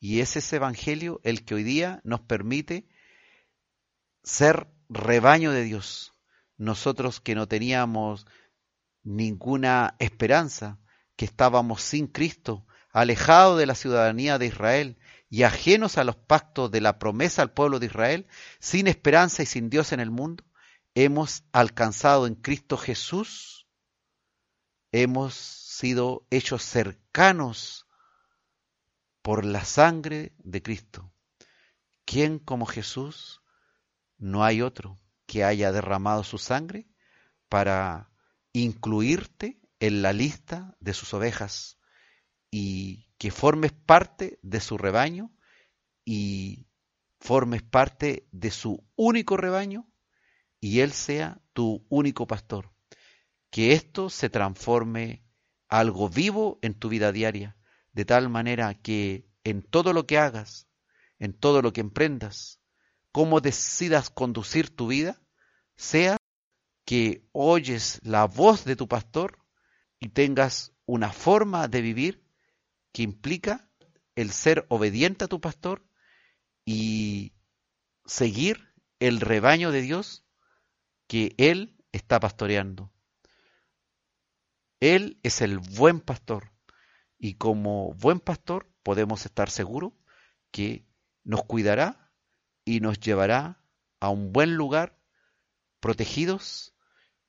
[0.00, 2.88] Y es ese Evangelio el que hoy día nos permite
[4.22, 6.14] ser rebaño de Dios.
[6.56, 8.26] Nosotros que no teníamos
[9.02, 10.80] ninguna esperanza,
[11.16, 14.98] que estábamos sin Cristo, alejados de la ciudadanía de Israel,
[15.32, 18.26] y ajenos a los pactos de la promesa al pueblo de Israel,
[18.60, 20.44] sin esperanza y sin Dios en el mundo,
[20.94, 23.66] hemos alcanzado en Cristo Jesús,
[24.90, 27.86] hemos sido hechos cercanos
[29.22, 31.14] por la sangre de Cristo.
[32.04, 33.40] ¿Quién como Jesús?
[34.18, 36.90] No hay otro que haya derramado su sangre
[37.48, 38.10] para
[38.52, 41.78] incluirte en la lista de sus ovejas
[42.52, 45.32] y que formes parte de su rebaño
[46.04, 46.68] y
[47.18, 49.88] formes parte de su único rebaño
[50.60, 52.70] y Él sea tu único pastor.
[53.50, 55.24] Que esto se transforme
[55.68, 57.56] algo vivo en tu vida diaria,
[57.92, 60.68] de tal manera que en todo lo que hagas,
[61.18, 62.60] en todo lo que emprendas,
[63.12, 65.22] cómo decidas conducir tu vida,
[65.76, 66.18] sea
[66.84, 69.38] que oyes la voz de tu pastor
[69.98, 72.21] y tengas una forma de vivir
[72.92, 73.68] que implica
[74.14, 75.86] el ser obediente a tu pastor
[76.64, 77.32] y
[78.04, 80.24] seguir el rebaño de Dios
[81.06, 82.92] que Él está pastoreando.
[84.80, 86.52] Él es el buen pastor
[87.18, 89.92] y como buen pastor podemos estar seguros
[90.50, 90.86] que
[91.24, 92.12] nos cuidará
[92.64, 93.62] y nos llevará
[94.00, 94.98] a un buen lugar,
[95.80, 96.74] protegidos,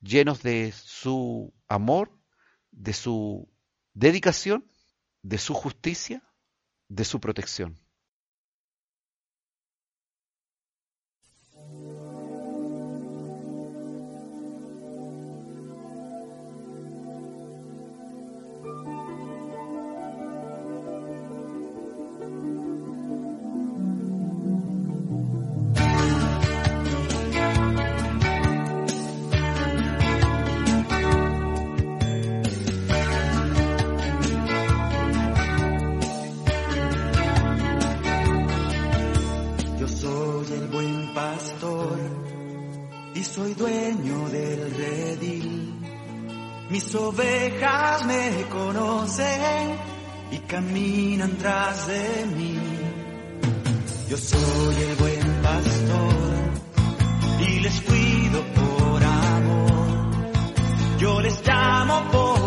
[0.00, 2.18] llenos de su amor,
[2.72, 3.48] de su
[3.92, 4.68] dedicación
[5.24, 6.22] de su justicia,
[6.88, 7.80] de su protección.
[43.34, 45.74] soy dueño del redil.
[46.70, 49.76] Mis ovejas me conocen
[50.30, 52.58] y caminan tras de mí.
[54.08, 56.14] Yo soy el buen pastor
[57.48, 59.78] y les cuido por amor.
[61.00, 62.43] Yo les llamo por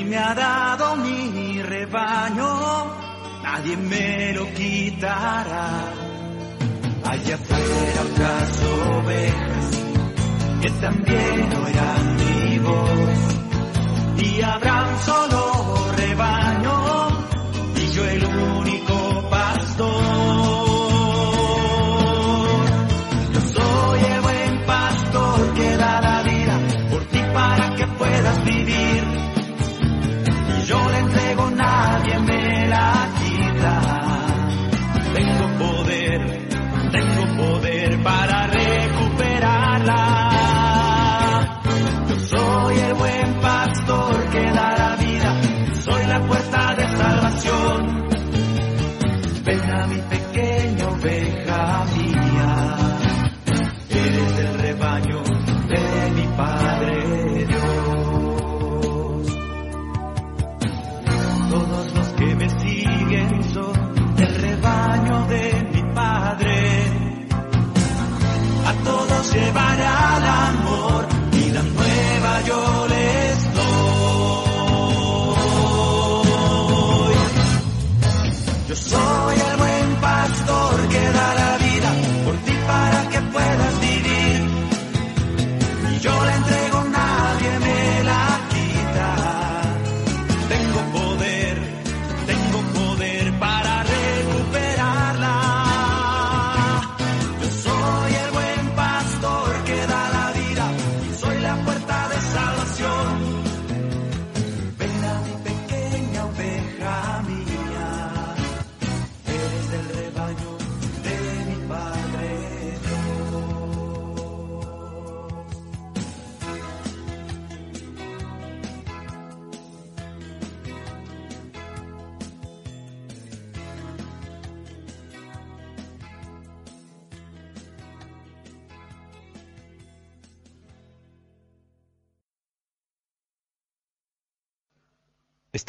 [0.00, 2.86] Él me ha dado mi rebaño,
[3.42, 5.92] nadie me lo quitará.
[7.04, 8.62] Allá afuera otras
[8.96, 9.70] ovejas
[10.62, 15.49] que también oirán mi voz y habrán solo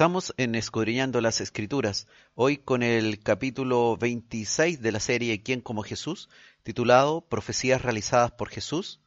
[0.02, 5.84] Estamos en Escudriñando las Escrituras, hoy con el capítulo 26 de la serie ¿Quién como
[5.84, 6.28] Jesús?
[6.64, 9.00] titulado Profecías realizadas por Jesús,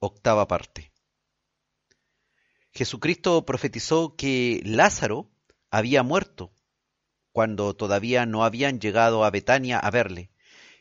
[0.00, 0.90] octava parte.
[2.72, 5.30] Jesucristo profetizó que Lázaro
[5.70, 6.52] había muerto
[7.30, 10.32] cuando todavía no habían llegado a Betania a verle,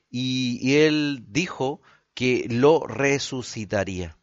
[0.10, 1.84] y, y él dijo
[2.16, 4.18] que lo resucitaría.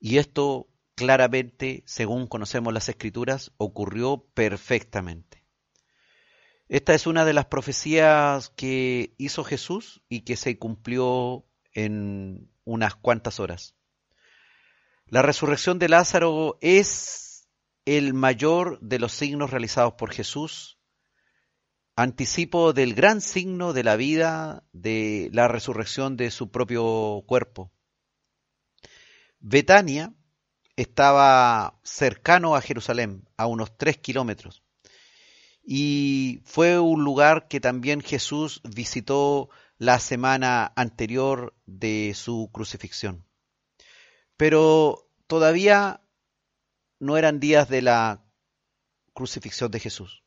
[0.00, 0.71] Y esto
[1.02, 5.44] claramente, según conocemos las escrituras, ocurrió perfectamente.
[6.68, 12.94] Esta es una de las profecías que hizo Jesús y que se cumplió en unas
[12.94, 13.74] cuantas horas.
[15.06, 17.48] La resurrección de Lázaro es
[17.84, 20.78] el mayor de los signos realizados por Jesús,
[21.96, 27.72] anticipo del gran signo de la vida, de la resurrección de su propio cuerpo.
[29.40, 30.14] Betania
[30.76, 34.62] estaba cercano a Jerusalén, a unos tres kilómetros,
[35.64, 43.24] y fue un lugar que también Jesús visitó la semana anterior de su crucifixión.
[44.36, 46.00] Pero todavía
[46.98, 48.24] no eran días de la
[49.12, 50.22] crucifixión de Jesús.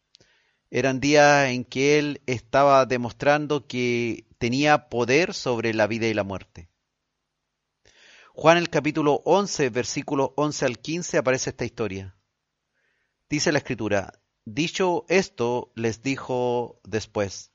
[0.70, 6.24] Eran días en que él estaba demostrando que tenía poder sobre la vida y la
[6.24, 6.70] muerte.
[8.38, 12.18] Juan el capítulo 11, versículo 11 al 15 aparece esta historia.
[13.30, 17.54] Dice la escritura, dicho esto les dijo después,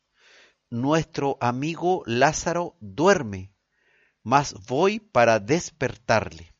[0.70, 3.54] nuestro amigo Lázaro duerme,
[4.22, 6.56] mas voy para despertarle.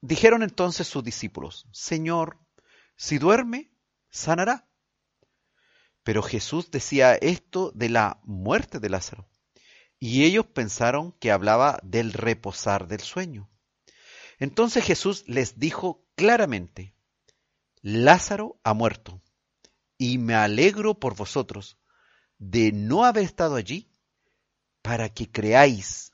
[0.00, 2.38] Dijeron entonces sus discípulos, Señor,
[2.96, 3.70] si duerme,
[4.08, 4.66] sanará.
[6.02, 9.28] Pero Jesús decía esto de la muerte de Lázaro,
[10.04, 13.48] y ellos pensaron que hablaba del reposar del sueño.
[14.40, 16.96] Entonces Jesús les dijo claramente,
[17.82, 19.22] Lázaro ha muerto,
[19.98, 21.78] y me alegro por vosotros
[22.38, 23.92] de no haber estado allí
[24.82, 26.10] para que creáis,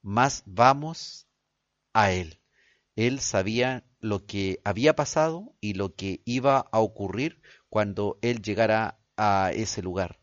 [0.00, 1.28] mas vamos
[1.92, 2.40] a él.
[2.96, 8.98] Él sabía lo que había pasado y lo que iba a ocurrir cuando él llegara
[9.18, 10.17] a ese lugar.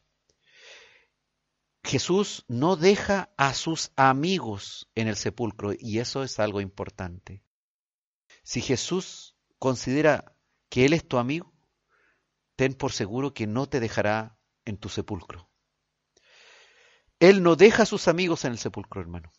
[1.86, 7.44] Jesús no deja a sus amigos en el sepulcro y eso es algo importante.
[8.44, 10.36] Si Jesús considera
[10.70, 11.54] que Él es tu amigo,
[12.56, 15.48] ten por seguro que no te dejará en tu sepulcro.
[17.20, 19.32] Él no deja a sus amigos en el sepulcro, hermano.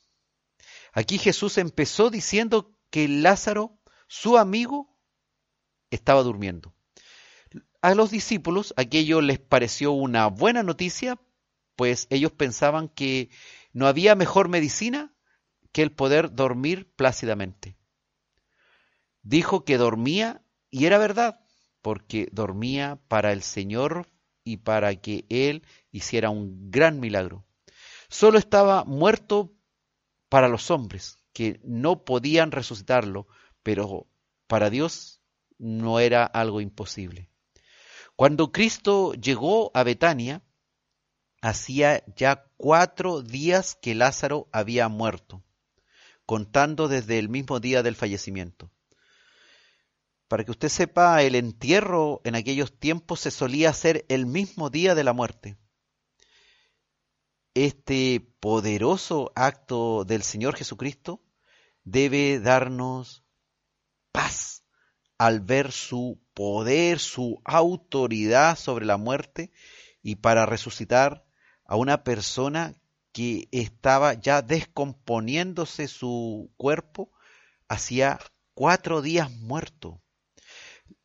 [0.93, 4.97] Aquí Jesús empezó diciendo que Lázaro, su amigo,
[5.91, 6.75] estaba durmiendo.
[7.83, 11.21] A los discípulos aquello les pareció una buena noticia,
[11.77, 13.31] pues ellos pensaban que
[13.73, 15.15] no había mejor medicina
[15.73, 17.77] que el poder dormir plácidamente.
[19.23, 21.41] Dijo que dormía y era verdad,
[21.83, 24.11] porque dormía para el Señor
[24.43, 27.45] y para que Él hiciera un gran milagro.
[28.09, 29.53] Solo estaba muerto
[30.29, 33.27] para los hombres, que no podían resucitarlo,
[33.63, 34.07] pero
[34.47, 35.21] para Dios
[35.59, 37.29] no era algo imposible.
[38.15, 40.43] Cuando Cristo llegó a Betania,
[41.43, 45.43] hacía ya cuatro días que Lázaro había muerto,
[46.25, 48.71] contando desde el mismo día del fallecimiento.
[50.29, 54.95] Para que usted sepa, el entierro en aquellos tiempos se solía hacer el mismo día
[54.95, 55.57] de la muerte.
[57.55, 61.23] Este poderoso acto del Señor Jesucristo
[61.85, 63.25] debe darnos
[64.11, 64.65] paz
[65.17, 69.53] al ver su poder, su autoridad sobre la muerte
[70.03, 71.26] y para resucitar
[71.67, 72.75] a una persona
[73.13, 77.11] que estaba ya descomponiéndose su cuerpo
[77.69, 78.19] hacía
[78.55, 80.03] cuatro días muerto.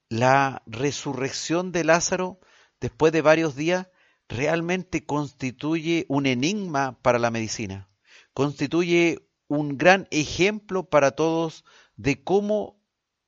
[0.09, 2.39] La resurrección de Lázaro
[2.79, 3.87] después de varios días
[4.27, 7.89] realmente constituye un enigma para la medicina,
[8.33, 11.63] constituye un gran ejemplo para todos
[11.95, 12.81] de cómo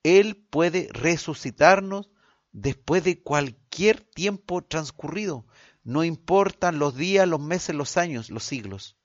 [0.04, 2.10] Él puede resucitarnos
[2.52, 5.46] después de cualquier tiempo transcurrido,
[5.84, 8.98] no importan los días, los meses, los años, los siglos.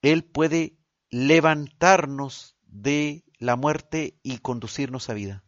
[0.00, 0.78] Él puede
[1.10, 5.44] levantarnos de la muerte y conducirnos a vida.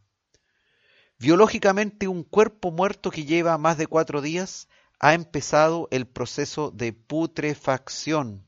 [1.17, 4.67] Biológicamente, un cuerpo muerto que lleva más de cuatro días
[4.99, 8.45] ha empezado el proceso de putrefacción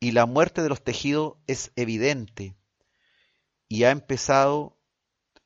[0.00, 2.56] y la muerte de los tejidos es evidente
[3.68, 4.78] y ha empezado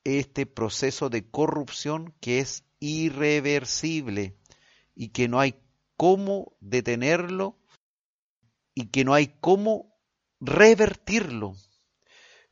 [0.05, 4.38] este proceso de corrupción que es irreversible
[4.99, 5.55] y que no hay
[5.97, 7.57] cómo detenerlo
[8.75, 9.97] y que no hay cómo
[10.41, 11.55] revertirlo.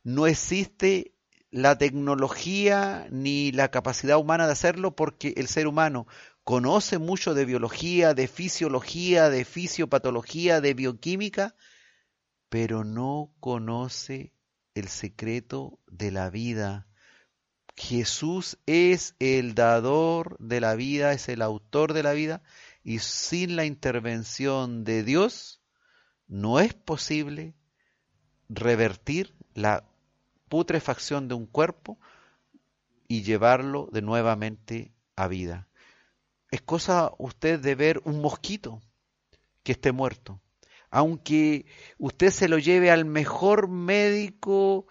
[0.01, 1.13] No existe
[1.51, 6.07] la tecnología ni la capacidad humana de hacerlo porque el ser humano
[6.45, 11.53] conoce mucho de biología, de fisiología, de fisiopatología, de bioquímica,
[12.47, 14.31] pero no conoce
[14.73, 16.87] el secreto de la vida,
[17.77, 22.41] Jesús es el dador de la vida, es el autor de la vida,
[22.83, 25.61] y sin la intervención de Dios
[26.27, 27.53] no es posible
[28.49, 29.83] revertir la
[30.49, 31.99] putrefacción de un cuerpo
[33.07, 35.67] y llevarlo de nuevamente a vida.
[36.49, 38.81] Es cosa usted de ver un mosquito
[39.63, 40.41] que esté muerto.
[40.89, 41.65] aunque
[41.97, 44.87] usted se lo lleve al mejor médico,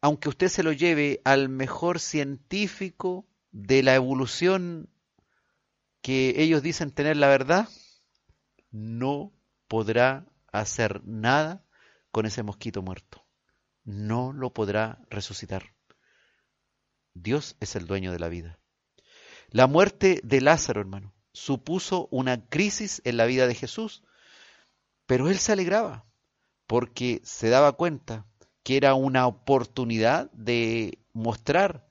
[0.00, 4.88] aunque usted se lo lleve al mejor científico de la evolución
[6.02, 7.68] que ellos dicen tener la verdad,
[8.70, 9.32] no
[9.66, 11.64] podrá hacer nada
[12.10, 13.24] con ese mosquito muerto.
[13.84, 15.74] No lo podrá resucitar.
[17.14, 18.58] Dios es el dueño de la vida.
[19.50, 24.04] La muerte de Lázaro, hermano, supuso una crisis en la vida de Jesús,
[25.06, 26.06] pero él se alegraba
[26.66, 28.26] porque se daba cuenta
[28.62, 31.88] que era una oportunidad de mostrar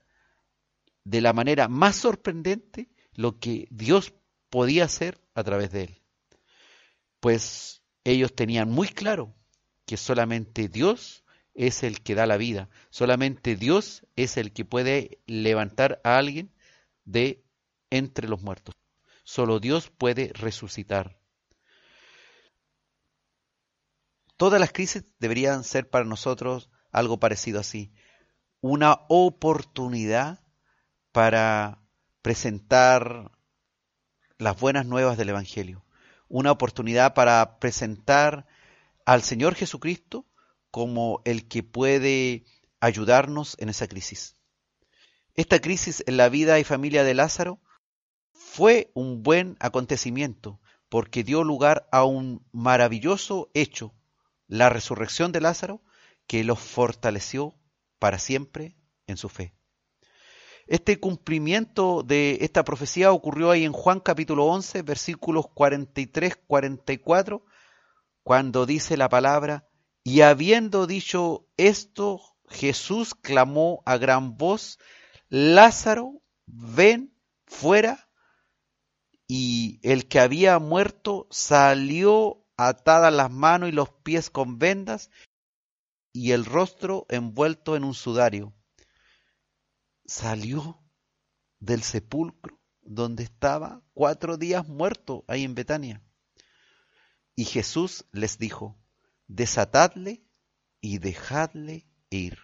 [1.04, 4.14] de la manera más sorprendente lo que Dios
[4.50, 6.02] podía hacer a través de él.
[7.20, 9.34] Pues ellos tenían muy claro
[9.86, 11.24] que solamente Dios
[11.54, 16.52] es el que da la vida, solamente Dios es el que puede levantar a alguien
[17.06, 17.44] de
[17.90, 18.76] entre los muertos.
[19.24, 21.20] Solo Dios puede resucitar.
[24.38, 27.92] Todas las crisis deberían ser para nosotros algo parecido así.
[28.62, 30.40] Una oportunidad
[31.12, 31.82] para
[32.22, 33.32] presentar
[34.38, 35.84] las buenas nuevas del Evangelio.
[36.28, 38.48] Una oportunidad para presentar
[39.06, 40.28] al Señor Jesucristo
[40.70, 42.46] como el que puede
[42.80, 44.36] ayudarnos en esa crisis.
[45.34, 47.60] Esta crisis en la vida y familia de Lázaro
[48.32, 50.60] fue un buen acontecimiento
[50.90, 53.94] porque dio lugar a un maravilloso hecho,
[54.48, 55.82] la resurrección de Lázaro,
[56.28, 57.56] que los fortaleció
[58.00, 59.54] para siempre en su fe.
[60.68, 67.44] Este cumplimiento de esta profecía ocurrió ahí en Juan capítulo 11, versículos 43-44,
[68.24, 69.70] cuando dice la palabra,
[70.04, 74.80] y habiendo dicho esto, Jesús clamó a gran voz,
[75.30, 77.14] Lázaro, ven
[77.46, 78.10] fuera
[79.28, 85.10] y el que había muerto salió atadas las manos y los pies con vendas
[86.12, 88.54] y el rostro envuelto en un sudario.
[90.06, 90.82] Salió
[91.60, 96.02] del sepulcro donde estaba cuatro días muerto ahí en Betania.
[97.36, 98.78] Y Jesús les dijo,
[99.28, 100.24] desatadle
[100.82, 102.40] y dejadle ir.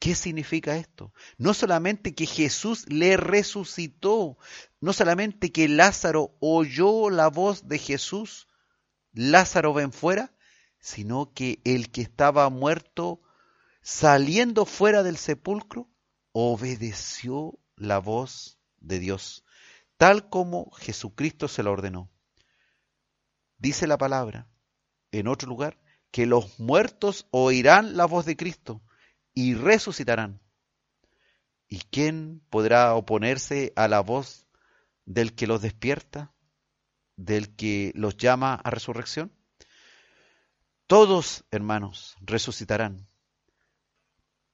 [0.00, 1.12] ¿Qué significa esto?
[1.38, 4.36] No solamente que Jesús le resucitó,
[4.80, 8.48] no solamente que Lázaro oyó la voz de Jesús,
[9.14, 10.34] Lázaro ven fuera,
[10.78, 13.22] sino que el que estaba muerto
[13.80, 15.88] saliendo fuera del sepulcro,
[16.32, 19.44] obedeció la voz de Dios,
[19.96, 22.10] tal como Jesucristo se lo ordenó.
[23.56, 24.48] Dice la palabra
[25.12, 25.78] en otro lugar
[26.10, 28.82] que los muertos oirán la voz de Cristo
[29.32, 30.40] y resucitarán.
[31.68, 34.46] ¿Y quién podrá oponerse a la voz
[35.06, 36.33] del que los despierta,
[37.16, 39.32] del que los llama a resurrección?
[40.86, 43.08] Todos, hermanos, resucitarán.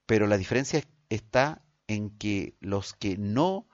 [0.05, 3.67] Pero la diferencia está en que los que no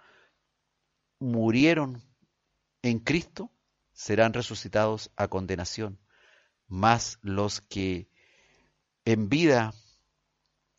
[1.19, 2.03] murieron
[2.81, 3.51] en Cristo
[3.93, 5.99] serán resucitados a condenación,
[6.67, 8.09] más los que
[9.05, 9.73] en vida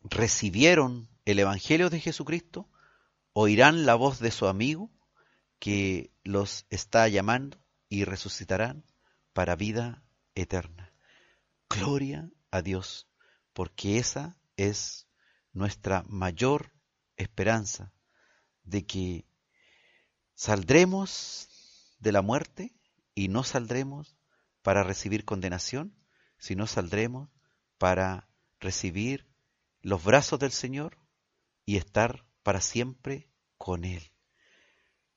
[0.01, 2.69] recibieron el Evangelio de Jesucristo,
[3.33, 4.89] oirán la voz de su amigo
[5.59, 7.59] que los está llamando
[7.89, 8.85] y resucitarán
[9.33, 10.03] para vida
[10.35, 10.93] eterna.
[11.69, 13.09] Gloria a Dios,
[13.53, 15.07] porque esa es
[15.51, 16.71] nuestra mayor
[17.17, 17.91] esperanza
[18.63, 19.25] de que
[20.35, 21.49] saldremos
[21.99, 22.73] de la muerte
[23.15, 24.15] y no saldremos
[24.61, 25.95] para recibir condenación,
[26.37, 27.29] sino saldremos
[27.77, 28.29] para
[28.59, 29.27] recibir
[29.81, 30.97] los brazos del Señor
[31.65, 34.11] y estar para siempre con Él.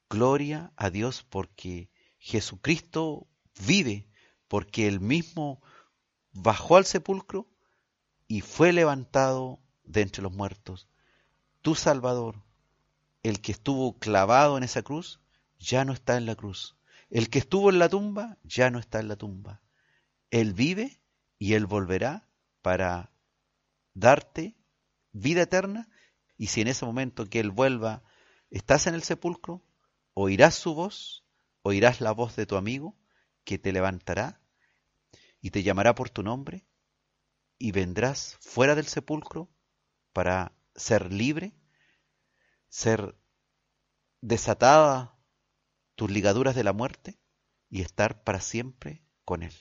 [0.08, 1.91] Gloria a Dios porque
[2.22, 3.26] Jesucristo
[3.66, 4.06] vive,
[4.46, 5.60] porque Él mismo
[6.32, 7.48] bajó al sepulcro
[8.28, 10.88] y fue levantado de entre los muertos.
[11.62, 12.40] Tu Salvador,
[13.24, 15.20] el que estuvo clavado en esa cruz,
[15.58, 16.76] ya no está en la cruz.
[17.10, 19.60] El que estuvo en la tumba, ya no está en la tumba.
[20.30, 21.00] Él vive
[21.40, 22.28] y Él volverá
[22.62, 23.10] para
[23.94, 24.54] darte
[25.10, 25.88] vida eterna,
[26.38, 28.04] y si en ese momento que Él vuelva
[28.48, 29.64] estás en el sepulcro,
[30.14, 31.21] oirás su voz,
[31.62, 32.96] oirás la voz de tu amigo,
[33.44, 34.40] que te levantará
[35.40, 36.66] y te llamará por tu nombre,
[37.58, 39.50] y vendrás fuera del sepulcro
[40.12, 41.54] para ser libre,
[42.68, 43.16] ser
[44.20, 45.18] desatada
[45.94, 47.20] tus ligaduras de la muerte
[47.68, 49.54] y estar para siempre con Él.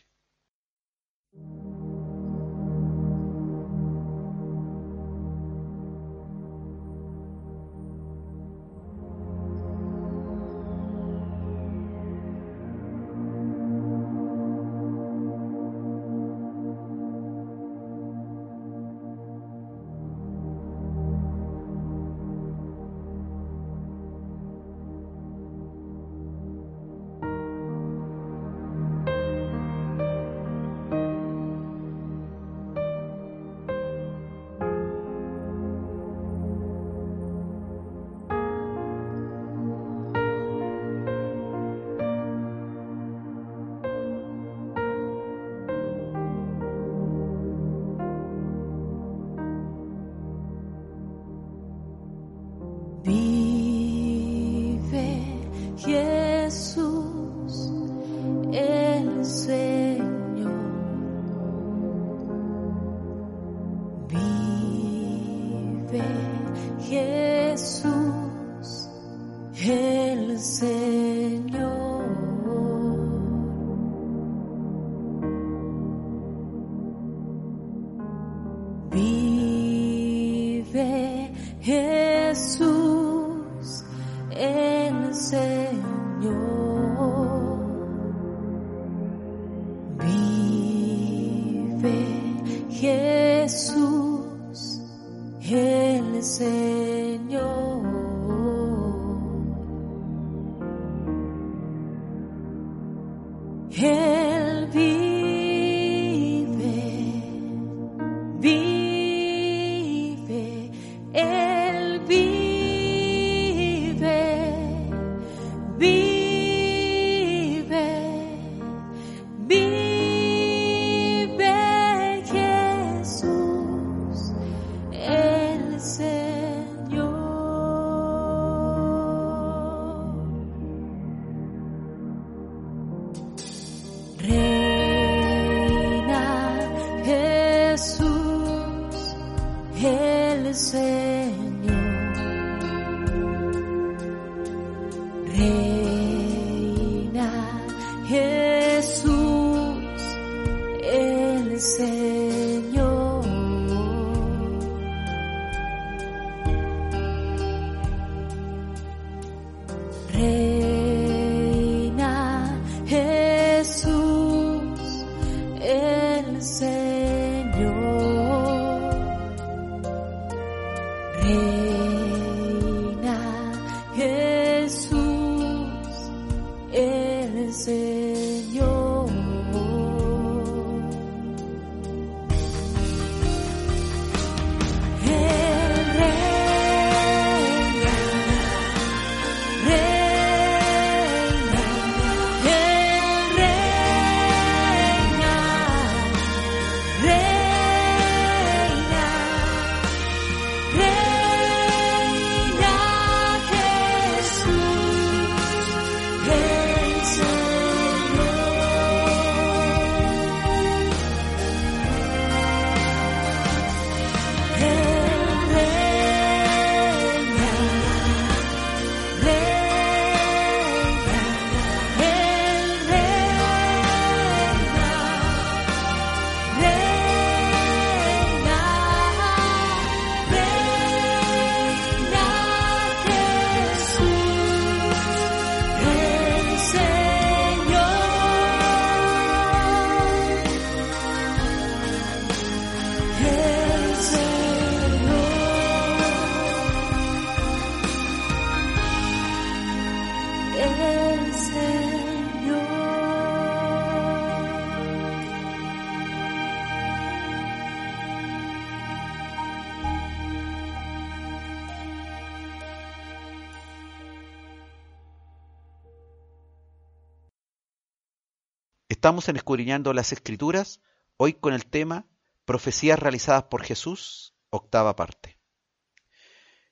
[269.01, 270.79] Estamos en Escudriñando las Escrituras,
[271.17, 272.05] hoy con el tema
[272.45, 275.39] Profecías realizadas por Jesús, octava parte.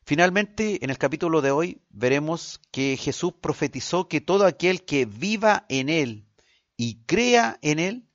[0.06, 5.66] Finalmente, en el capítulo de hoy veremos que Jesús profetizó que todo aquel que viva
[5.70, 6.30] en Él
[6.78, 8.08] y crea en Él,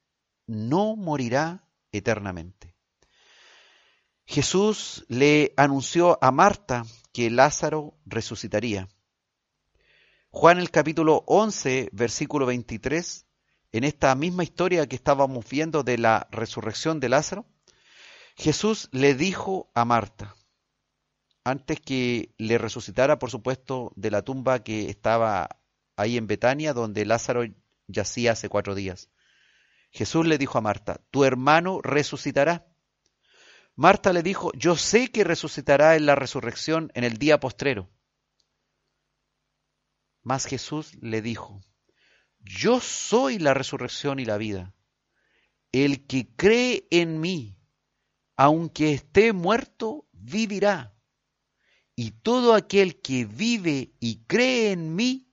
[0.46, 2.76] no morirá eternamente.
[4.26, 8.88] Jesús le anunció a Marta que Lázaro resucitaría.
[10.30, 13.26] Juan el capítulo 11, versículo 23,
[13.74, 17.44] en esta misma historia que estábamos viendo de la resurrección de Lázaro,
[18.36, 20.36] Jesús le dijo a Marta,
[21.42, 25.58] antes que le resucitara, por supuesto, de la tumba que estaba
[25.96, 27.42] ahí en Betania, donde Lázaro
[27.88, 29.10] yacía hace cuatro días.
[29.90, 32.68] Jesús le dijo a Marta, tu hermano resucitará.
[33.74, 37.90] Marta le dijo, yo sé que resucitará en la resurrección en el día postrero.
[40.22, 41.60] Mas Jesús le dijo,
[42.44, 44.74] yo soy la resurrección y la vida.
[45.72, 47.58] El que cree en mí,
[48.36, 50.94] aunque esté muerto, vivirá.
[51.96, 55.32] Y todo aquel que vive y cree en mí,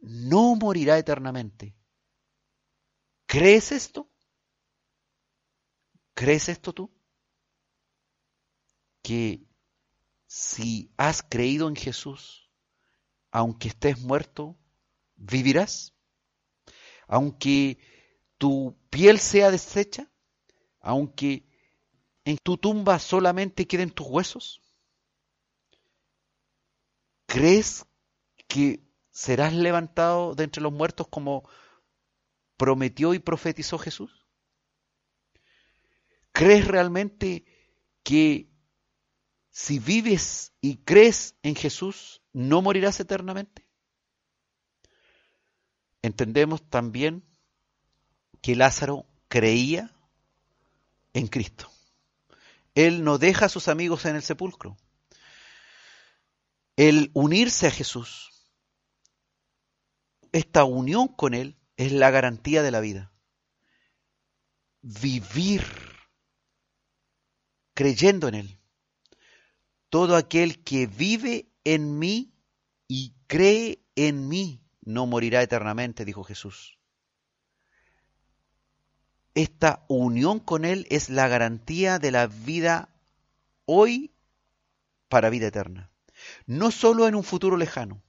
[0.00, 1.76] no morirá eternamente.
[3.26, 4.10] ¿Crees esto?
[6.14, 6.90] ¿Crees esto tú?
[9.02, 9.44] Que
[10.26, 12.50] si has creído en Jesús,
[13.30, 14.58] aunque estés muerto,
[15.16, 15.97] vivirás.
[17.08, 17.78] Aunque
[18.38, 20.08] tu piel sea deshecha,
[20.80, 21.44] aunque
[22.24, 24.62] en tu tumba solamente queden tus huesos.
[27.26, 27.84] ¿Crees
[28.46, 28.80] que
[29.10, 31.48] serás levantado de entre los muertos como
[32.56, 34.26] prometió y profetizó Jesús?
[36.32, 37.44] ¿Crees realmente
[38.02, 38.48] que
[39.50, 43.67] si vives y crees en Jesús, no morirás eternamente?
[46.08, 47.22] Entendemos también
[48.40, 49.94] que Lázaro creía
[51.12, 51.70] en Cristo.
[52.74, 54.78] Él no deja a sus amigos en el sepulcro.
[56.76, 58.30] El unirse a Jesús,
[60.32, 63.12] esta unión con Él, es la garantía de la vida.
[64.80, 65.62] Vivir
[67.74, 68.58] creyendo en Él.
[69.90, 72.32] Todo aquel que vive en mí
[72.86, 76.78] y cree en mí no morirá eternamente, dijo Jesús.
[79.34, 82.88] Esta unión con Él es la garantía de la vida
[83.66, 84.10] hoy
[85.10, 85.90] para vida eterna.
[86.46, 88.02] No solo en un futuro lejano,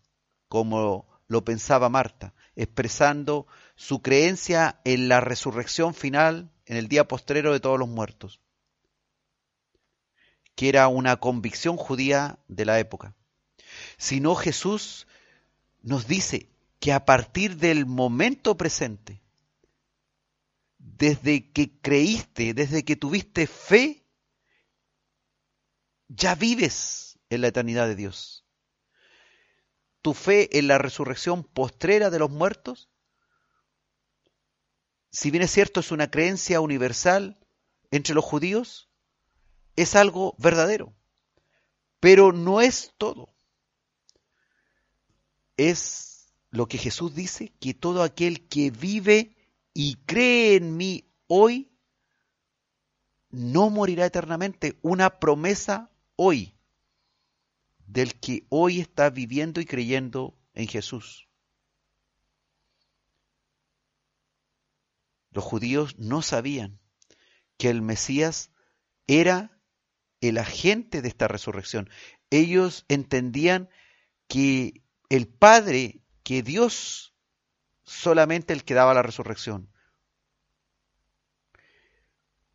[0.48, 3.46] como lo pensaba Marta, expresando
[3.76, 8.40] su creencia en la resurrección final, en el día postrero de todos los muertos,
[10.56, 13.16] que era una convicción judía de la época,
[13.98, 15.08] sino Jesús
[15.82, 16.48] nos dice
[16.80, 19.22] que a partir del momento presente,
[20.78, 24.06] desde que creíste, desde que tuviste fe,
[26.08, 28.46] ya vives en la eternidad de Dios.
[30.02, 32.90] Tu fe en la resurrección postrera de los muertos,
[35.12, 37.46] si bien es cierto es una creencia universal
[37.92, 38.90] entre los judíos,
[39.76, 40.94] es algo verdadero,
[42.00, 43.34] pero no es todo.
[45.58, 46.09] Es
[46.52, 49.36] lo que Jesús dice, que todo aquel que vive
[49.74, 51.72] y cree en mí hoy,
[53.30, 54.80] no morirá eternamente.
[54.82, 56.56] Una promesa hoy
[57.86, 61.28] del que hoy está viviendo y creyendo en Jesús.
[65.32, 66.80] Los judíos no sabían
[67.58, 68.52] que el Mesías
[69.08, 69.60] era
[70.22, 71.90] el agente de esta resurrección.
[72.30, 73.70] Ellos entendían
[74.28, 77.16] que el Padre, que Dios
[77.82, 79.74] solamente el que daba la resurrección.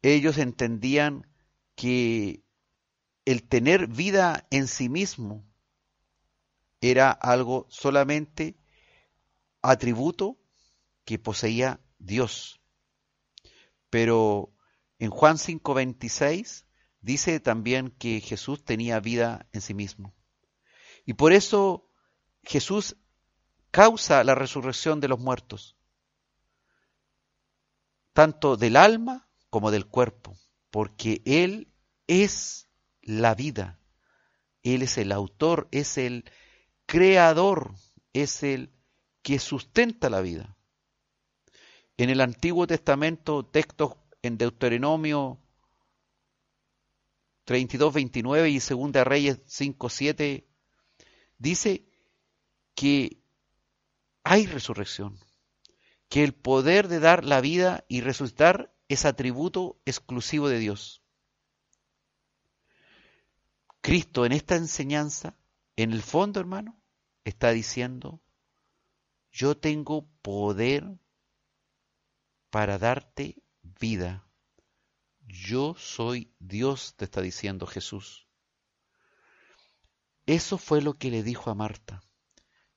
[0.00, 1.26] Ellos entendían
[1.74, 2.44] que
[3.24, 5.44] el tener vida en sí mismo
[6.80, 8.56] era algo solamente
[9.60, 10.38] atributo
[11.04, 12.60] que poseía Dios.
[13.90, 14.54] Pero
[15.00, 16.64] en Juan 5:26
[17.00, 20.14] dice también que Jesús tenía vida en sí mismo.
[21.04, 21.90] Y por eso
[22.44, 22.96] Jesús
[23.74, 25.74] causa la resurrección de los muertos,
[28.12, 30.38] tanto del alma como del cuerpo,
[30.70, 31.66] porque Él
[32.06, 32.68] es
[33.02, 33.80] la vida,
[34.62, 36.24] Él es el autor, es el
[36.86, 37.74] creador,
[38.12, 38.70] es el
[39.22, 40.56] que sustenta la vida.
[41.96, 45.40] En el Antiguo Testamento, textos en Deuteronomio
[47.42, 50.46] 32, 29 y 2 Reyes 5, 7,
[51.38, 51.84] dice
[52.76, 53.23] que
[54.24, 55.18] hay resurrección,
[56.08, 61.02] que el poder de dar la vida y resucitar es atributo exclusivo de Dios.
[63.80, 65.36] Cristo en esta enseñanza,
[65.76, 66.80] en el fondo, hermano,
[67.24, 68.22] está diciendo,
[69.30, 70.98] yo tengo poder
[72.48, 74.26] para darte vida.
[75.26, 78.26] Yo soy Dios, te está diciendo Jesús.
[80.26, 82.02] Eso fue lo que le dijo a Marta.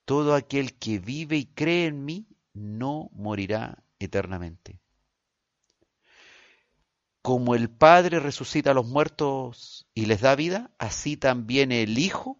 [0.08, 4.80] Todo aquel que vive y cree en mí no morirá eternamente.
[7.22, 12.40] Como el Padre resucita a los muertos y les da vida, así también el Hijo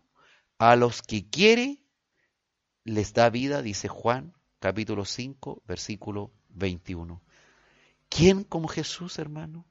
[0.58, 1.82] a los que quiere
[2.86, 7.22] les da vida, dice Juan capítulo 5, versículo 21.
[8.08, 9.66] ¿Quién como Jesús, hermano?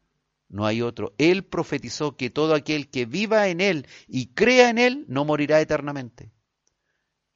[0.50, 1.14] No hay otro.
[1.16, 5.62] Él profetizó que todo aquel que viva en Él y crea en Él no morirá
[5.62, 6.35] eternamente.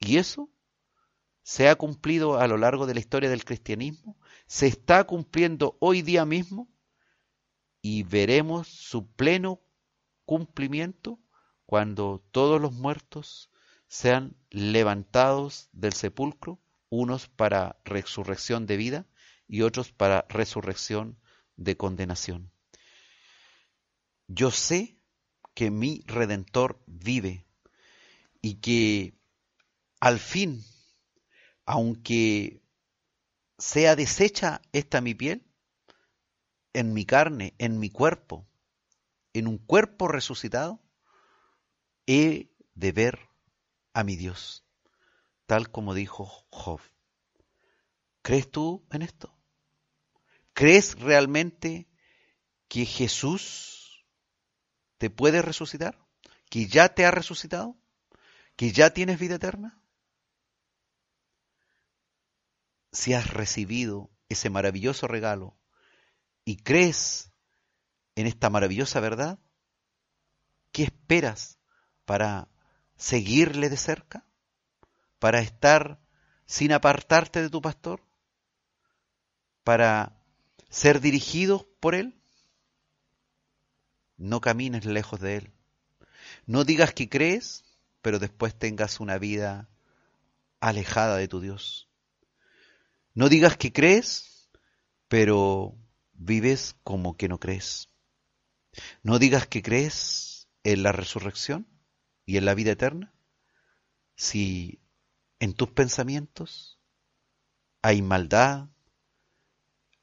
[0.01, 0.49] Y eso
[1.43, 4.17] se ha cumplido a lo largo de la historia del cristianismo,
[4.47, 6.69] se está cumpliendo hoy día mismo
[7.81, 9.61] y veremos su pleno
[10.25, 11.19] cumplimiento
[11.65, 13.49] cuando todos los muertos
[13.87, 16.59] sean levantados del sepulcro,
[16.89, 19.07] unos para resurrección de vida
[19.47, 21.19] y otros para resurrección
[21.57, 22.51] de condenación.
[24.27, 24.97] Yo sé
[25.53, 27.45] que mi redentor vive
[28.41, 29.20] y que
[30.01, 30.65] al fin,
[31.65, 32.61] aunque
[33.57, 35.47] sea deshecha esta mi piel,
[36.73, 38.47] en mi carne, en mi cuerpo,
[39.33, 40.81] en un cuerpo resucitado,
[42.07, 43.19] he de ver
[43.93, 44.65] a mi Dios,
[45.45, 46.81] tal como dijo Job.
[48.23, 49.37] ¿Crees tú en esto?
[50.53, 51.87] ¿Crees realmente
[52.67, 54.03] que Jesús
[54.97, 55.99] te puede resucitar?
[56.49, 57.77] ¿Que ya te ha resucitado?
[58.55, 59.80] ¿Que ya tienes vida eterna?
[62.91, 65.57] Si has recibido ese maravilloso regalo
[66.45, 67.31] y crees
[68.15, 69.39] en esta maravillosa verdad,
[70.71, 71.57] ¿qué esperas
[72.05, 72.49] para
[72.97, 74.25] seguirle de cerca?
[75.19, 76.01] ¿Para estar
[76.45, 78.03] sin apartarte de tu pastor?
[79.63, 80.21] ¿Para
[80.69, 82.21] ser dirigido por él?
[84.17, 85.53] No camines lejos de él.
[86.45, 87.63] No digas que crees,
[88.01, 89.69] pero después tengas una vida
[90.59, 91.90] alejada de tu Dios.
[93.13, 94.49] No digas que crees,
[95.07, 95.75] pero
[96.13, 97.89] vives como que no crees.
[99.03, 101.67] No digas que crees en la resurrección
[102.25, 103.13] y en la vida eterna
[104.21, 104.79] si
[105.39, 106.79] en tus pensamientos
[107.81, 108.69] hay maldad,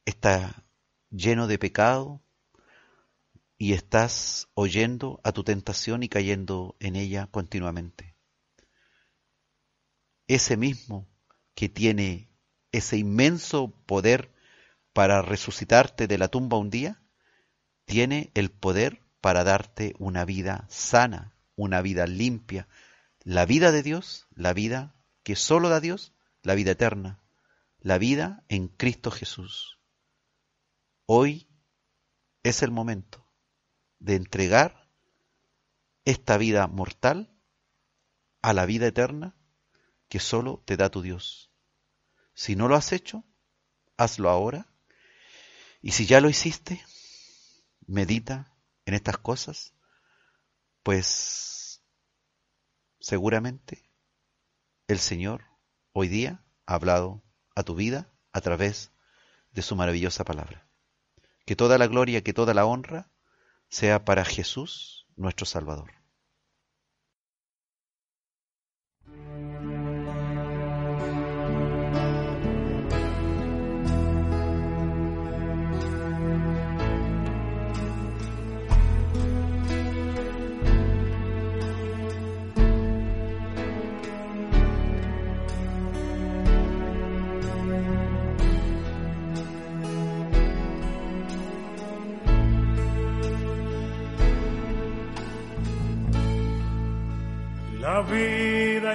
[0.05, 0.67] está
[1.11, 2.21] lleno de pecado
[3.57, 8.17] y estás oyendo a tu tentación y cayendo en ella continuamente.
[10.27, 11.09] Ese mismo
[11.55, 12.28] que tiene
[12.73, 14.33] ese inmenso poder
[14.93, 17.03] para resucitarte de la tumba un día,
[17.85, 22.69] tiene el poder para darte una vida sana, una vida limpia,
[23.23, 26.13] la vida de Dios, la vida que solo da Dios,
[26.43, 27.21] la vida eterna,
[27.81, 29.79] la vida en Cristo Jesús.
[31.07, 31.49] Hoy
[32.43, 33.27] es el momento
[33.99, 34.89] de entregar
[36.05, 37.35] esta vida mortal
[38.41, 39.37] a la vida eterna
[40.09, 41.48] que solo te da tu Dios.
[42.39, 43.25] Si no lo has hecho,
[43.97, 44.69] hazlo ahora
[45.83, 46.81] y si ya lo hiciste,
[47.85, 48.55] medita
[48.85, 49.75] en estas cosas,
[50.85, 51.83] pues
[53.01, 53.91] seguramente
[54.87, 55.47] el Señor
[55.93, 57.25] hoy día ha hablado
[57.57, 58.93] a tu vida a través
[59.51, 60.71] de su maravillosa palabra.
[61.45, 63.11] Que toda la gloria, que toda la honra
[63.69, 65.98] sea para Jesús, nuestro Salvador.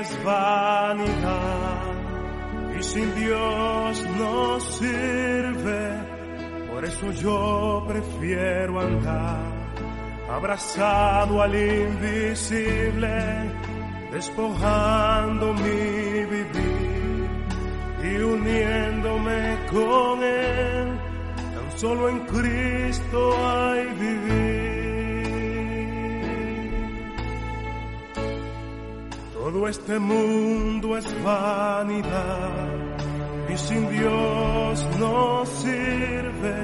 [0.04, 1.94] Es vanidad
[2.78, 5.84] y sin Dios no sirve.
[6.72, 9.64] Por eso yo prefiero andar
[10.30, 13.16] abrazado al invisible,
[14.12, 17.30] despojando mi vivir
[18.04, 21.00] y uniéndome con Él.
[21.56, 24.53] Tan solo en Cristo hay vivir.
[29.54, 32.74] Todo este mundo es vanidad
[33.54, 36.56] y sin Dios no sirve.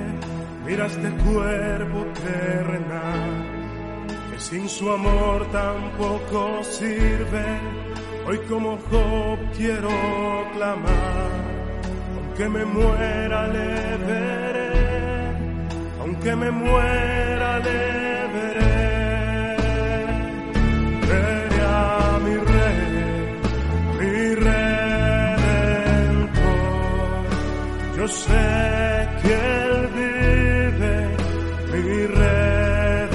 [0.66, 7.46] Mira este cuerpo terrenal que sin su amor tampoco sirve.
[8.26, 9.92] Hoy como Job quiero
[10.56, 11.30] clamar,
[12.18, 14.72] aunque me muera le veré,
[16.02, 18.09] aunque me muera le veré.
[28.10, 30.96] Sé que él vive,
[31.72, 33.10] mi redentor.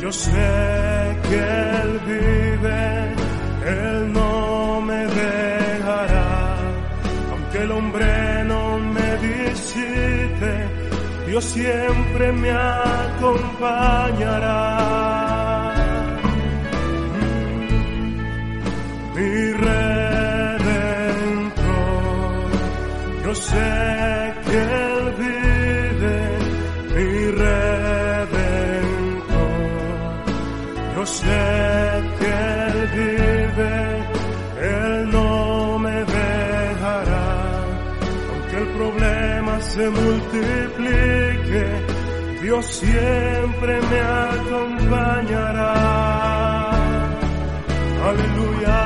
[0.00, 1.38] Yo sé que
[1.80, 2.82] él vive,
[3.66, 6.28] él no me dejará,
[7.32, 10.52] aunque el hombre no me visite,
[11.26, 13.54] Dios siempre me acompañará.
[23.50, 23.70] Sé
[24.46, 24.58] que
[24.88, 26.18] Él vive,
[26.94, 27.10] mi
[27.42, 28.44] redentor.
[30.96, 31.44] Yo sé
[32.18, 32.30] que
[32.66, 33.74] Él vive,
[34.76, 35.30] Él no
[35.84, 37.28] me dejará.
[38.30, 41.64] Aunque el problema se multiplique,
[42.42, 44.00] Dios siempre me
[44.30, 45.74] acompañará.
[48.10, 48.80] Aleluya,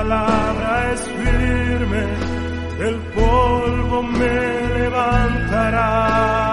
[0.00, 2.04] palabra es firme,
[2.78, 6.49] del polvo me levantará.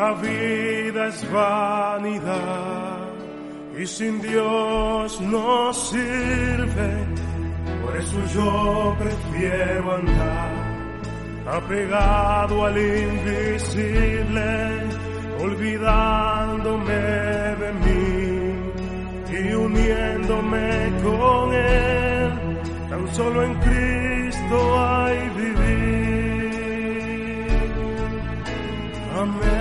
[0.00, 3.08] La vida es vanidad
[3.78, 6.90] y sin Dios no sirve.
[7.82, 10.52] Por eso yo prefiero andar
[11.58, 14.48] apegado al invisible,
[15.38, 17.02] olvidándome
[17.62, 17.98] de mí
[19.38, 22.30] y uniéndome con Él.
[22.88, 25.60] Tan solo en Cristo hay vivir.
[29.20, 29.59] Amén,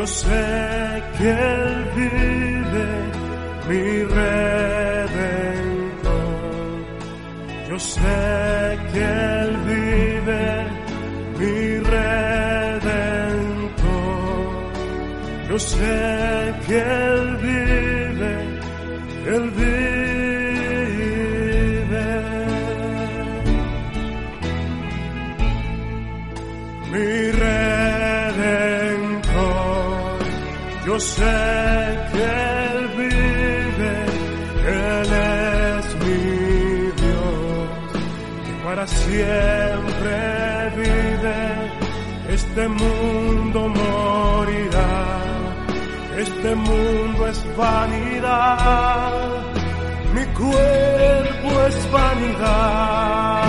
[0.00, 2.88] Yo sé que Él vive,
[3.68, 3.84] mi
[4.16, 5.20] redentor.
[7.68, 10.44] Yo sé que Él vive,
[11.38, 11.56] mi
[11.92, 12.80] redentor.
[15.50, 17.19] Yo sé que Él
[31.00, 33.94] sé que Él vive,
[34.66, 35.12] Él
[35.72, 36.22] es mi
[37.02, 37.68] Dios,
[38.44, 40.14] que para siempre
[40.76, 41.40] vive.
[42.28, 45.22] Este mundo morirá,
[46.18, 49.12] este mundo es vanidad,
[50.14, 53.39] mi cuerpo es vanidad.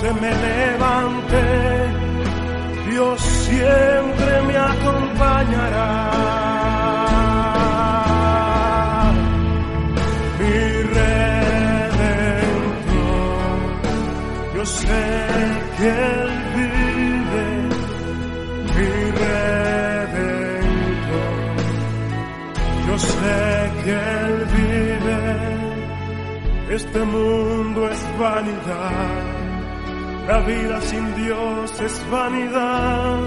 [0.00, 1.42] Se me levante,
[2.90, 5.90] Dios siempre me acompañará
[10.38, 10.58] mi
[10.96, 12.00] redentor.
[14.56, 15.04] Yo sé
[15.76, 17.46] que Él vive,
[18.74, 18.92] mi
[19.24, 20.30] redentor.
[22.88, 23.38] Yo sé
[23.84, 23.94] que
[24.24, 25.20] Él vive,
[26.74, 29.29] este mundo es vanidad.
[30.30, 33.18] La vida sin Dios es vanidad,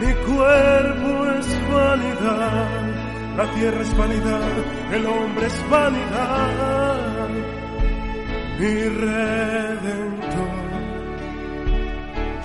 [0.00, 3.36] mi cuerpo es vanidad.
[3.36, 4.52] La tierra es vanidad,
[4.94, 7.28] el hombre es vanidad,
[8.58, 8.74] mi
[9.04, 10.56] redentor.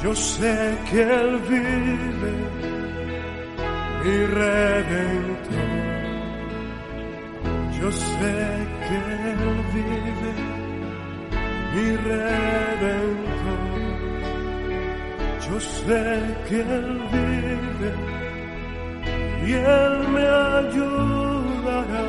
[0.03, 2.33] Yo sé que Él vive,
[4.03, 5.71] mi redentor.
[7.79, 8.97] Yo sé que
[9.31, 9.43] Él
[9.73, 10.33] vive,
[11.73, 13.30] mi redentor.
[15.51, 17.91] Yo sé que Él vive
[19.45, 20.25] y Él me
[20.61, 22.07] ayudará.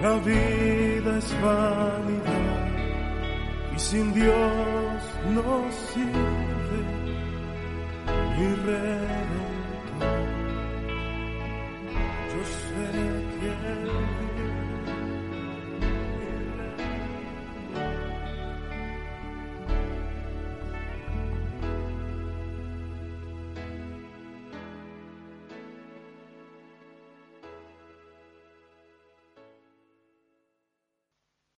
[0.00, 2.66] La vida es vanidad
[3.76, 5.02] y sin Dios
[5.34, 6.80] no sirve
[8.38, 9.43] mi redentor.